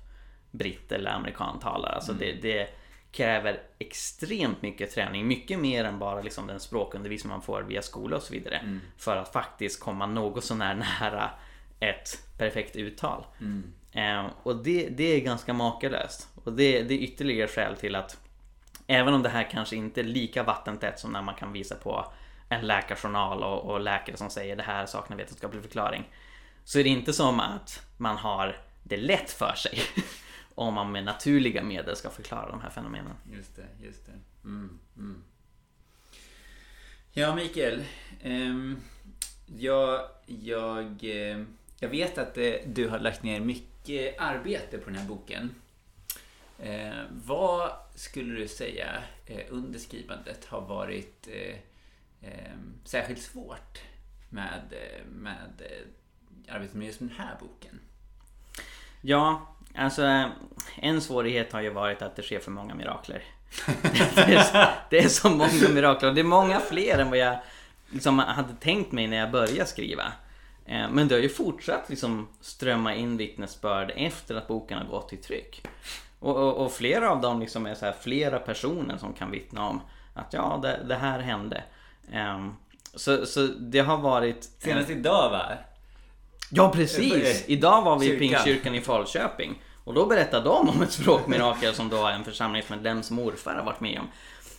britt 0.51 0.91
eller 0.91 1.11
amerikan 1.11 1.59
talar. 1.59 1.89
Alltså 1.89 2.11
mm. 2.11 2.19
det, 2.19 2.41
det, 2.41 2.69
kräver 3.11 3.61
extremt 3.79 4.61
mycket 4.61 4.91
träning, 4.91 5.27
mycket 5.27 5.59
mer 5.59 5.85
än 5.85 5.99
bara 5.99 6.21
liksom 6.21 6.47
den 6.47 6.59
språkundervisning 6.59 7.31
man 7.31 7.41
får 7.41 7.61
via 7.61 7.81
skola 7.81 8.17
och 8.17 8.23
så 8.23 8.33
vidare. 8.33 8.57
Mm. 8.57 8.81
För 8.97 9.15
att 9.15 9.33
faktiskt 9.33 9.79
komma 9.79 10.05
något 10.05 10.43
sånär 10.43 10.75
nära 10.75 11.29
ett 11.79 12.19
perfekt 12.37 12.75
uttal. 12.75 13.25
Mm. 13.39 13.73
Eh, 13.91 14.31
och 14.43 14.55
det, 14.55 14.89
det 14.89 15.03
är 15.03 15.19
ganska 15.19 15.53
makalöst. 15.53 16.29
Och 16.43 16.53
det, 16.53 16.83
det 16.83 16.93
är 16.93 16.99
ytterligare 16.99 17.47
skäl 17.47 17.75
till 17.75 17.95
att 17.95 18.17
Även 18.91 19.13
om 19.13 19.23
det 19.23 19.29
här 19.29 19.49
kanske 19.51 19.75
inte 19.75 20.01
är 20.01 20.03
lika 20.03 20.43
vattentätt 20.43 20.99
som 20.99 21.11
när 21.11 21.21
man 21.21 21.35
kan 21.35 21.53
visa 21.53 21.75
på 21.75 22.11
en 22.49 22.67
läkarjournal 22.67 23.43
och, 23.43 23.71
och 23.71 23.79
läkare 23.79 24.17
som 24.17 24.29
säger 24.29 24.55
det 24.55 24.63
här 24.63 24.85
saknar 24.85 25.17
vetenskaplig 25.17 25.61
förklaring. 25.61 26.09
Så 26.63 26.79
är 26.79 26.83
det 26.83 26.89
inte 26.89 27.13
som 27.13 27.39
att 27.39 27.85
man 27.97 28.17
har 28.17 28.57
det 28.83 28.97
lätt 28.97 29.31
för 29.31 29.53
sig 29.55 29.79
om 30.59 30.73
man 30.73 30.91
med 30.91 31.03
naturliga 31.03 31.63
medel 31.63 31.95
ska 31.95 32.09
förklara 32.09 32.49
de 32.49 32.61
här 32.61 32.69
fenomenen. 32.69 33.15
Just 33.31 33.55
det, 33.55 33.67
just 33.85 34.05
det. 34.05 34.11
Mm, 34.43 34.79
mm. 34.97 35.23
Ja, 37.11 37.35
Mikael. 37.35 37.83
Um, 38.23 38.81
jag, 39.45 40.01
jag, 40.25 41.03
eh, 41.03 41.43
jag 41.79 41.89
vet 41.89 42.17
att 42.17 42.37
eh, 42.37 42.53
du 42.65 42.87
har 42.87 42.99
lagt 42.99 43.23
ner 43.23 43.39
mycket 43.39 44.21
arbete 44.21 44.77
på 44.77 44.89
den 44.89 44.99
här 44.99 45.07
boken. 45.07 45.55
Eh, 46.59 47.03
vad 47.09 47.71
skulle 47.95 48.39
du 48.39 48.47
säga 48.47 49.03
eh, 49.25 49.45
under 49.49 49.79
skrivandet 49.79 50.45
har 50.45 50.61
varit 50.61 51.27
eh, 51.27 51.55
eh 52.29 52.55
särskilt 52.83 53.21
svårt 53.21 53.79
med, 54.29 54.63
eh, 54.71 55.05
med 55.05 55.61
eh, 55.61 56.55
arbetet 56.55 56.75
med 56.75 56.87
just 56.87 56.99
den 56.99 57.11
här 57.17 57.37
boken? 57.39 57.79
Ja, 59.01 59.55
alltså 59.79 60.29
en 60.75 61.01
svårighet 61.01 61.53
har 61.53 61.61
ju 61.61 61.69
varit 61.69 62.01
att 62.01 62.15
det 62.15 62.21
sker 62.21 62.39
för 62.39 62.51
många 62.51 62.75
mirakler. 62.75 63.23
det, 64.15 64.35
är, 64.35 64.69
det 64.89 64.99
är 64.99 65.07
så 65.07 65.29
många 65.29 65.69
mirakler. 65.73 66.11
Det 66.11 66.21
är 66.21 66.23
många 66.23 66.59
fler 66.59 66.99
än 66.99 67.09
vad 67.09 67.19
jag 67.19 67.37
liksom 67.89 68.19
hade 68.19 68.53
tänkt 68.53 68.91
mig 68.91 69.07
när 69.07 69.17
jag 69.17 69.31
började 69.31 69.65
skriva. 69.65 70.03
Men 70.65 71.07
det 71.07 71.15
har 71.15 71.21
ju 71.21 71.29
fortsatt 71.29 71.89
liksom 71.89 72.27
strömma 72.41 72.95
in 72.95 73.17
vittnesbörd 73.17 73.91
efter 73.95 74.35
att 74.35 74.47
boken 74.47 74.77
har 74.77 74.85
gått 74.85 75.13
i 75.13 75.17
tryck. 75.17 75.65
Och, 76.19 76.35
och, 76.35 76.65
och, 76.65 76.71
flera 76.71 77.11
av 77.11 77.21
dem 77.21 77.39
liksom 77.39 77.65
är 77.65 77.75
så 77.75 77.85
här, 77.85 77.95
flera 78.01 78.39
personer 78.39 78.97
som 78.97 79.13
kan 79.13 79.31
vittna 79.31 79.67
om 79.67 79.81
att 80.13 80.33
ja, 80.33 80.59
det, 80.61 80.79
det 80.87 80.95
här 80.95 81.19
hände. 81.19 81.63
Um, 82.13 82.55
så, 82.93 83.25
så 83.25 83.47
det 83.47 83.79
har 83.79 83.97
varit... 83.97 84.43
Senast 84.43 84.89
idag 84.89 85.29
va? 85.29 85.43
Ja 86.51 86.71
precis! 86.75 87.43
Idag 87.47 87.81
var 87.81 87.99
vi 87.99 88.05
i 88.05 88.09
Kyrkan. 88.09 88.19
Pingstkyrkan 88.19 88.75
i 88.75 88.81
Falköping. 88.81 89.61
Och 89.89 89.95
då 89.95 90.05
berättade 90.05 90.45
de 90.45 90.69
om 90.69 90.81
ett 90.81 90.91
språkmirakel 90.91 91.73
som 91.73 91.89
då 91.89 92.07
en 92.07 92.23
församlingsmedlems 92.23 93.11
morfar 93.11 93.55
har 93.55 93.63
varit 93.63 93.79
med 93.79 93.99
om. 93.99 94.07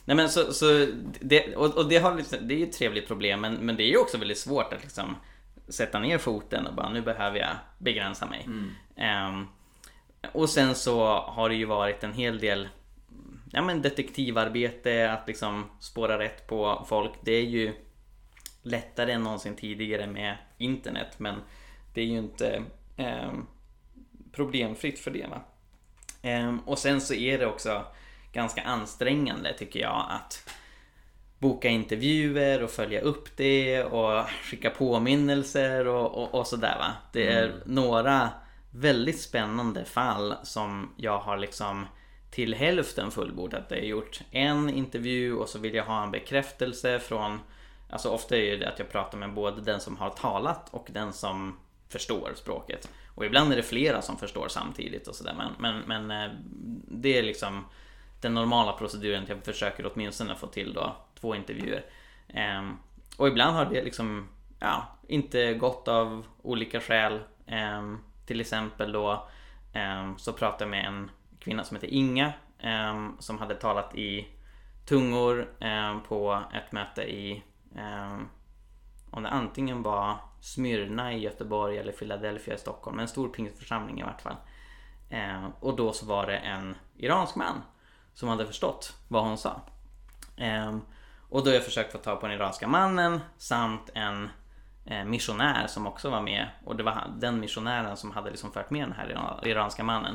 Nej 0.05 0.17
men 0.17 0.29
så, 0.29 0.53
så 0.53 0.87
det, 1.21 1.57
och, 1.57 1.77
och 1.77 1.89
det, 1.89 1.99
har 1.99 2.15
liksom, 2.15 2.39
det 2.49 2.55
är 2.55 2.59
ju 2.59 2.65
ett 2.65 2.73
trevligt 2.73 3.07
problem 3.07 3.41
men, 3.41 3.55
men 3.55 3.77
det 3.77 3.83
är 3.83 3.89
ju 3.89 3.99
också 3.99 4.19
väldigt 4.19 4.39
svårt 4.39 4.73
att 4.73 4.83
liksom 4.83 5.17
sätta 5.69 5.99
ner 5.99 6.19
foten 6.19 6.67
och 6.67 6.75
bara 6.75 6.89
nu 6.89 7.01
behöver 7.01 7.39
jag 7.39 7.49
begränsa 7.79 8.27
mig. 8.27 8.49
Ehm, 8.97 9.47
och 10.33 10.51
sen 10.51 10.75
så 10.75 11.05
har 11.15 11.49
det 11.49 11.55
ju 11.55 11.65
varit 11.65 12.05
en 12.05 12.13
hel 12.13 12.39
del 12.39 12.69
ja, 13.53 13.63
men 13.63 13.83
detektivarbete, 13.83 15.13
att 15.13 15.29
liksom 15.29 15.65
spåra 15.81 16.19
rätt 16.19 16.47
på 16.47 16.87
folk. 16.89 17.13
Det 17.23 17.33
är 17.33 17.47
ju 17.47 17.75
lättare 18.63 19.13
än 19.13 19.23
någonsin 19.23 19.57
tidigare 19.57 20.07
med 20.07 20.37
internet 20.59 21.15
men 21.17 21.35
det 21.95 22.01
är 22.01 22.07
ju 22.07 22.19
inte 22.19 22.63
ehm, 22.97 23.47
problemfritt 24.33 24.99
för 24.99 25.11
det. 25.11 25.27
Va? 25.31 25.41
Ehm, 26.23 26.59
och 26.59 26.79
sen 26.79 27.01
så 27.01 27.15
är 27.15 27.39
det 27.39 27.47
också 27.47 27.85
ganska 28.33 28.63
ansträngande 28.63 29.53
tycker 29.59 29.81
jag 29.81 30.07
att 30.11 30.51
boka 31.39 31.69
intervjuer 31.69 32.63
och 32.63 32.71
följa 32.71 33.01
upp 33.01 33.37
det 33.37 33.85
och 33.85 34.25
skicka 34.43 34.71
påminnelser 34.71 35.87
och, 35.87 36.23
och, 36.23 36.35
och 36.35 36.47
sådär 36.47 36.77
va. 36.79 36.93
Det 37.13 37.27
är 37.27 37.63
några 37.67 38.31
väldigt 38.71 39.21
spännande 39.21 39.85
fall 39.85 40.35
som 40.43 40.95
jag 40.97 41.19
har 41.19 41.37
liksom 41.37 41.87
till 42.31 42.55
hälften 42.55 43.11
fullbordat. 43.11 43.65
Jag 43.69 43.77
har 43.77 43.83
gjort 43.85 44.21
en 44.31 44.71
intervju 44.71 45.35
och 45.35 45.49
så 45.49 45.59
vill 45.59 45.75
jag 45.75 45.85
ha 45.85 46.03
en 46.03 46.11
bekräftelse 46.11 46.99
från 46.99 47.39
Alltså 47.91 48.09
ofta 48.09 48.37
är 48.37 48.57
det 48.57 48.69
att 48.69 48.79
jag 48.79 48.93
pratar 48.93 49.19
med 49.19 49.35
både 49.35 49.61
den 49.61 49.81
som 49.81 49.97
har 49.97 50.11
talat 50.11 50.69
och 50.71 50.89
den 50.91 51.13
som 51.13 51.59
förstår 51.91 52.33
språket. 52.35 52.91
Och 53.15 53.25
ibland 53.25 53.53
är 53.53 53.57
det 53.57 53.63
flera 53.63 54.03
som 54.03 54.17
förstår 54.17 54.49
samtidigt 54.49 55.09
och 55.09 55.15
sådär 55.15 55.35
men, 55.37 55.53
men, 55.59 55.81
men 55.81 56.25
eh, 56.25 56.37
det 56.89 57.19
är 57.19 57.23
liksom 57.23 57.65
den 58.21 58.35
normala 58.35 58.73
proceduren. 58.73 59.25
Jag 59.29 59.45
försöker 59.45 59.93
åtminstone 59.93 60.35
få 60.35 60.47
till 60.47 60.73
då 60.73 60.97
två 61.21 61.35
intervjuer. 61.35 61.85
Ehm, 62.29 62.77
och 63.17 63.29
ibland 63.29 63.57
har 63.57 63.65
det 63.65 63.83
liksom 63.83 64.29
ja, 64.59 64.99
inte 65.09 65.55
gått 65.55 65.89
av 65.89 66.27
olika 66.43 66.81
skäl. 66.81 67.21
Ehm, 67.47 67.99
till 68.27 68.41
exempel 68.41 68.93
då 68.93 69.29
ehm, 69.73 70.19
så 70.19 70.33
pratade 70.33 70.65
jag 70.65 70.71
med 70.71 70.87
en 70.87 71.11
kvinna 71.39 71.65
som 71.65 71.77
heter 71.77 71.95
Inga 71.95 72.33
som 73.19 73.39
hade 73.39 73.55
talat 73.55 73.95
i 73.95 74.29
tungor 74.87 75.49
på 76.09 76.43
ett 76.55 76.73
möte 76.73 77.03
i 77.03 77.43
om 79.11 79.23
det 79.23 79.29
antingen 79.29 79.83
var 79.83 80.17
Smyrna 80.41 81.13
i 81.13 81.19
Göteborg 81.19 81.79
eller 81.79 81.93
Philadelphia 81.93 82.55
i 82.55 82.59
Stockholm, 82.59 82.99
en 82.99 83.09
stor 83.09 83.29
pingstförsamling 83.29 84.01
i 84.01 84.03
vart 84.03 84.21
fall. 84.23 84.37
Eh, 85.11 85.47
och 85.61 85.77
då 85.77 85.93
så 85.93 86.07
var 86.07 86.27
det 86.27 86.37
en 86.37 86.75
iransk 86.97 87.37
man 87.37 87.63
som 88.15 88.29
hade 88.29 88.47
förstått 88.47 88.97
vad 89.09 89.25
hon 89.25 89.39
sa. 89.39 89.61
Eh, 90.37 90.77
och 91.29 91.45
då 91.45 91.51
har 91.51 91.55
jag 91.55 91.65
försökt 91.65 91.93
få 91.93 91.99
tag 91.99 92.21
på 92.21 92.27
den 92.27 92.37
iranska 92.37 92.69
mannen 92.69 93.21
samt 93.37 93.91
en 93.95 94.29
eh, 94.85 95.05
missionär 95.05 95.67
som 95.67 95.87
också 95.87 96.11
var 96.11 96.21
med. 96.21 96.49
Och 96.65 96.77
det 96.77 96.83
var 96.83 97.05
den 97.17 97.41
missionären 97.41 97.97
som 97.97 98.11
hade 98.11 98.31
liksom 98.31 98.53
fört 98.53 98.71
med 98.71 98.83
den 98.83 98.93
här 98.93 99.09
iran- 99.09 99.47
iranska 99.49 99.85
mannen. 99.85 100.15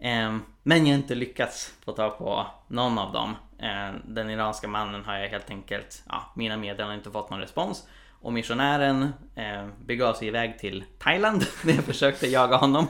Eh, 0.00 0.36
men 0.62 0.86
jag 0.86 0.94
har 0.94 0.98
inte 0.98 1.14
lyckats 1.14 1.74
få 1.84 1.92
tag 1.92 2.18
på 2.18 2.46
någon 2.68 2.98
av 2.98 3.12
dem. 3.12 3.36
Eh, 3.58 3.94
den 4.04 4.30
iranska 4.30 4.68
mannen 4.68 5.04
har 5.04 5.14
jag 5.14 5.28
helt 5.28 5.50
enkelt, 5.50 6.02
ja, 6.08 6.32
mina 6.36 6.56
meddelanden 6.56 6.88
har 6.88 6.94
inte 6.94 7.10
fått 7.10 7.30
någon 7.30 7.40
respons. 7.40 7.88
Och 8.24 8.32
missionären 8.32 9.12
eh, 9.34 9.66
begav 9.84 10.14
sig 10.14 10.28
iväg 10.28 10.58
till 10.58 10.84
Thailand 10.98 11.46
när 11.64 11.74
jag 11.74 11.84
försökte 11.84 12.26
jaga 12.26 12.56
honom. 12.56 12.86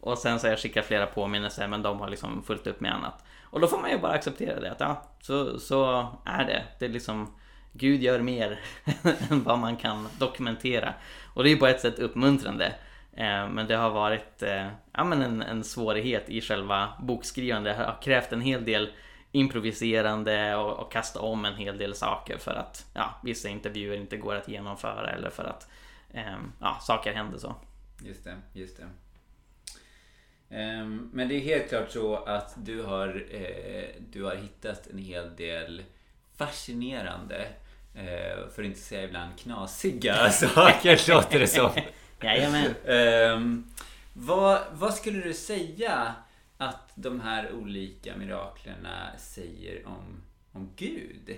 Och 0.00 0.18
sen 0.18 0.40
så 0.40 0.46
har 0.46 0.52
jag 0.52 0.58
skickat 0.58 0.86
flera 0.86 1.06
påminnelser 1.06 1.68
men 1.68 1.82
de 1.82 2.00
har 2.00 2.08
liksom 2.08 2.42
fullt 2.42 2.66
upp 2.66 2.80
med 2.80 2.94
annat. 2.94 3.24
Och 3.42 3.60
då 3.60 3.66
får 3.66 3.78
man 3.78 3.90
ju 3.90 3.98
bara 3.98 4.12
acceptera 4.12 4.60
det 4.60 4.70
att 4.70 4.80
ja, 4.80 5.02
så, 5.20 5.58
så 5.58 6.08
är 6.24 6.44
det. 6.44 6.62
Det 6.78 6.84
är 6.84 6.88
liksom 6.88 7.34
Gud 7.72 8.02
gör 8.02 8.20
mer 8.20 8.60
än 9.30 9.42
vad 9.42 9.58
man 9.58 9.76
kan 9.76 10.08
dokumentera. 10.18 10.94
Och 11.34 11.44
det 11.44 11.52
är 11.52 11.56
på 11.56 11.66
ett 11.66 11.80
sätt 11.80 11.98
uppmuntrande. 11.98 12.66
Eh, 13.12 13.48
Men 13.48 13.66
det 13.66 13.76
har 13.76 13.90
varit 13.90 14.42
eh, 14.42 14.66
ja, 14.92 15.04
men 15.04 15.22
en, 15.22 15.42
en 15.42 15.64
svårighet 15.64 16.28
i 16.28 16.40
själva 16.40 16.88
bokskrivandet. 17.02 17.78
Det 17.78 17.84
har 17.84 18.02
krävt 18.02 18.32
en 18.32 18.40
hel 18.40 18.64
del 18.64 18.92
improviserande 19.32 20.56
och, 20.56 20.78
och 20.78 20.92
kasta 20.92 21.20
om 21.20 21.44
en 21.44 21.54
hel 21.54 21.78
del 21.78 21.94
saker 21.94 22.38
för 22.38 22.54
att 22.54 22.86
ja, 22.94 23.20
vissa 23.22 23.48
intervjuer 23.48 23.96
inte 23.96 24.16
går 24.16 24.34
att 24.34 24.48
genomföra 24.48 25.10
eller 25.10 25.30
för 25.30 25.44
att 25.44 25.68
eh, 26.10 26.36
ja, 26.60 26.78
saker 26.80 27.12
händer 27.12 27.38
så. 27.38 27.54
Just 28.04 28.24
det, 28.24 28.36
just 28.52 28.76
det. 28.76 28.88
Ehm, 30.52 31.10
Men 31.12 31.28
det 31.28 31.34
är 31.34 31.40
helt 31.40 31.68
klart 31.68 31.90
så 31.90 32.16
att 32.16 32.54
du 32.56 32.82
har, 32.82 33.26
eh, 33.30 34.02
du 34.10 34.24
har 34.24 34.34
hittat 34.34 34.86
en 34.86 34.98
hel 34.98 35.36
del 35.36 35.82
fascinerande, 36.36 37.48
eh, 37.94 38.48
för 38.54 38.62
att 38.62 38.66
inte 38.66 38.80
säga 38.80 39.02
ibland 39.02 39.38
knasiga 39.38 40.30
saker 40.30 41.10
låter 41.10 41.38
det 41.38 41.46
som. 41.46 41.70
Jajamän. 42.22 42.74
Ehm, 42.86 43.70
vad, 44.12 44.60
vad 44.72 44.94
skulle 44.94 45.20
du 45.20 45.34
säga 45.34 46.14
att 46.68 46.92
de 46.94 47.20
här 47.20 47.52
olika 47.52 48.16
miraklerna 48.16 49.10
säger 49.18 49.86
om, 49.86 50.22
om 50.52 50.72
Gud? 50.76 51.36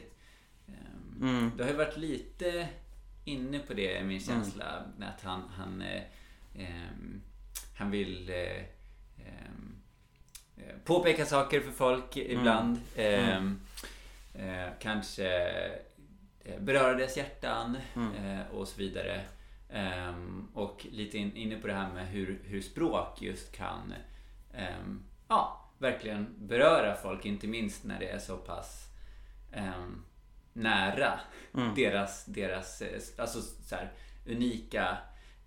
Ehm, 0.69 1.19
Mm. 1.21 1.51
Du 1.57 1.63
har 1.63 1.71
ju 1.71 1.77
varit 1.77 1.97
lite 1.97 2.69
inne 3.25 3.59
på 3.59 3.75
det, 3.75 4.05
min 4.05 4.21
känsla. 4.21 4.83
Att 5.01 5.23
han, 5.23 5.43
han, 5.57 5.83
eh, 5.83 6.03
ehm, 6.55 7.23
han 7.79 7.91
vill 7.91 8.31
eh, 8.31 8.63
ehm, 9.27 9.77
eh, 10.57 10.75
påpeka 10.85 11.27
saker 11.27 11.61
för 11.61 11.71
folk 11.71 12.17
ibland. 12.17 12.81
Ehm, 12.97 13.61
eh, 14.35 14.69
kanske 14.81 15.29
eh, 16.45 16.61
beröra 16.61 16.95
deras 16.95 17.17
hjärtan 17.17 17.77
eh, 17.97 18.55
och 18.55 18.69
så 18.69 18.79
vidare. 18.79 19.21
Och 20.55 20.87
lite 20.91 21.19
in, 21.19 21.37
inne 21.37 21.57
på 21.57 21.67
det 21.67 21.73
här 21.75 21.93
med 21.93 22.09
hur, 22.09 22.41
hur 22.45 22.61
språk 22.61 23.23
just 23.23 23.53
kan 23.57 23.95
ja, 25.35 25.61
verkligen 25.79 26.35
beröra 26.39 26.95
folk, 26.95 27.25
inte 27.25 27.47
minst 27.47 27.85
när 27.85 27.99
det 27.99 28.09
är 28.09 28.19
så 28.19 28.37
pass 28.37 28.89
ehm, 29.53 30.05
nära 30.53 31.21
deras, 31.77 32.25
deras 32.25 32.83
eh, 32.83 33.01
alltså 33.19 33.41
så 33.41 33.75
här, 33.75 33.93
unika 34.27 34.99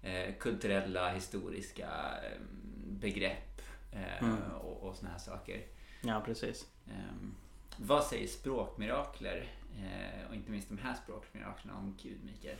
eh, 0.02 0.36
kulturella, 0.40 1.12
historiska 1.14 1.88
eh, 2.24 2.42
begrepp 2.86 3.62
eh, 3.92 4.54
och, 4.62 4.84
och 4.84 4.96
såna 4.96 5.12
här 5.12 5.20
saker. 5.20 5.62
Ja, 6.02 6.22
precis. 6.26 6.68
Ehm, 6.88 7.36
vad 7.78 8.04
säger 8.04 8.28
språkmirakler 8.28 9.48
eh, 9.78 10.30
och 10.30 10.36
inte 10.36 10.52
minst 10.52 10.70
de 10.70 10.78
här 10.78 10.96
språkmiraklerna 11.04 11.78
om 11.78 11.98
Gud, 12.04 12.18
Mikael? 12.24 12.58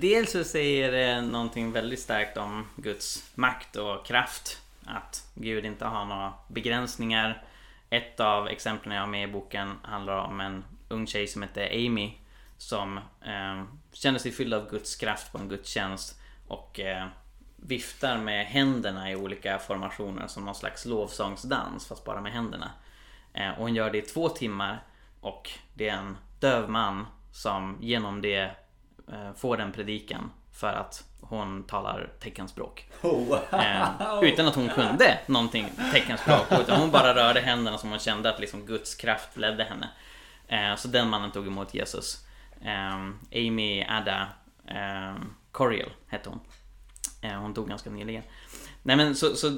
Dels 0.00 0.32
så 0.32 0.44
säger 0.44 0.92
det 0.92 1.20
någonting 1.20 1.72
väldigt 1.72 2.00
starkt 2.00 2.36
om 2.36 2.66
Guds 2.76 3.32
makt 3.34 3.76
och 3.76 4.06
kraft. 4.06 4.58
Att 4.84 5.30
Gud 5.34 5.64
inte 5.64 5.84
har 5.84 6.04
några 6.04 6.32
begränsningar. 6.48 7.44
Ett 7.90 8.20
av 8.20 8.48
exemplen 8.48 8.94
jag 8.94 9.02
har 9.02 9.08
med 9.08 9.28
i 9.28 9.32
boken 9.32 9.78
handlar 9.82 10.16
om 10.16 10.40
en 10.40 10.64
ung 10.88 11.06
tjej 11.06 11.26
som 11.26 11.42
heter 11.42 11.86
Amy. 11.86 12.12
Som 12.56 12.96
eh, 13.20 13.64
känner 13.92 14.18
sig 14.18 14.32
fylld 14.32 14.54
av 14.54 14.70
Guds 14.70 14.96
kraft 14.96 15.32
på 15.32 15.38
en 15.38 15.48
gudstjänst. 15.48 16.20
Och 16.48 16.80
eh, 16.80 17.06
viftar 17.56 18.18
med 18.18 18.46
händerna 18.46 19.10
i 19.10 19.16
olika 19.16 19.58
formationer 19.58 20.26
som 20.26 20.44
någon 20.44 20.54
slags 20.54 20.84
lovsångsdans 20.84 21.88
fast 21.88 22.04
bara 22.04 22.20
med 22.20 22.32
händerna. 22.32 22.70
Eh, 23.32 23.50
och 23.50 23.56
hon 23.56 23.74
gör 23.74 23.90
det 23.90 23.98
i 23.98 24.02
två 24.02 24.28
timmar. 24.28 24.82
Och 25.20 25.50
det 25.74 25.88
är 25.88 25.96
en 25.96 26.16
döv 26.40 26.70
man 26.70 27.06
som 27.32 27.78
genom 27.80 28.20
det 28.20 28.50
eh, 29.12 29.32
får 29.36 29.60
en 29.60 29.72
predikan 29.72 30.30
för 30.60 30.72
att 30.72 31.04
hon 31.20 31.62
talar 31.62 32.12
teckenspråk. 32.20 32.86
Eh, 33.52 33.88
utan 34.22 34.46
att 34.46 34.54
hon 34.54 34.68
kunde 34.68 35.18
någonting 35.26 35.68
teckenspråk. 35.92 36.46
Utan 36.60 36.80
hon 36.80 36.90
bara 36.90 37.14
rörde 37.14 37.40
händerna 37.40 37.78
som 37.78 37.90
hon 37.90 37.98
kände 37.98 38.30
att 38.30 38.40
liksom 38.40 38.66
Guds 38.66 38.94
kraft 38.94 39.36
ledde 39.36 39.64
henne. 39.64 39.88
Eh, 40.48 40.76
så 40.76 40.88
den 40.88 41.08
mannen 41.08 41.30
tog 41.30 41.46
emot 41.46 41.74
Jesus. 41.74 42.24
Eh, 42.64 42.94
Amy 43.46 43.84
Ada 43.88 44.28
Coriel 45.52 45.90
hette 46.06 46.28
hon. 46.28 46.40
Hon 47.40 47.54
dog 47.54 47.68
ganska 47.68 47.90
nyligen. 47.90 48.22
Nej 48.82 48.96
men 48.96 49.14
så, 49.14 49.34
så 49.36 49.50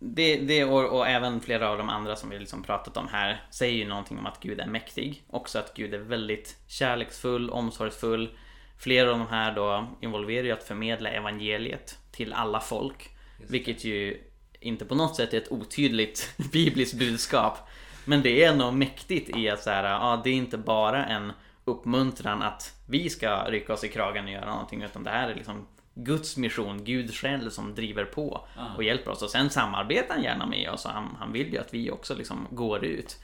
det, 0.00 0.36
det 0.36 0.64
och, 0.64 0.98
och 0.98 1.08
även 1.08 1.40
flera 1.40 1.70
av 1.70 1.78
de 1.78 1.88
andra 1.88 2.16
som 2.16 2.30
vi 2.30 2.38
liksom 2.38 2.62
pratat 2.62 2.96
om 2.96 3.08
här 3.08 3.42
säger 3.50 3.74
ju 3.74 3.88
någonting 3.88 4.18
om 4.18 4.26
att 4.26 4.40
Gud 4.40 4.60
är 4.60 4.66
mäktig. 4.66 5.24
Också 5.30 5.58
att 5.58 5.74
Gud 5.74 5.94
är 5.94 5.98
väldigt 5.98 6.56
kärleksfull, 6.66 7.50
omsorgsfull. 7.50 8.30
Flera 8.78 9.12
av 9.12 9.18
de 9.18 9.28
här 9.28 9.54
då 9.54 9.88
involverar 10.00 10.44
ju 10.44 10.52
att 10.52 10.64
förmedla 10.64 11.10
evangeliet 11.10 11.98
till 12.12 12.32
alla 12.32 12.60
folk. 12.60 13.10
Vilket 13.48 13.84
ju 13.84 14.20
inte 14.60 14.84
på 14.84 14.94
något 14.94 15.16
sätt 15.16 15.34
är 15.34 15.38
ett 15.38 15.52
otydligt 15.52 16.34
bibliskt 16.52 16.98
budskap. 16.98 17.58
Men 18.04 18.22
det 18.22 18.44
är 18.44 18.54
nog 18.54 18.74
mäktigt 18.74 19.36
i 19.36 19.50
att 19.50 19.62
så 19.62 19.70
här, 19.70 19.84
ja, 19.84 20.20
det 20.24 20.30
är 20.30 20.34
inte 20.34 20.58
bara 20.58 21.06
en 21.06 21.32
uppmuntran 21.64 22.42
att 22.42 22.74
vi 22.86 23.10
ska 23.10 23.44
rycka 23.50 23.72
oss 23.72 23.84
i 23.84 23.88
kragen 23.88 24.24
och 24.24 24.30
göra 24.30 24.50
någonting 24.50 24.82
utan 24.82 25.04
det 25.04 25.10
här 25.10 25.28
är 25.28 25.34
liksom 25.34 25.66
Guds 25.94 26.36
mission, 26.36 26.84
Gud 26.84 27.14
själv 27.14 27.50
som 27.50 27.74
driver 27.74 28.04
på 28.04 28.48
och 28.76 28.84
hjälper 28.84 29.10
oss 29.10 29.22
och 29.22 29.30
sen 29.30 29.50
samarbetar 29.50 30.14
han 30.14 30.22
gärna 30.22 30.46
med 30.46 30.70
oss 30.70 30.84
och 30.84 30.90
han, 30.90 31.16
han 31.18 31.32
vill 31.32 31.52
ju 31.52 31.58
att 31.58 31.74
vi 31.74 31.90
också 31.90 32.14
liksom 32.14 32.46
går 32.50 32.84
ut 32.84 33.18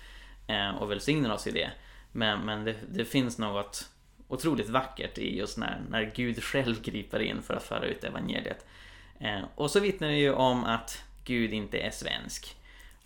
eh, 0.47 0.71
och 0.71 0.91
välsignar 0.91 1.35
oss 1.35 1.47
i 1.47 1.51
det. 1.51 1.71
Men, 2.13 2.41
men 2.41 2.65
det, 2.65 2.75
det 2.89 3.05
finns 3.05 3.39
något 3.39 3.89
otroligt 4.31 4.69
vackert 4.69 5.19
i 5.19 5.39
just 5.39 5.59
när, 5.59 5.81
när 5.91 6.13
Gud 6.15 6.45
själv 6.45 6.83
griper 6.83 7.21
in 7.21 7.43
för 7.43 7.55
att 7.55 7.63
föra 7.63 7.85
ut 7.85 8.05
evangeliet. 8.05 8.67
Eh, 9.19 9.41
och 9.55 9.71
så 9.71 9.81
vittnar 9.81 10.09
det 10.09 10.17
ju 10.17 10.33
om 10.33 10.65
att 10.65 11.05
Gud 11.25 11.53
inte 11.53 11.79
är 11.79 11.91
svensk. 11.91 12.57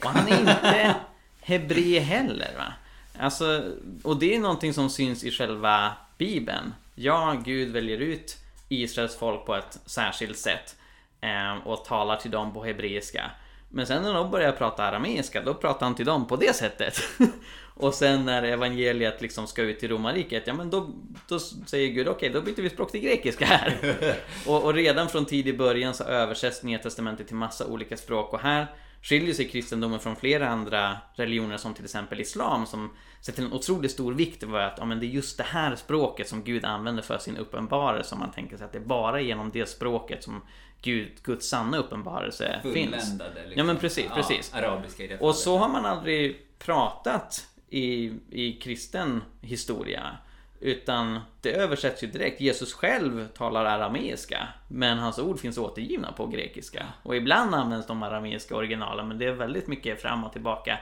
Och 0.05 0.11
han 0.11 0.29
är 0.29 0.39
inte 0.41 0.95
hebre 1.41 1.99
heller. 1.99 2.55
Va? 2.59 2.73
Alltså, 3.19 3.73
och 4.03 4.17
det 4.17 4.35
är 4.35 4.39
någonting 4.39 4.75
som 4.75 4.91
syns 4.91 5.25
i 5.25 5.31
själva 5.31 5.93
Bibeln. 6.19 6.75
Ja, 6.95 7.43
Gud 7.45 7.73
väljer 7.73 7.99
ut 7.99 8.37
Israels 8.69 9.17
folk 9.17 9.47
på 9.47 9.55
ett 9.55 9.79
särskilt 9.87 10.39
sätt 10.39 10.77
eh, 11.21 11.67
och 11.67 11.85
talar 11.85 12.17
till 12.17 12.31
dem 12.31 12.55
på 12.55 12.65
hebreiska. 12.65 13.31
Men 13.69 13.87
sen 13.87 14.03
när 14.03 14.15
de 14.15 14.31
börjar 14.31 14.53
prata 14.53 14.85
arameiska, 14.85 15.43
då 15.43 15.55
pratar 15.55 15.87
han 15.87 15.95
till 15.95 16.07
dem 16.07 16.27
på 16.27 16.37
det 16.37 16.57
sättet. 16.57 17.01
och 17.75 17.95
sen 17.95 18.25
när 18.25 18.43
evangeliet 18.43 19.23
liksom 19.23 19.47
ska 19.47 19.63
ut 19.63 19.81
till 19.81 19.89
romarriket, 19.89 20.47
ja 20.47 20.55
men 20.55 20.71
då, 20.71 20.91
då 21.29 21.39
säger 21.39 21.89
Gud 21.89 22.09
okej, 22.09 22.31
okay, 22.31 22.41
då 22.41 22.47
byter 22.47 22.63
vi 22.63 22.71
språk 22.71 22.91
till 22.91 23.01
grekiska 23.01 23.45
här. 23.45 23.97
och, 24.47 24.65
och, 24.65 24.75
redan 24.75 25.09
från 25.09 25.25
tidig 25.25 25.59
början 25.59 25.95
så 25.95 26.05
översätts 26.05 26.63
Nya 26.63 26.79
Testamentet 26.79 27.27
till 27.27 27.37
massa 27.37 27.67
olika 27.67 27.97
språk 27.97 28.33
och 28.33 28.41
här 28.41 28.67
skiljer 29.03 29.35
sig 29.35 29.49
kristendomen 29.49 30.01
från 30.01 30.17
flera 30.17 30.49
andra 30.49 30.97
religioner 31.15 31.57
som 31.57 31.75
till 31.75 31.85
exempel 31.85 32.21
islam 32.21 32.67
som 32.67 32.91
sätter 33.21 33.43
en 33.43 33.53
otroligt 33.53 33.91
stor 33.91 34.15
vikt 34.15 34.43
vid 34.43 34.55
att 34.55 34.79
ja, 34.79 34.85
men 34.85 35.01
det 35.01 35.07
är 35.07 35.09
just 35.09 35.37
det 35.37 35.45
här 35.45 35.77
språket 35.77 36.29
som 36.29 36.45
Gud 36.45 36.65
använder 36.65 37.03
för 37.03 37.19
sin 37.19 37.37
uppenbarelse. 37.37 38.17
Man 38.17 38.33
tänker 38.33 38.57
sig 38.57 38.65
att 38.65 38.73
det 38.73 38.79
är 38.79 38.83
bara 38.83 39.21
genom 39.21 39.51
det 39.51 39.67
språket 39.67 40.25
som 40.25 40.43
Gud, 40.83 41.13
Guds 41.23 41.49
sanna 41.49 41.79
uppenbarelse 41.79 42.61
finns. 42.63 42.93
Liksom. 42.93 43.21
Ja 43.55 43.65
men 43.65 43.77
precis, 43.77 44.07
precis. 44.15 44.53
Ja, 44.55 44.59
arabiska 44.59 45.03
i 45.03 45.07
det 45.07 45.19
Och 45.19 45.35
så 45.35 45.59
har 45.59 45.69
man 45.69 45.87
aldrig 45.87 46.47
pratat 46.59 47.47
i, 47.75 48.13
i 48.31 48.53
kristen 48.53 49.23
historia. 49.41 50.17
Utan 50.61 51.21
det 51.41 51.53
översätts 51.53 52.03
ju 52.03 52.07
direkt. 52.07 52.41
Jesus 52.41 52.73
själv 52.73 53.29
talar 53.29 53.65
arameiska. 53.65 54.49
Men 54.69 54.99
hans 54.99 55.19
ord 55.19 55.39
finns 55.39 55.59
återgivna 55.59 56.13
på 56.13 56.27
grekiska. 56.27 56.87
Och 57.03 57.17
ibland 57.17 57.55
används 57.55 57.87
de 57.87 58.03
arameiska 58.03 58.57
originalen 58.57 59.09
men 59.09 59.19
det 59.19 59.25
är 59.25 59.33
väldigt 59.33 59.67
mycket 59.67 60.03
fram 60.03 60.25
och 60.25 60.33
tillbaka. 60.33 60.79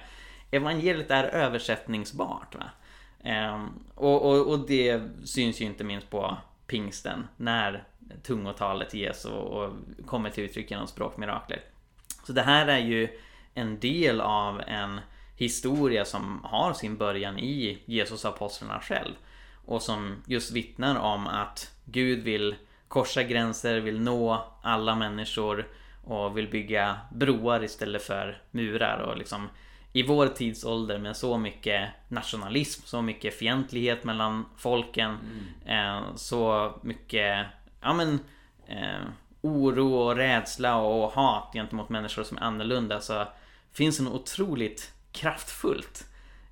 Evangeliet 0.51 1.11
är 1.11 1.25
översättningsbart. 1.25 2.55
Va? 2.55 2.71
Ehm, 3.25 3.69
och, 3.95 4.31
och, 4.31 4.51
och, 4.51 4.67
det 4.67 5.03
syns 5.25 5.61
ju 5.61 5.65
inte 5.65 5.85
minst 5.85 6.11
på 6.11 6.37
pingsten. 6.67 7.29
När 7.37 7.85
tungotalet 8.23 8.95
ges 8.95 9.25
och, 9.25 9.43
och 9.43 9.73
kommer 10.07 10.31
till 10.31 10.45
uttryck 10.45 10.71
genom 10.71 10.87
språkmirakler. 10.87 11.61
Så 12.27 12.33
det 12.33 12.43
här 12.43 12.67
är 12.67 12.79
ju 12.79 13.09
en 13.55 13.81
del 13.81 14.21
av 14.21 14.61
en 14.67 15.01
historia 15.43 16.05
som 16.05 16.41
har 16.45 16.73
sin 16.73 16.97
början 16.97 17.39
i 17.39 17.83
Jesus 17.85 18.25
apostlarna 18.25 18.81
själv. 18.81 19.13
Och 19.65 19.83
som 19.83 20.23
just 20.27 20.53
vittnar 20.53 20.99
om 20.99 21.27
att 21.27 21.75
Gud 21.85 22.23
vill 22.23 22.55
korsa 22.89 23.23
gränser, 23.23 23.81
vill 23.81 24.01
nå 24.01 24.45
alla 24.63 24.95
människor 24.95 25.69
och 26.05 26.39
vill 26.39 26.51
bygga 26.51 26.97
broar 27.13 27.65
istället 27.65 28.03
för 28.03 28.43
murar 28.51 28.99
och 28.99 29.17
liksom 29.17 29.49
i 29.93 30.03
vår 30.03 30.27
tidsålder 30.27 30.99
med 30.99 31.17
så 31.17 31.39
mycket 31.39 31.89
nationalism, 32.09 32.83
så 32.85 33.03
mycket 33.03 33.39
fientlighet 33.39 34.05
mellan 34.05 34.45
folken, 34.57 35.19
mm. 35.65 35.97
eh, 35.99 36.15
så 36.15 36.73
mycket 36.83 37.47
ja, 37.81 37.93
men, 37.93 38.21
eh, 38.67 39.03
oro 39.41 39.95
och 39.95 40.17
rädsla 40.17 40.77
och 40.77 41.13
hat 41.13 41.51
gentemot 41.53 41.89
människor 41.89 42.23
som 42.23 42.37
är 42.37 42.43
annorlunda 42.43 43.01
så 43.01 43.27
finns 43.73 44.01
något 44.01 44.21
otroligt 44.21 44.92
kraftfullt 45.13 46.07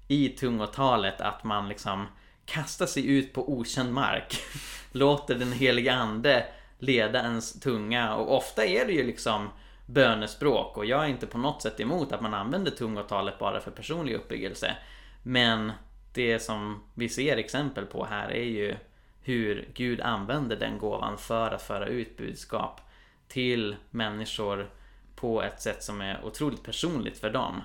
i 0.08 0.28
tungotalet 0.28 1.20
att 1.20 1.44
man 1.44 1.68
liksom 1.68 2.06
kastar 2.44 2.86
sig 2.86 3.06
ut 3.06 3.32
på 3.32 3.52
okänd 3.52 3.92
mark. 3.92 4.36
Låter 4.92 5.34
den 5.34 5.52
heliga 5.52 5.94
ande 5.94 6.46
leda 6.78 7.22
ens 7.22 7.60
tunga 7.60 8.14
och 8.14 8.36
ofta 8.36 8.64
är 8.64 8.86
det 8.86 8.92
ju 8.92 9.02
liksom 9.06 9.48
bönespråk 9.86 10.76
och 10.76 10.86
jag 10.86 11.04
är 11.04 11.08
inte 11.08 11.26
på 11.26 11.38
något 11.38 11.62
sätt 11.62 11.80
emot 11.80 12.12
att 12.12 12.20
man 12.20 12.34
använder 12.34 12.70
tungotalet 12.70 13.38
bara 13.38 13.60
för 13.60 13.70
personlig 13.70 14.14
uppbyggelse. 14.14 14.76
Men 15.22 15.72
det 16.14 16.38
som 16.38 16.82
vi 16.94 17.08
ser 17.08 17.36
exempel 17.36 17.86
på 17.86 18.04
här 18.04 18.30
är 18.30 18.44
ju 18.44 18.76
hur 19.22 19.68
Gud 19.74 20.00
använder 20.00 20.56
den 20.56 20.78
gåvan 20.78 21.18
för 21.18 21.50
att 21.50 21.62
föra 21.62 21.86
ut 21.86 22.16
budskap 22.16 22.80
till 23.28 23.76
människor 23.90 24.70
på 25.16 25.42
ett 25.42 25.62
sätt 25.62 25.82
som 25.82 26.00
är 26.00 26.24
otroligt 26.24 26.62
personligt 26.62 27.18
för 27.18 27.30
dem. 27.30 27.62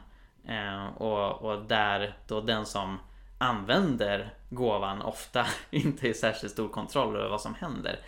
Eh, 0.47 0.85
och, 0.97 1.41
och 1.41 1.65
där 1.65 2.17
då 2.27 2.41
den 2.41 2.65
som 2.65 2.99
använder 3.37 4.33
gåvan 4.49 5.01
ofta 5.01 5.45
inte 5.69 6.09
är 6.09 6.13
särskilt 6.13 6.53
stor 6.53 6.69
kontroll 6.69 7.15
över 7.15 7.29
vad 7.29 7.41
som 7.41 7.55
händer. 7.55 7.99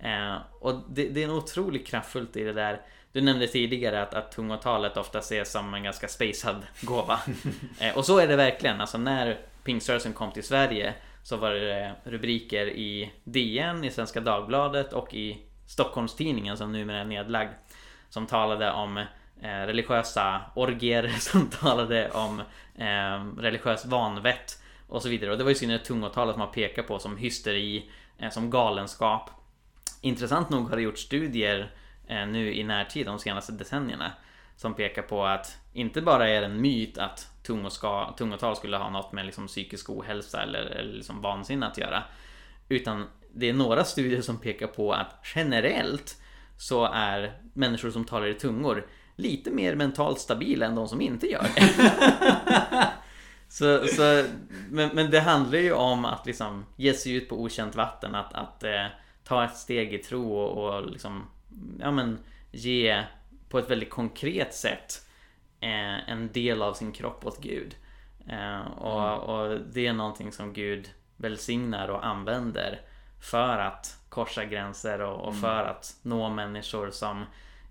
Eh, 0.00 0.36
och 0.60 0.74
det, 0.88 1.08
det 1.08 1.20
är 1.20 1.24
en 1.24 1.30
otroligt 1.30 1.86
kraftfullt 1.86 2.36
i 2.36 2.44
det 2.44 2.52
där. 2.52 2.80
Du 3.12 3.20
nämnde 3.20 3.46
tidigare 3.46 4.02
att, 4.02 4.14
att 4.14 4.32
tungotalet 4.32 4.96
ofta 4.96 5.18
ses 5.18 5.52
som 5.52 5.74
en 5.74 5.82
ganska 5.82 6.08
spacad 6.08 6.66
gåva. 6.80 7.20
eh, 7.80 7.96
och 7.96 8.04
så 8.04 8.18
är 8.18 8.28
det 8.28 8.36
verkligen. 8.36 8.80
Alltså 8.80 8.98
när 8.98 9.38
pingströrelsen 9.64 10.12
kom 10.12 10.32
till 10.32 10.44
Sverige 10.44 10.94
så 11.22 11.36
var 11.36 11.50
det 11.50 11.94
rubriker 12.04 12.66
i 12.66 13.12
DN, 13.24 13.84
i 13.84 13.90
Svenska 13.90 14.20
Dagbladet 14.20 14.92
och 14.92 15.14
i 15.14 15.38
Stockholmstidningen 15.66 16.56
som 16.56 16.72
numera 16.72 16.98
är 16.98 17.04
nedlagd. 17.04 17.50
Som 18.08 18.26
talade 18.26 18.72
om 18.72 19.04
eh, 19.42 19.66
religiösa 19.66 20.40
orgier, 20.54 21.08
som 21.18 21.46
talade 21.46 22.10
om 22.10 22.40
eh, 22.74 23.40
religiös 23.40 23.86
vanvett 23.86 24.62
och 24.88 25.02
så 25.02 25.08
vidare. 25.08 25.30
Och 25.30 25.38
det 25.38 25.44
var 25.44 25.50
ju 25.50 25.54
synnerhet 25.54 25.84
tungotalet 25.84 26.34
som 26.34 26.38
man 26.38 26.52
pekar 26.52 26.82
på 26.82 26.98
som 26.98 27.16
hysteri, 27.16 27.90
eh, 28.18 28.30
som 28.30 28.50
galenskap. 28.50 29.30
Intressant 30.00 30.50
nog 30.50 30.68
har 30.68 30.76
det 30.76 30.82
gjorts 30.82 31.02
studier 31.02 31.70
eh, 32.06 32.26
nu 32.26 32.54
i 32.54 32.64
närtid, 32.64 33.06
de 33.06 33.18
senaste 33.18 33.52
decennierna, 33.52 34.12
som 34.56 34.74
pekar 34.74 35.02
på 35.02 35.24
att 35.24 35.58
inte 35.72 36.02
bara 36.02 36.28
är 36.28 36.40
det 36.40 36.46
en 36.46 36.60
myt 36.60 36.98
att 36.98 37.30
tungoska, 37.42 38.14
tungotal 38.18 38.56
skulle 38.56 38.76
ha 38.76 38.90
något 38.90 39.12
med 39.12 39.26
liksom 39.26 39.46
psykisk 39.46 39.90
ohälsa 39.90 40.42
eller, 40.42 40.60
eller 40.60 40.92
liksom 40.92 41.22
vansinne 41.22 41.66
att 41.66 41.78
göra. 41.78 42.02
Utan 42.68 43.06
det 43.34 43.48
är 43.48 43.52
några 43.52 43.84
studier 43.84 44.22
som 44.22 44.38
pekar 44.38 44.66
på 44.66 44.92
att 44.92 45.20
generellt 45.34 46.22
så 46.58 46.84
är 46.84 47.32
människor 47.52 47.90
som 47.90 48.04
talar 48.04 48.26
i 48.26 48.34
tungor 48.34 48.86
lite 49.16 49.50
mer 49.50 49.74
mentalt 49.74 50.20
stabila 50.20 50.66
än 50.66 50.74
de 50.74 50.88
som 50.88 51.00
inte 51.00 51.26
gör 51.26 51.46
det. 51.56 51.68
så, 53.48 53.86
så, 53.86 54.24
men, 54.70 54.90
men, 54.94 55.10
det 55.10 55.20
handlar 55.20 55.58
ju 55.58 55.72
om 55.72 56.04
att 56.04 56.26
liksom 56.26 56.66
ge 56.76 56.94
sig 56.94 57.12
ut 57.12 57.28
på 57.28 57.40
okänt 57.42 57.74
vatten, 57.74 58.14
att, 58.14 58.34
att 58.34 58.64
eh, 58.64 58.86
ta 59.24 59.44
ett 59.44 59.56
steg 59.56 59.94
i 59.94 59.98
tro 59.98 60.32
och, 60.32 60.76
och 60.76 60.90
liksom, 60.90 61.26
ja 61.80 61.90
men 61.90 62.18
ge 62.50 63.02
på 63.48 63.58
ett 63.58 63.70
väldigt 63.70 63.90
konkret 63.90 64.54
sätt 64.54 65.06
eh, 65.60 66.10
en 66.10 66.32
del 66.32 66.62
av 66.62 66.74
sin 66.74 66.92
kropp 66.92 67.26
åt 67.26 67.42
Gud. 67.42 67.74
Eh, 68.28 68.60
och, 68.60 69.08
mm. 69.08 69.18
och, 69.18 69.60
det 69.72 69.86
är 69.86 69.92
någonting 69.92 70.32
som 70.32 70.52
Gud 70.52 70.90
välsignar 71.16 71.88
och 71.88 72.06
använder 72.06 72.80
för 73.20 73.58
att 73.58 73.98
korsa 74.08 74.44
gränser 74.44 75.00
och, 75.00 75.20
och 75.20 75.28
mm. 75.28 75.40
för 75.40 75.64
att 75.64 75.96
nå 76.02 76.28
människor 76.28 76.90
som 76.90 77.24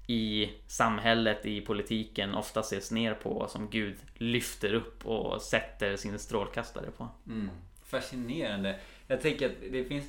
i 0.07 0.51
samhället, 0.67 1.45
i 1.45 1.61
politiken 1.61 2.35
ofta 2.35 2.59
ses 2.59 2.91
ner 2.91 3.13
på 3.13 3.29
och 3.29 3.49
som 3.49 3.69
Gud 3.69 3.95
lyfter 4.13 4.73
upp 4.73 5.05
och 5.05 5.41
sätter 5.41 5.95
sin 5.95 6.19
strålkastare 6.19 6.91
på. 6.97 7.07
Mm. 7.27 7.49
Fascinerande. 7.83 8.79
Jag 9.07 9.21
tänker 9.21 9.45
att 9.45 9.55
det 9.71 9.83
finns 9.83 10.05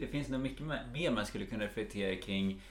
det 0.00 0.06
finns 0.06 0.28
nog 0.28 0.40
mycket 0.40 0.66
mer 0.92 1.10
man 1.10 1.26
skulle 1.26 1.46
kunna 1.46 1.64
reflektera 1.64 2.16
kring 2.16 2.62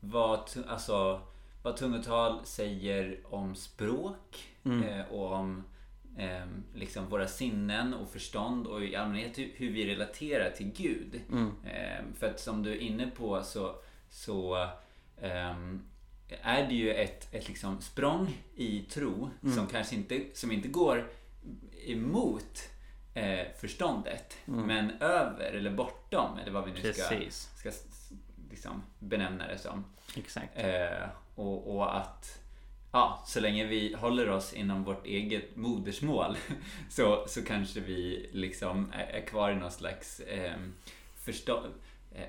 vad, 0.00 0.50
alltså, 0.68 1.20
vad 1.62 1.76
tungotal 1.76 2.40
säger 2.44 3.20
om 3.24 3.54
språk 3.54 4.48
mm. 4.64 4.82
eh, 4.82 5.06
och 5.06 5.32
om 5.32 5.64
eh, 6.18 6.46
liksom 6.74 7.08
våra 7.08 7.28
sinnen 7.28 7.94
och 7.94 8.10
förstånd 8.10 8.66
och 8.66 8.84
i 8.84 8.96
allmänhet 8.96 9.38
hur 9.38 9.70
vi 9.70 9.94
relaterar 9.94 10.50
till 10.50 10.72
Gud. 10.76 11.20
Mm. 11.32 11.52
Eh, 11.64 12.04
för 12.18 12.26
att 12.26 12.40
som 12.40 12.62
du 12.62 12.70
är 12.70 12.78
inne 12.80 13.10
på 13.16 13.42
så, 13.42 13.74
så 14.08 14.68
är 16.42 16.68
det 16.68 16.74
ju 16.74 16.94
ett, 16.94 17.34
ett 17.34 17.48
liksom 17.48 17.80
språng 17.80 18.42
i 18.56 18.82
tro 18.82 19.30
mm. 19.42 19.56
som 19.56 19.66
kanske 19.66 19.94
inte, 19.94 20.24
som 20.34 20.52
inte 20.52 20.68
går 20.68 21.08
emot 21.86 22.68
eh, 23.14 23.46
förståndet. 23.60 24.36
Mm. 24.48 24.66
Men 24.66 24.90
över 25.00 25.52
eller 25.52 25.70
bortom, 25.70 26.38
eller 26.38 26.52
vad 26.52 26.64
vi 26.64 26.72
nu 26.72 26.92
ska, 26.92 27.20
ska 27.56 27.70
liksom 28.50 28.82
benämna 28.98 29.46
det 29.46 29.58
som. 29.58 29.84
Exakt. 30.16 30.48
Eh, 30.54 31.08
och, 31.34 31.76
och, 31.76 31.96
att 31.96 32.38
ja, 32.92 33.24
så 33.26 33.40
länge 33.40 33.64
vi 33.64 33.94
håller 33.94 34.30
oss 34.30 34.52
inom 34.52 34.84
vårt 34.84 35.06
eget 35.06 35.56
modersmål 35.56 36.36
så, 36.90 37.24
så 37.28 37.44
kanske 37.44 37.80
vi 37.80 38.30
liksom 38.32 38.92
är, 38.92 39.06
är 39.06 39.26
kvar 39.26 39.50
i 39.50 39.54
någon 39.54 39.70
slags 39.70 40.20
eh, 40.20 40.56
förstå, 41.14 41.56
eh, 41.56 41.70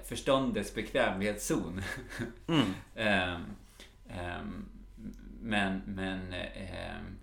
förståndets 0.04 0.76
bekvämlighetszon. 0.76 1.82
Mm. 2.48 2.74
eh, 2.96 3.40
men, 5.42 5.82
men 5.86 6.34
ehm, 6.34 7.18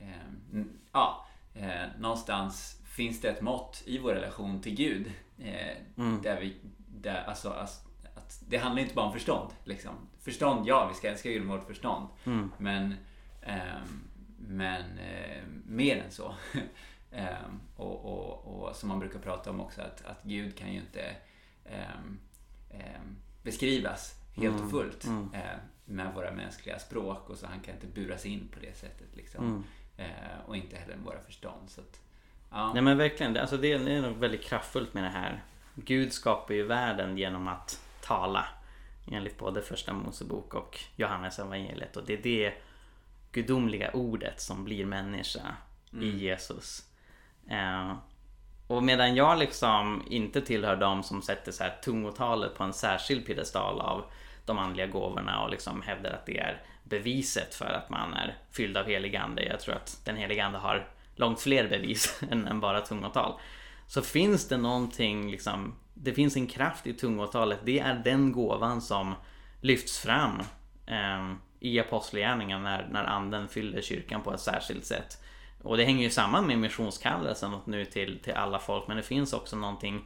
ehm, 0.00 0.78
ja, 0.92 1.26
eh, 1.54 1.84
någonstans 1.98 2.80
finns 2.84 3.20
det 3.20 3.28
ett 3.28 3.40
mått 3.40 3.82
i 3.86 3.98
vår 3.98 4.14
relation 4.14 4.60
till 4.60 4.74
Gud. 4.74 5.12
Eh, 5.38 5.76
mm. 5.96 6.22
Där 6.22 6.40
vi, 6.40 6.56
där, 6.88 7.24
alltså, 7.24 7.50
alltså, 7.50 7.80
att 8.14 8.42
det 8.48 8.56
handlar 8.56 8.82
inte 8.82 8.94
bara 8.94 9.06
om 9.06 9.12
förstånd. 9.12 9.50
Liksom. 9.64 9.92
Förstånd, 10.20 10.68
ja, 10.68 10.88
vi 10.88 10.94
ska 10.94 11.08
älska 11.08 11.28
Gud 11.28 11.46
med 11.46 11.56
vårt 11.58 11.66
förstånd. 11.66 12.08
Mm. 12.24 12.52
Men, 12.58 12.94
eh, 13.42 13.80
men 14.38 14.98
eh, 14.98 15.42
mer 15.66 15.96
än 15.96 16.10
så. 16.10 16.34
eh, 17.10 17.26
och, 17.76 18.04
och, 18.04 18.46
och, 18.46 18.76
som 18.76 18.88
man 18.88 18.98
brukar 18.98 19.18
prata 19.18 19.50
om 19.50 19.60
också, 19.60 19.80
att, 19.80 20.06
att 20.06 20.22
Gud 20.22 20.58
kan 20.58 20.72
ju 20.72 20.80
inte 20.80 21.16
beskrivas 23.46 24.14
helt 24.34 24.54
och 24.54 24.60
mm. 24.60 24.70
fullt 24.70 25.04
mm. 25.04 25.34
eh, 25.34 25.58
med 25.84 26.14
våra 26.14 26.30
mänskliga 26.30 26.78
språk 26.78 27.30
och 27.30 27.36
så 27.36 27.46
han 27.46 27.60
kan 27.60 27.74
inte 27.74 27.86
buras 27.86 28.26
in 28.26 28.48
på 28.48 28.60
det 28.60 28.76
sättet 28.76 29.16
liksom. 29.16 29.44
Mm. 29.44 29.64
Eh, 29.96 30.40
och 30.46 30.56
inte 30.56 30.76
heller 30.76 30.96
med 30.96 31.04
våra 31.04 31.20
förstånd. 31.20 31.70
Så 31.70 31.80
att, 31.80 32.00
ja. 32.50 32.72
Nej 32.72 32.82
men 32.82 32.98
verkligen, 32.98 33.36
alltså 33.36 33.56
det 33.56 33.72
är 33.72 34.02
nog 34.02 34.16
väldigt 34.16 34.42
kraftfullt 34.42 34.94
med 34.94 35.04
det 35.04 35.08
här. 35.08 35.44
Gud 35.74 36.12
skapar 36.12 36.54
ju 36.54 36.62
världen 36.62 37.18
genom 37.18 37.48
att 37.48 37.80
tala. 38.00 38.48
Enligt 39.12 39.38
både 39.38 39.62
första 39.62 39.92
Mosebok 39.92 40.54
och 40.54 40.78
Johannes 40.96 41.38
evangeliet. 41.38 41.96
Och 41.96 42.04
det 42.06 42.12
är 42.12 42.22
det 42.22 42.54
gudomliga 43.32 43.90
ordet 43.90 44.40
som 44.40 44.64
blir 44.64 44.86
människa 44.86 45.56
mm. 45.92 46.04
i 46.04 46.08
Jesus. 46.08 46.88
Och 48.66 48.82
medan 48.82 49.16
jag 49.16 49.38
liksom 49.38 50.02
inte 50.10 50.40
tillhör 50.40 50.76
de 50.76 51.02
som 51.02 51.22
sätter 51.22 51.52
så 51.52 51.64
här 51.64 51.76
tungotalet 51.84 52.54
på 52.54 52.64
en 52.64 52.72
särskild 52.72 53.26
piedestal 53.26 53.80
av 53.80 54.04
de 54.44 54.58
andliga 54.58 54.86
gåvorna 54.86 55.44
och 55.44 55.50
liksom 55.50 55.82
hävdar 55.82 56.10
att 56.10 56.26
det 56.26 56.38
är 56.38 56.62
beviset 56.84 57.54
för 57.54 57.72
att 57.72 57.90
man 57.90 58.14
är 58.14 58.36
fylld 58.50 58.76
av 58.76 58.86
helig 58.86 59.16
ande. 59.16 59.44
Jag 59.44 59.60
tror 59.60 59.74
att 59.74 60.00
den 60.04 60.16
helige 60.16 60.44
ande 60.44 60.58
har 60.58 60.88
långt 61.16 61.40
fler 61.40 61.68
bevis 61.68 62.22
än, 62.30 62.46
än 62.46 62.60
bara 62.60 62.80
tungotal. 62.80 63.40
Så 63.86 64.02
finns 64.02 64.48
det 64.48 64.56
någonting, 64.56 65.30
liksom, 65.30 65.74
det 65.94 66.12
finns 66.12 66.36
en 66.36 66.46
kraft 66.46 66.86
i 66.86 66.92
tungotalet. 66.92 67.58
Det 67.64 67.78
är 67.78 67.94
den 67.94 68.32
gåvan 68.32 68.80
som 68.80 69.14
lyfts 69.60 69.98
fram 69.98 70.40
eh, 70.86 71.32
i 71.60 71.80
apostlagärningarna 71.80 72.70
när, 72.70 72.88
när 72.90 73.04
anden 73.04 73.48
fyller 73.48 73.82
kyrkan 73.82 74.22
på 74.22 74.34
ett 74.34 74.40
särskilt 74.40 74.84
sätt. 74.84 75.22
Och 75.62 75.76
det 75.76 75.84
hänger 75.84 76.02
ju 76.02 76.10
samman 76.10 76.46
med 76.46 76.58
missionskallelsen 76.58 77.56
nu 77.64 77.84
till, 77.84 78.18
till 78.18 78.34
alla 78.34 78.58
folk. 78.58 78.88
Men 78.88 78.96
det 78.96 79.02
finns 79.02 79.32
också 79.32 79.56
någonting 79.56 80.04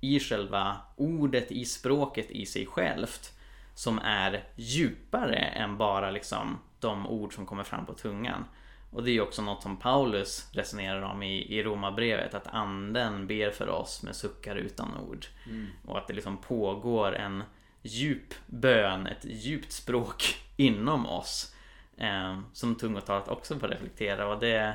i 0.00 0.20
själva 0.20 0.76
ordet, 0.96 1.52
i 1.52 1.64
språket 1.64 2.30
i 2.30 2.46
sig 2.46 2.66
självt 2.66 3.32
som 3.74 3.98
är 3.98 4.44
djupare 4.56 5.36
än 5.36 5.76
bara 5.76 6.10
liksom 6.10 6.58
de 6.80 7.06
ord 7.06 7.34
som 7.34 7.46
kommer 7.46 7.64
fram 7.64 7.86
på 7.86 7.94
tungan. 7.94 8.44
Och 8.90 9.02
det 9.02 9.10
är 9.10 9.20
också 9.20 9.42
något 9.42 9.62
som 9.62 9.76
Paulus 9.76 10.48
resonerar 10.52 11.02
om 11.02 11.22
i, 11.22 11.58
i 11.58 11.62
Romarbrevet, 11.62 12.34
att 12.34 12.46
anden 12.46 13.26
ber 13.26 13.50
för 13.50 13.68
oss 13.68 14.02
med 14.02 14.16
suckar 14.16 14.56
utan 14.56 14.88
ord. 15.08 15.26
Mm. 15.46 15.66
Och 15.86 15.98
att 15.98 16.06
det 16.06 16.14
liksom 16.14 16.36
pågår 16.36 17.16
en 17.16 17.42
djup 17.82 18.34
bön, 18.46 19.06
ett 19.06 19.24
djupt 19.24 19.72
språk 19.72 20.36
inom 20.56 21.06
oss. 21.06 21.54
Eh, 21.96 22.38
som 22.52 22.74
tungotalet 22.74 23.28
också 23.28 23.58
får 23.58 23.68
reflektera 23.68 24.26
och 24.26 24.40
det, 24.40 24.74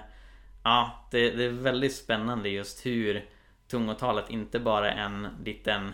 ja, 0.64 1.08
det, 1.12 1.30
det 1.30 1.44
är 1.44 1.50
väldigt 1.50 1.96
spännande 1.96 2.50
just 2.50 2.86
hur 2.86 3.26
tungotalet 3.68 4.30
inte 4.30 4.60
bara 4.60 4.92
är 4.92 5.06
en 5.06 5.28
liten 5.46 5.94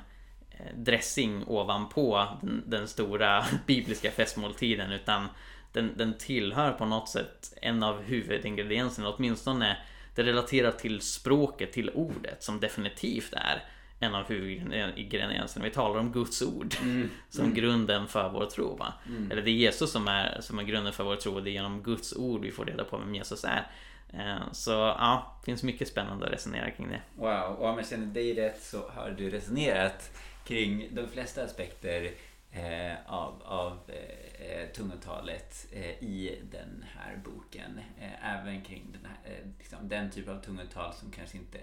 Eh, 0.60 0.76
dressing 0.76 1.44
ovanpå 1.48 2.28
den, 2.42 2.64
den 2.68 2.88
stora 2.88 3.46
bibliska 3.66 4.12
festmåltiden 4.12 4.92
utan 4.92 5.28
den, 5.74 5.92
den 5.98 6.18
tillhör 6.18 6.72
på 6.72 6.86
något 6.86 7.10
sätt 7.10 7.54
en 7.62 7.84
av 7.84 8.02
huvudingredienserna, 8.02 9.10
åtminstone 9.10 9.78
det 10.16 10.24
relaterar 10.24 10.72
till 10.72 11.02
språket, 11.02 11.74
till 11.74 11.90
ordet 11.90 12.44
som 12.44 12.60
definitivt 12.60 13.34
är 13.34 13.64
en 14.00 14.16
av 14.16 14.28
huvudingredienserna. 14.28 15.66
Vi 15.66 15.72
talar 15.72 16.00
om 16.00 16.12
Guds 16.12 16.42
ord 16.42 16.76
mm. 16.82 17.10
som 17.30 17.44
mm. 17.44 17.56
grunden 17.56 18.08
för 18.08 18.30
vår 18.30 18.46
tro. 18.46 18.84
Mm. 19.08 19.32
Eller 19.32 19.42
det 19.42 19.50
är 19.50 19.54
Jesus 19.54 19.92
som 19.92 20.08
är, 20.08 20.42
som 20.42 20.60
är 20.60 20.64
grunden 20.64 20.94
för 20.94 21.04
vår 21.04 21.16
tro 21.16 21.36
och 21.36 21.44
det 21.44 21.50
är 21.50 21.54
genom 21.54 21.84
Guds 21.84 22.14
ord 22.16 22.42
vi 22.42 22.52
får 22.52 22.66
reda 22.66 22.84
på 22.84 22.98
vem 22.98 23.16
Jesus 23.16 23.44
är. 23.44 23.68
Eh, 24.14 24.52
så 24.52 24.72
ja, 24.72 25.38
det 25.40 25.46
finns 25.46 25.64
mycket 25.64 25.88
spännande 25.88 26.26
att 26.26 26.32
resonera 26.32 26.72
kring 26.72 26.90
det. 26.90 27.02
Wow, 27.16 27.56
och 27.60 27.70
om 27.70 27.78
jag 27.78 27.88
känner 27.88 28.06
dig 28.06 28.34
rätt 28.34 28.64
så 28.64 28.90
har 28.90 29.10
du 29.10 29.30
resonerat 29.30 30.12
kring 30.44 30.88
de 30.92 31.08
flesta 31.08 31.44
aspekter 31.44 32.12
eh, 32.52 32.94
av, 33.06 33.42
av 33.46 33.80
eh, 33.88 34.68
tungotalet 34.74 35.68
eh, 35.72 36.04
i 36.04 36.40
den 36.52 36.86
här 36.98 37.20
boken. 37.26 37.80
Eh, 38.00 38.36
även 38.36 38.62
kring 38.62 38.86
den, 38.92 39.12
här, 39.12 39.34
eh, 39.34 39.46
liksom, 39.58 39.90
den 39.90 40.12
typ 40.12 40.28
av 40.28 40.42
tungotal 40.42 40.94
som 40.94 41.12
kanske 41.12 41.38
inte 41.38 41.60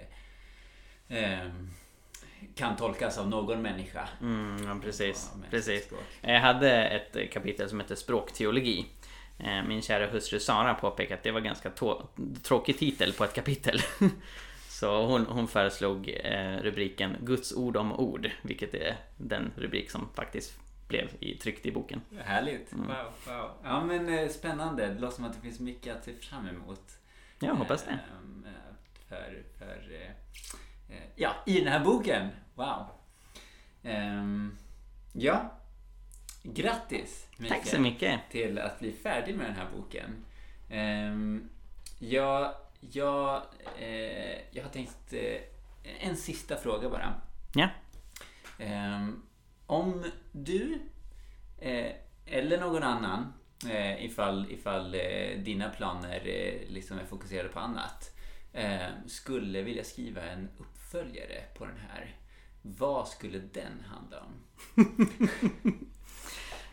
eh, 1.09 1.49
kan 2.55 2.77
tolkas 2.77 3.19
av 3.19 3.29
någon 3.29 3.63
människa. 3.63 4.09
Mm, 4.21 4.67
ja, 4.67 4.79
precis. 4.83 5.31
precis. 5.51 5.91
Jag 6.21 6.41
hade 6.41 6.87
ett 6.87 7.33
kapitel 7.33 7.69
som 7.69 7.81
heter 7.81 7.95
Språkteologi. 7.95 8.87
Min 9.69 9.83
kära 9.83 10.07
hustru 10.07 10.41
Sara 10.41 10.75
påpekade 10.75 11.15
att 11.15 11.23
det 11.23 11.31
var 11.31 11.41
ganska 11.41 11.71
tråkig 12.43 12.79
titel 12.79 13.13
på 13.13 13.25
ett 13.25 13.35
kapitel. 13.35 13.81
Så 14.69 15.07
hon, 15.07 15.27
hon 15.27 15.49
föreslog 15.49 16.09
eh, 16.25 16.57
rubriken 16.63 17.17
Guds 17.21 17.53
ord 17.53 17.77
om 17.77 17.93
ord, 17.93 18.31
vilket 18.43 18.75
är 18.75 18.97
den 19.17 19.53
rubrik 19.57 19.91
som 19.91 20.09
faktiskt 20.15 20.59
blev 20.89 21.09
i, 21.21 21.35
tryckt 21.35 21.67
i 21.67 21.73
boken. 21.73 22.01
Härligt! 22.19 22.73
Mm. 22.73 22.87
Wow, 22.87 22.97
wow. 23.27 23.51
Ja 23.65 23.85
men 23.85 24.09
eh, 24.09 24.29
spännande. 24.29 24.87
Det 24.87 25.01
låter 25.01 25.17
som 25.17 25.25
att 25.25 25.35
det 25.35 25.41
finns 25.41 25.61
mycket 25.61 25.97
att 25.97 26.05
se 26.05 26.13
fram 26.13 26.49
emot. 26.49 26.99
Ja, 27.39 27.53
hoppas 27.53 27.85
det. 27.85 27.91
Ehm, 27.91 28.47
eh, 28.47 28.75
för, 29.09 29.43
för 29.59 29.95
eh, 29.95 30.11
eh, 30.97 31.05
ja, 31.15 31.31
i 31.47 31.61
den 31.61 31.73
här 31.73 31.85
boken. 31.85 32.29
Wow! 32.55 32.87
Um, 33.83 34.59
ja, 35.13 35.56
grattis 36.55 37.27
Mikael, 37.37 37.61
Tack 37.61 37.69
så 37.69 37.81
mycket! 37.81 38.21
Till 38.31 38.59
att 38.59 38.79
bli 38.79 38.93
färdig 38.93 39.37
med 39.37 39.47
den 39.47 39.55
här 39.55 39.69
boken. 39.77 40.25
Um, 40.71 41.49
jag 41.99 42.55
jag, 42.81 43.43
eh, 43.79 44.39
jag 44.51 44.63
har 44.63 44.71
tänkt 44.71 45.13
eh, 45.13 45.41
en 46.01 46.17
sista 46.17 46.57
fråga 46.57 46.89
bara. 46.89 47.15
Ja. 47.55 47.69
Eh, 48.59 49.09
om 49.67 50.05
du 50.33 50.79
eh, 51.59 51.93
eller 52.27 52.61
någon 52.61 52.83
annan, 52.83 53.33
ifall, 53.99 54.51
ifall 54.51 54.91
dina 55.39 55.69
planer 55.69 56.21
liksom 56.69 56.99
är 56.99 57.05
fokuserade 57.05 57.49
på 57.49 57.59
annat, 57.61 58.17
skulle 59.07 59.63
vilja 59.63 59.85
skriva 59.85 60.23
en 60.23 60.49
uppföljare 60.59 61.43
på 61.59 61.67
den 61.67 61.77
här. 61.77 62.17
Vad 62.63 63.09
skulle 63.09 63.39
den 63.39 63.85
handla 63.87 64.21
om? 64.21 64.35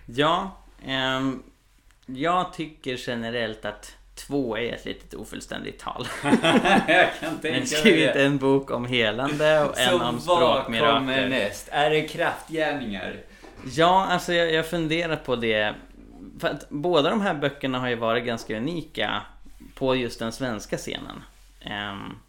ja, 0.06 0.58
ehm, 0.86 1.43
jag 2.06 2.54
tycker 2.54 2.99
generellt 3.08 3.66
att 3.66 3.95
Två 4.16 4.58
är 4.58 4.74
ett 4.74 4.86
litet 4.86 5.14
ofullständigt 5.14 5.80
tal. 5.80 6.08
jag 6.88 7.10
kan 7.20 7.38
tänka 7.38 7.58
Men 7.58 7.68
skrivit 7.68 8.16
en 8.16 8.38
bok 8.38 8.72
om 8.72 8.86
helande 8.86 9.64
och 9.64 9.80
en 9.80 10.01
om 10.01 10.20
språkmirakler. 10.20 10.80
Så 10.80 10.86
vad 10.86 10.93
kommer 10.95 11.30
näst? 11.30 11.70
Är 11.72 11.89
det 11.89 12.01
kraftgärningar? 12.01 13.16
Ja, 13.76 14.06
alltså 14.06 14.34
jag, 14.34 14.54
jag 14.54 14.66
funderar 14.66 15.16
på 15.16 15.36
det. 15.36 15.74
För 16.39 16.47
att 16.47 16.70
båda 16.70 17.10
de 17.10 17.22
här 17.22 17.34
böckerna 17.34 17.80
har 17.80 17.89
ju 17.89 17.95
varit 17.95 18.26
ganska 18.26 18.58
unika 18.58 19.22
på 19.76 19.95
just 19.95 20.20
den 20.20 20.32
svenska 20.32 20.78
scenen. 20.78 21.24
Um, 21.66 22.20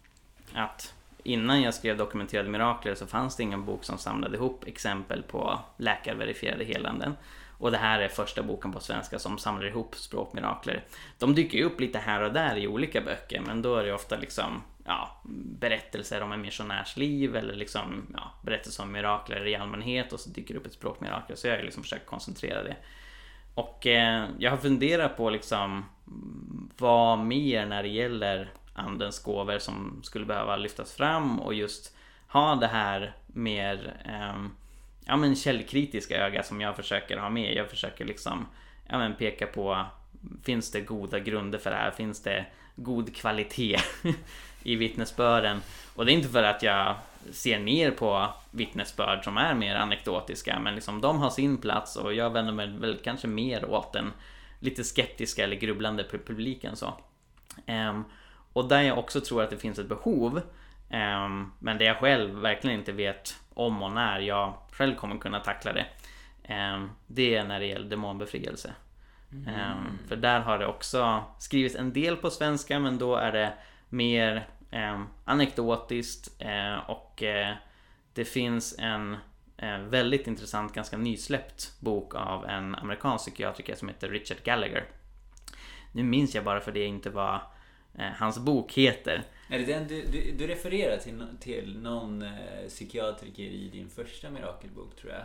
att 0.53 0.93
innan 1.23 1.61
jag 1.61 1.73
skrev 1.73 1.97
Dokumenterade 1.97 2.49
Mirakler 2.49 2.95
så 2.95 3.07
fanns 3.07 3.35
det 3.35 3.43
ingen 3.43 3.65
bok 3.65 3.83
som 3.83 3.97
samlade 3.97 4.37
ihop 4.37 4.63
exempel 4.67 5.23
på 5.23 5.59
läkarverifierade 5.77 6.63
helanden. 6.63 7.15
Och 7.57 7.71
det 7.71 7.77
här 7.77 7.99
är 7.99 8.07
första 8.07 8.43
boken 8.43 8.71
på 8.71 8.79
svenska 8.79 9.19
som 9.19 9.37
samlar 9.37 9.65
ihop 9.65 9.95
språkmirakler. 9.95 10.83
De 11.19 11.35
dyker 11.35 11.57
ju 11.57 11.63
upp 11.63 11.79
lite 11.79 11.99
här 11.99 12.21
och 12.21 12.33
där 12.33 12.55
i 12.55 12.67
olika 12.67 13.01
böcker 13.01 13.41
men 13.41 13.61
då 13.61 13.75
är 13.75 13.83
det 13.83 13.93
ofta 13.93 14.17
liksom 14.17 14.61
ja, 14.85 15.21
berättelser 15.59 16.21
om 16.21 16.31
en 16.31 16.41
missionärs 16.41 16.97
liv 16.97 17.35
eller 17.35 17.55
liksom, 17.55 18.07
ja, 18.13 18.31
berättelser 18.41 18.83
om 18.83 18.91
mirakler 18.91 19.47
i 19.47 19.55
allmänhet 19.55 20.13
och 20.13 20.19
så 20.19 20.29
dyker 20.29 20.53
det 20.53 20.59
upp 20.59 20.65
ett 20.65 20.73
språkmirakel. 20.73 21.37
Så 21.37 21.47
jag 21.47 21.55
har 21.55 21.63
liksom 21.63 21.83
försökt 21.83 22.05
koncentrera 22.05 22.63
det. 22.63 22.75
Och 23.55 23.87
eh, 23.87 24.25
jag 24.39 24.51
har 24.51 24.57
funderat 24.57 25.17
på 25.17 25.29
liksom 25.29 25.85
vad 26.77 27.19
mer 27.19 27.65
när 27.65 27.83
det 27.83 27.89
gäller 27.89 28.49
andens 28.73 29.23
gåvor 29.23 29.59
som 29.59 29.99
skulle 30.03 30.25
behöva 30.25 30.57
lyftas 30.57 30.93
fram 30.93 31.39
och 31.39 31.53
just 31.53 31.95
ha 32.27 32.55
det 32.55 32.67
här 32.67 33.15
mer 33.27 34.01
eh, 34.05 34.45
ja, 35.05 35.15
men 35.15 35.35
källkritiska 35.35 36.25
öga 36.25 36.43
som 36.43 36.61
jag 36.61 36.75
försöker 36.75 37.17
ha 37.17 37.29
med. 37.29 37.53
Jag 37.53 37.69
försöker 37.69 38.05
liksom 38.05 38.47
ja, 38.87 38.97
men 38.97 39.15
peka 39.15 39.47
på 39.47 39.85
finns 40.43 40.71
det 40.71 40.81
goda 40.81 41.19
grunder 41.19 41.59
för 41.59 41.69
det 41.69 41.75
här? 41.75 41.91
Finns 41.91 42.23
det 42.23 42.45
god 42.75 43.15
kvalitet 43.15 43.77
i 44.63 44.75
vittnesbörden? 44.75 45.61
Och 45.95 46.05
det 46.05 46.11
är 46.11 46.13
inte 46.13 46.29
för 46.29 46.43
att 46.43 46.63
jag 46.63 46.95
ser 47.31 47.59
ner 47.59 47.91
på 47.91 48.29
vittnesbörd 48.51 49.23
som 49.23 49.37
är 49.37 49.53
mer 49.53 49.75
anekdotiska, 49.75 50.59
men 50.59 50.75
liksom 50.75 51.01
de 51.01 51.19
har 51.19 51.29
sin 51.29 51.57
plats 51.57 51.95
och 51.95 52.13
jag 52.13 52.29
vänder 52.29 52.53
mig 52.53 52.67
väl 52.67 52.99
kanske 53.03 53.27
mer 53.27 53.65
åt 53.65 53.93
den 53.93 54.13
lite 54.59 54.83
skeptiska 54.83 55.43
eller 55.43 55.55
grubblande 55.55 56.03
publiken 56.03 56.75
så. 56.75 56.93
Um, 57.67 58.05
och 58.53 58.67
där 58.67 58.81
jag 58.81 58.97
också 58.97 59.21
tror 59.21 59.43
att 59.43 59.49
det 59.49 59.57
finns 59.57 59.79
ett 59.79 59.89
behov, 59.89 60.41
um, 60.91 61.51
men 61.59 61.77
det 61.77 61.85
jag 61.85 61.97
själv 61.97 62.39
verkligen 62.39 62.79
inte 62.79 62.91
vet 62.91 63.35
om 63.55 63.83
och 63.83 63.91
när 63.91 64.19
jag 64.19 64.53
själv 64.71 64.95
kommer 64.95 65.17
kunna 65.17 65.39
tackla 65.39 65.73
det. 65.73 65.85
Um, 66.53 66.91
det 67.07 67.35
är 67.35 67.43
när 67.43 67.59
det 67.59 67.65
gäller 67.65 67.89
demonbefrielse. 67.89 68.73
Mm. 69.31 69.99
för 70.07 70.15
där 70.15 70.39
har 70.39 70.59
det 70.59 70.67
också 70.67 71.23
skrivits 71.39 71.75
en 71.75 71.93
del 71.93 72.17
på 72.17 72.29
svenska, 72.29 72.79
men 72.79 72.97
då 72.97 73.15
är 73.15 73.31
det 73.31 73.53
mer 73.89 74.47
anekdotiskt 75.25 76.41
uh, 76.45 76.89
och 76.89 77.23
uh, 77.25 77.55
det 78.13 78.25
finns 78.25 78.75
en 78.77 79.17
väldigt 79.89 80.27
intressant, 80.27 80.73
ganska 80.73 80.97
nysläppt 80.97 81.79
bok 81.79 82.15
av 82.15 82.45
en 82.45 82.75
amerikansk 82.75 83.25
psykiatriker 83.25 83.75
som 83.75 83.87
heter 83.87 84.09
Richard 84.09 84.43
Gallagher. 84.43 84.85
Nu 85.95 86.03
minns 86.03 86.35
jag 86.35 86.43
bara 86.43 86.59
för 86.59 86.71
det 86.71 86.85
inte 86.85 87.09
vad 87.09 87.39
eh, 87.93 88.11
hans 88.17 88.39
bok 88.39 88.73
heter. 88.73 89.23
Är 89.49 89.59
det 89.59 89.65
den 89.65 89.87
du, 89.87 90.05
du, 90.05 90.31
du 90.31 90.47
refererar 90.47 90.97
till, 90.97 91.27
till 91.39 91.79
någon 91.79 92.21
eh, 92.21 92.67
psykiatriker 92.67 93.43
i 93.43 93.69
din 93.69 93.89
första 93.89 94.29
mirakelbok 94.29 94.95
tror 94.95 95.13
jag? 95.13 95.23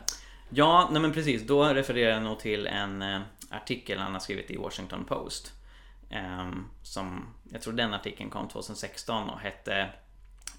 Ja, 0.51 0.89
nej 0.93 1.03
men 1.03 1.12
precis. 1.12 1.43
Då 1.43 1.64
refererar 1.64 2.12
jag 2.12 2.23
nog 2.23 2.39
till 2.39 2.66
en 2.66 3.03
eh, 3.03 3.21
artikel 3.51 3.99
han 3.99 4.12
har 4.12 4.21
skrivit 4.21 4.51
i 4.51 4.57
Washington 4.57 5.05
Post. 5.05 5.53
Ehm, 6.11 6.64
som, 6.83 7.35
jag 7.51 7.62
tror 7.62 7.73
den 7.73 7.95
artikeln 7.95 8.31
kom 8.31 8.49
2016 8.49 9.31
och 9.31 9.41
hette 9.41 9.89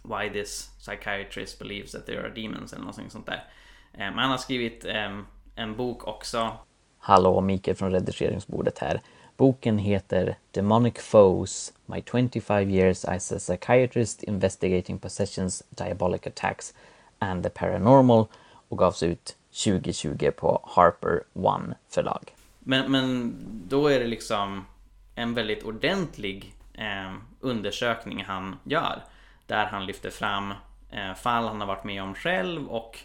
Why 0.04 0.30
this 0.30 0.70
psychiatrist 0.80 1.60
believes 1.60 1.92
that 1.92 2.06
there 2.06 2.20
are 2.20 2.30
demons 2.30 2.74
eller 2.74 2.82
någonting 2.82 3.10
sånt 3.10 3.26
där. 3.26 3.44
Men 3.92 4.18
han 4.18 4.32
har 4.32 4.38
skrivit 4.38 4.86
ehm, 4.86 5.26
en 5.56 5.76
bok 5.76 6.08
också. 6.08 6.58
Hallå, 6.98 7.42
Mikael 7.42 7.78
från 7.78 7.92
redigeringsbordet 7.92 8.80
här. 8.80 9.02
Boken 9.38 9.78
heter 9.78 10.36
Demonic 10.52 11.00
Foes 11.00 11.74
My 11.86 12.02
25 12.02 12.70
Years 12.70 13.06
as 13.06 13.32
a 13.32 13.40
Psychiatrist 13.40 14.24
Investigating 14.24 15.00
Possessions, 15.00 15.64
Diabolic 15.70 16.28
Attacks 16.28 16.74
and 17.20 17.44
the 17.44 17.50
Paranormal 17.50 18.28
och 18.70 18.78
gavs 18.78 19.04
ut 19.04 19.36
2020 19.64 20.32
på 20.32 20.62
Harper 20.64 21.24
One 21.34 21.76
förlag. 21.90 22.36
Men, 22.60 22.92
men 22.92 23.36
då 23.68 23.88
är 23.88 24.00
det 24.00 24.08
liksom 24.08 24.66
en 25.16 25.34
väldigt 25.34 25.64
ordentlig 25.64 26.56
eh, 26.74 27.14
undersökning 27.40 28.24
han 28.24 28.56
gör. 28.64 29.04
Där 29.46 29.66
han 29.66 29.86
lyfter 29.86 30.10
fram 30.10 30.54
eh, 30.92 31.14
fall 31.14 31.48
han 31.48 31.60
har 31.62 31.68
varit 31.68 31.84
med 31.84 32.04
om 32.04 32.16
själv 32.16 32.68
och 32.68 32.98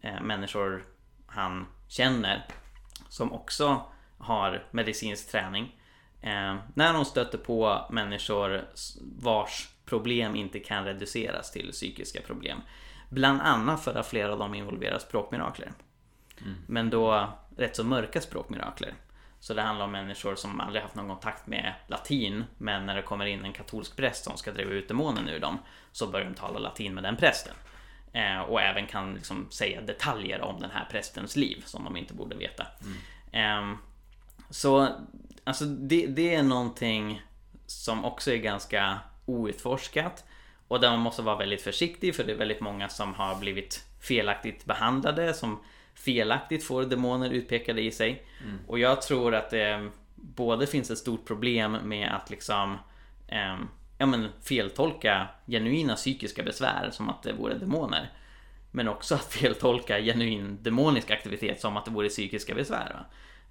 eh, 0.00 0.20
människor 0.20 0.84
han 1.26 1.66
känner 1.88 2.46
som 3.08 3.32
också 3.32 3.82
har 4.20 4.64
medicinsk 4.70 5.30
träning. 5.30 5.76
Eh, 6.20 6.56
när 6.74 6.92
de 6.92 7.04
stöter 7.04 7.38
på 7.38 7.86
människor 7.90 8.64
vars 9.18 9.68
problem 9.84 10.36
inte 10.36 10.58
kan 10.58 10.84
reduceras 10.84 11.52
till 11.52 11.70
psykiska 11.72 12.20
problem. 12.20 12.60
Bland 13.08 13.40
annat 13.40 13.84
för 13.84 13.94
att 13.94 14.06
flera 14.06 14.32
av 14.32 14.38
dem 14.38 14.54
involverar 14.54 14.98
språkmirakler. 14.98 15.72
Mm. 16.40 16.54
Men 16.66 16.90
då 16.90 17.28
rätt 17.56 17.76
så 17.76 17.84
mörka 17.84 18.20
språkmirakler. 18.20 18.94
Så 19.40 19.54
det 19.54 19.62
handlar 19.62 19.84
om 19.84 19.92
människor 19.92 20.34
som 20.34 20.60
aldrig 20.60 20.82
haft 20.82 20.94
någon 20.94 21.08
kontakt 21.08 21.46
med 21.46 21.74
latin 21.86 22.44
men 22.58 22.86
när 22.86 22.96
det 22.96 23.02
kommer 23.02 23.26
in 23.26 23.44
en 23.44 23.52
katolsk 23.52 23.96
präst 23.96 24.24
som 24.24 24.36
ska 24.36 24.52
driva 24.52 24.70
ut 24.70 24.88
demonen 24.88 25.28
ur 25.28 25.40
dem 25.40 25.58
så 25.92 26.06
börjar 26.06 26.26
de 26.26 26.34
tala 26.34 26.58
latin 26.58 26.94
med 26.94 27.04
den 27.04 27.16
prästen. 27.16 27.54
Eh, 28.12 28.40
och 28.40 28.60
även 28.60 28.86
kan 28.86 29.14
liksom 29.14 29.46
säga 29.50 29.80
detaljer 29.80 30.40
om 30.40 30.60
den 30.60 30.70
här 30.70 30.84
prästens 30.90 31.36
liv 31.36 31.62
som 31.66 31.84
de 31.84 31.96
inte 31.96 32.14
borde 32.14 32.36
veta. 32.36 32.66
Mm. 33.32 33.72
Eh, 33.72 33.78
så 34.50 34.88
alltså 35.44 35.64
det, 35.64 36.06
det 36.06 36.34
är 36.34 36.42
någonting 36.42 37.22
som 37.66 38.04
också 38.04 38.32
är 38.32 38.36
ganska 38.36 38.98
outforskat 39.26 40.24
och 40.68 40.80
där 40.80 40.90
man 40.90 41.00
måste 41.00 41.22
vara 41.22 41.36
väldigt 41.36 41.62
försiktig 41.62 42.14
för 42.14 42.24
det 42.24 42.32
är 42.32 42.36
väldigt 42.36 42.60
många 42.60 42.88
som 42.88 43.14
har 43.14 43.34
blivit 43.40 43.84
felaktigt 44.00 44.64
behandlade 44.64 45.34
som 45.34 45.60
felaktigt 45.94 46.64
får 46.64 46.84
demoner 46.84 47.30
utpekade 47.30 47.82
i 47.82 47.90
sig. 47.90 48.26
Mm. 48.44 48.58
Och 48.66 48.78
jag 48.78 49.02
tror 49.02 49.34
att 49.34 49.50
det 49.50 49.90
både 50.14 50.66
finns 50.66 50.90
ett 50.90 50.98
stort 50.98 51.26
problem 51.26 51.78
med 51.84 52.14
att 52.14 52.30
liksom 52.30 52.78
eh, 53.28 53.56
ja, 53.98 54.06
men 54.06 54.28
feltolka 54.42 55.28
genuina 55.46 55.94
psykiska 55.94 56.42
besvär 56.42 56.90
som 56.92 57.08
att 57.08 57.22
det 57.22 57.32
vore 57.32 57.54
demoner. 57.54 58.10
Men 58.70 58.88
också 58.88 59.14
att 59.14 59.24
feltolka 59.32 60.00
genuin 60.00 60.58
demonisk 60.62 61.10
aktivitet 61.10 61.60
som 61.60 61.76
att 61.76 61.84
det 61.84 61.90
vore 61.90 62.08
psykiska 62.08 62.54
besvär. 62.54 63.06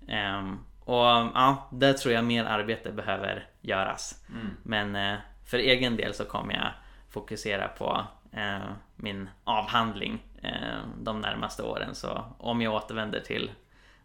Eh, 0.07 0.53
och 0.89 1.31
ja, 1.33 1.67
där 1.71 1.93
tror 1.93 2.13
jag 2.13 2.25
mer 2.25 2.45
arbete 2.45 2.91
behöver 2.91 3.47
göras. 3.61 4.23
Mm. 4.29 4.57
Men 4.63 4.95
eh, 4.95 5.19
för 5.45 5.57
egen 5.57 5.95
del 5.95 6.13
så 6.13 6.25
kommer 6.25 6.53
jag 6.53 6.71
fokusera 7.09 7.67
på 7.67 8.05
eh, 8.31 8.71
min 8.95 9.29
avhandling 9.43 10.23
eh, 10.41 10.79
de 11.01 11.21
närmaste 11.21 11.63
åren. 11.63 11.95
Så 11.95 12.25
om 12.37 12.61
jag 12.61 12.73
återvänder 12.73 13.19
till 13.19 13.51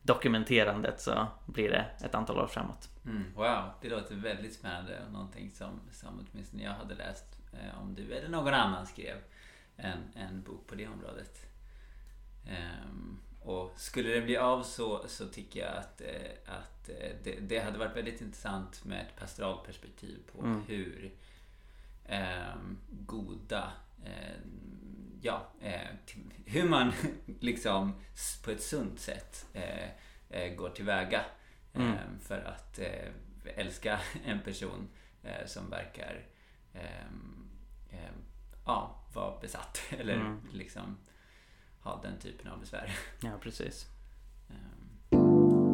dokumenterandet 0.02 1.00
så 1.00 1.26
blir 1.46 1.70
det 1.70 1.84
ett 2.04 2.14
antal 2.14 2.38
år 2.38 2.46
framåt. 2.46 2.88
Mm, 3.04 3.24
wow, 3.34 3.70
det 3.80 3.88
låter 3.88 4.14
väldigt 4.14 4.54
spännande 4.54 5.00
och 5.06 5.12
någonting 5.12 5.50
som, 5.50 5.80
som 5.90 6.26
åtminstone 6.30 6.62
jag 6.62 6.72
hade 6.72 6.94
läst 6.94 7.38
eh, 7.52 7.82
om 7.82 7.94
du 7.94 8.12
eller 8.12 8.28
någon 8.28 8.54
annan 8.54 8.86
skrev 8.86 9.16
en, 9.76 9.98
en 10.14 10.42
bok 10.42 10.66
på 10.66 10.74
det 10.74 10.86
området. 10.86 11.46
Um, 12.86 13.20
och 13.44 13.72
skulle 13.76 14.08
det 14.08 14.20
bli 14.20 14.36
av 14.36 14.62
så, 14.62 15.08
så 15.08 15.28
tycker 15.28 15.60
jag 15.60 15.76
att, 15.76 16.00
eh, 16.00 16.32
att 16.46 16.88
eh, 16.88 17.10
det, 17.24 17.40
det, 17.40 17.58
hade 17.58 17.78
varit 17.78 17.96
väldigt 17.96 18.20
intressant 18.20 18.84
med 18.84 19.00
ett 19.00 19.20
pastoralt 19.20 19.66
perspektiv 19.66 20.18
på 20.32 20.42
mm. 20.42 20.62
hur 20.66 21.12
eh, 22.04 22.54
goda 22.90 23.72
eh, 24.04 24.40
ja, 25.22 25.48
eh, 25.60 25.88
hur 26.44 26.68
man 26.68 26.92
liksom 27.40 27.94
på 28.44 28.50
ett 28.50 28.62
sunt 28.62 29.00
sätt 29.00 29.46
eh, 30.28 30.54
går 30.54 30.70
tillväga 30.70 31.24
mm. 31.74 31.88
Ehm, 31.88 32.18
för 32.20 32.38
att 32.38 32.78
älska 33.44 34.00
en 34.24 34.40
person 34.40 34.88
som 35.46 35.70
verkar 35.70 36.26
ehm, 36.74 37.48
ehm, 37.90 38.24
ja, 38.66 39.04
vara 39.12 39.40
besatt 39.40 39.80
eller 39.98 40.14
mm. 40.14 40.40
liksom 40.52 40.96
ha 41.84 42.00
den 42.02 42.18
typen 42.18 42.52
av 42.52 42.60
besvär. 42.60 42.90
Ja, 43.20 43.30
precis. 43.40 43.86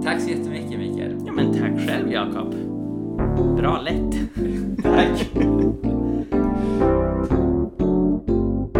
Tack 0.05 0.21
så 0.21 0.31
jättemycket 0.31 0.79
Mikael. 0.79 1.17
Ja, 1.27 1.33
men 1.33 1.53
tack 1.53 1.89
själv 1.89 2.13
Jakob. 2.13 2.55
Bra 3.57 3.81
lätt. 3.81 4.15
tack. 4.83 5.31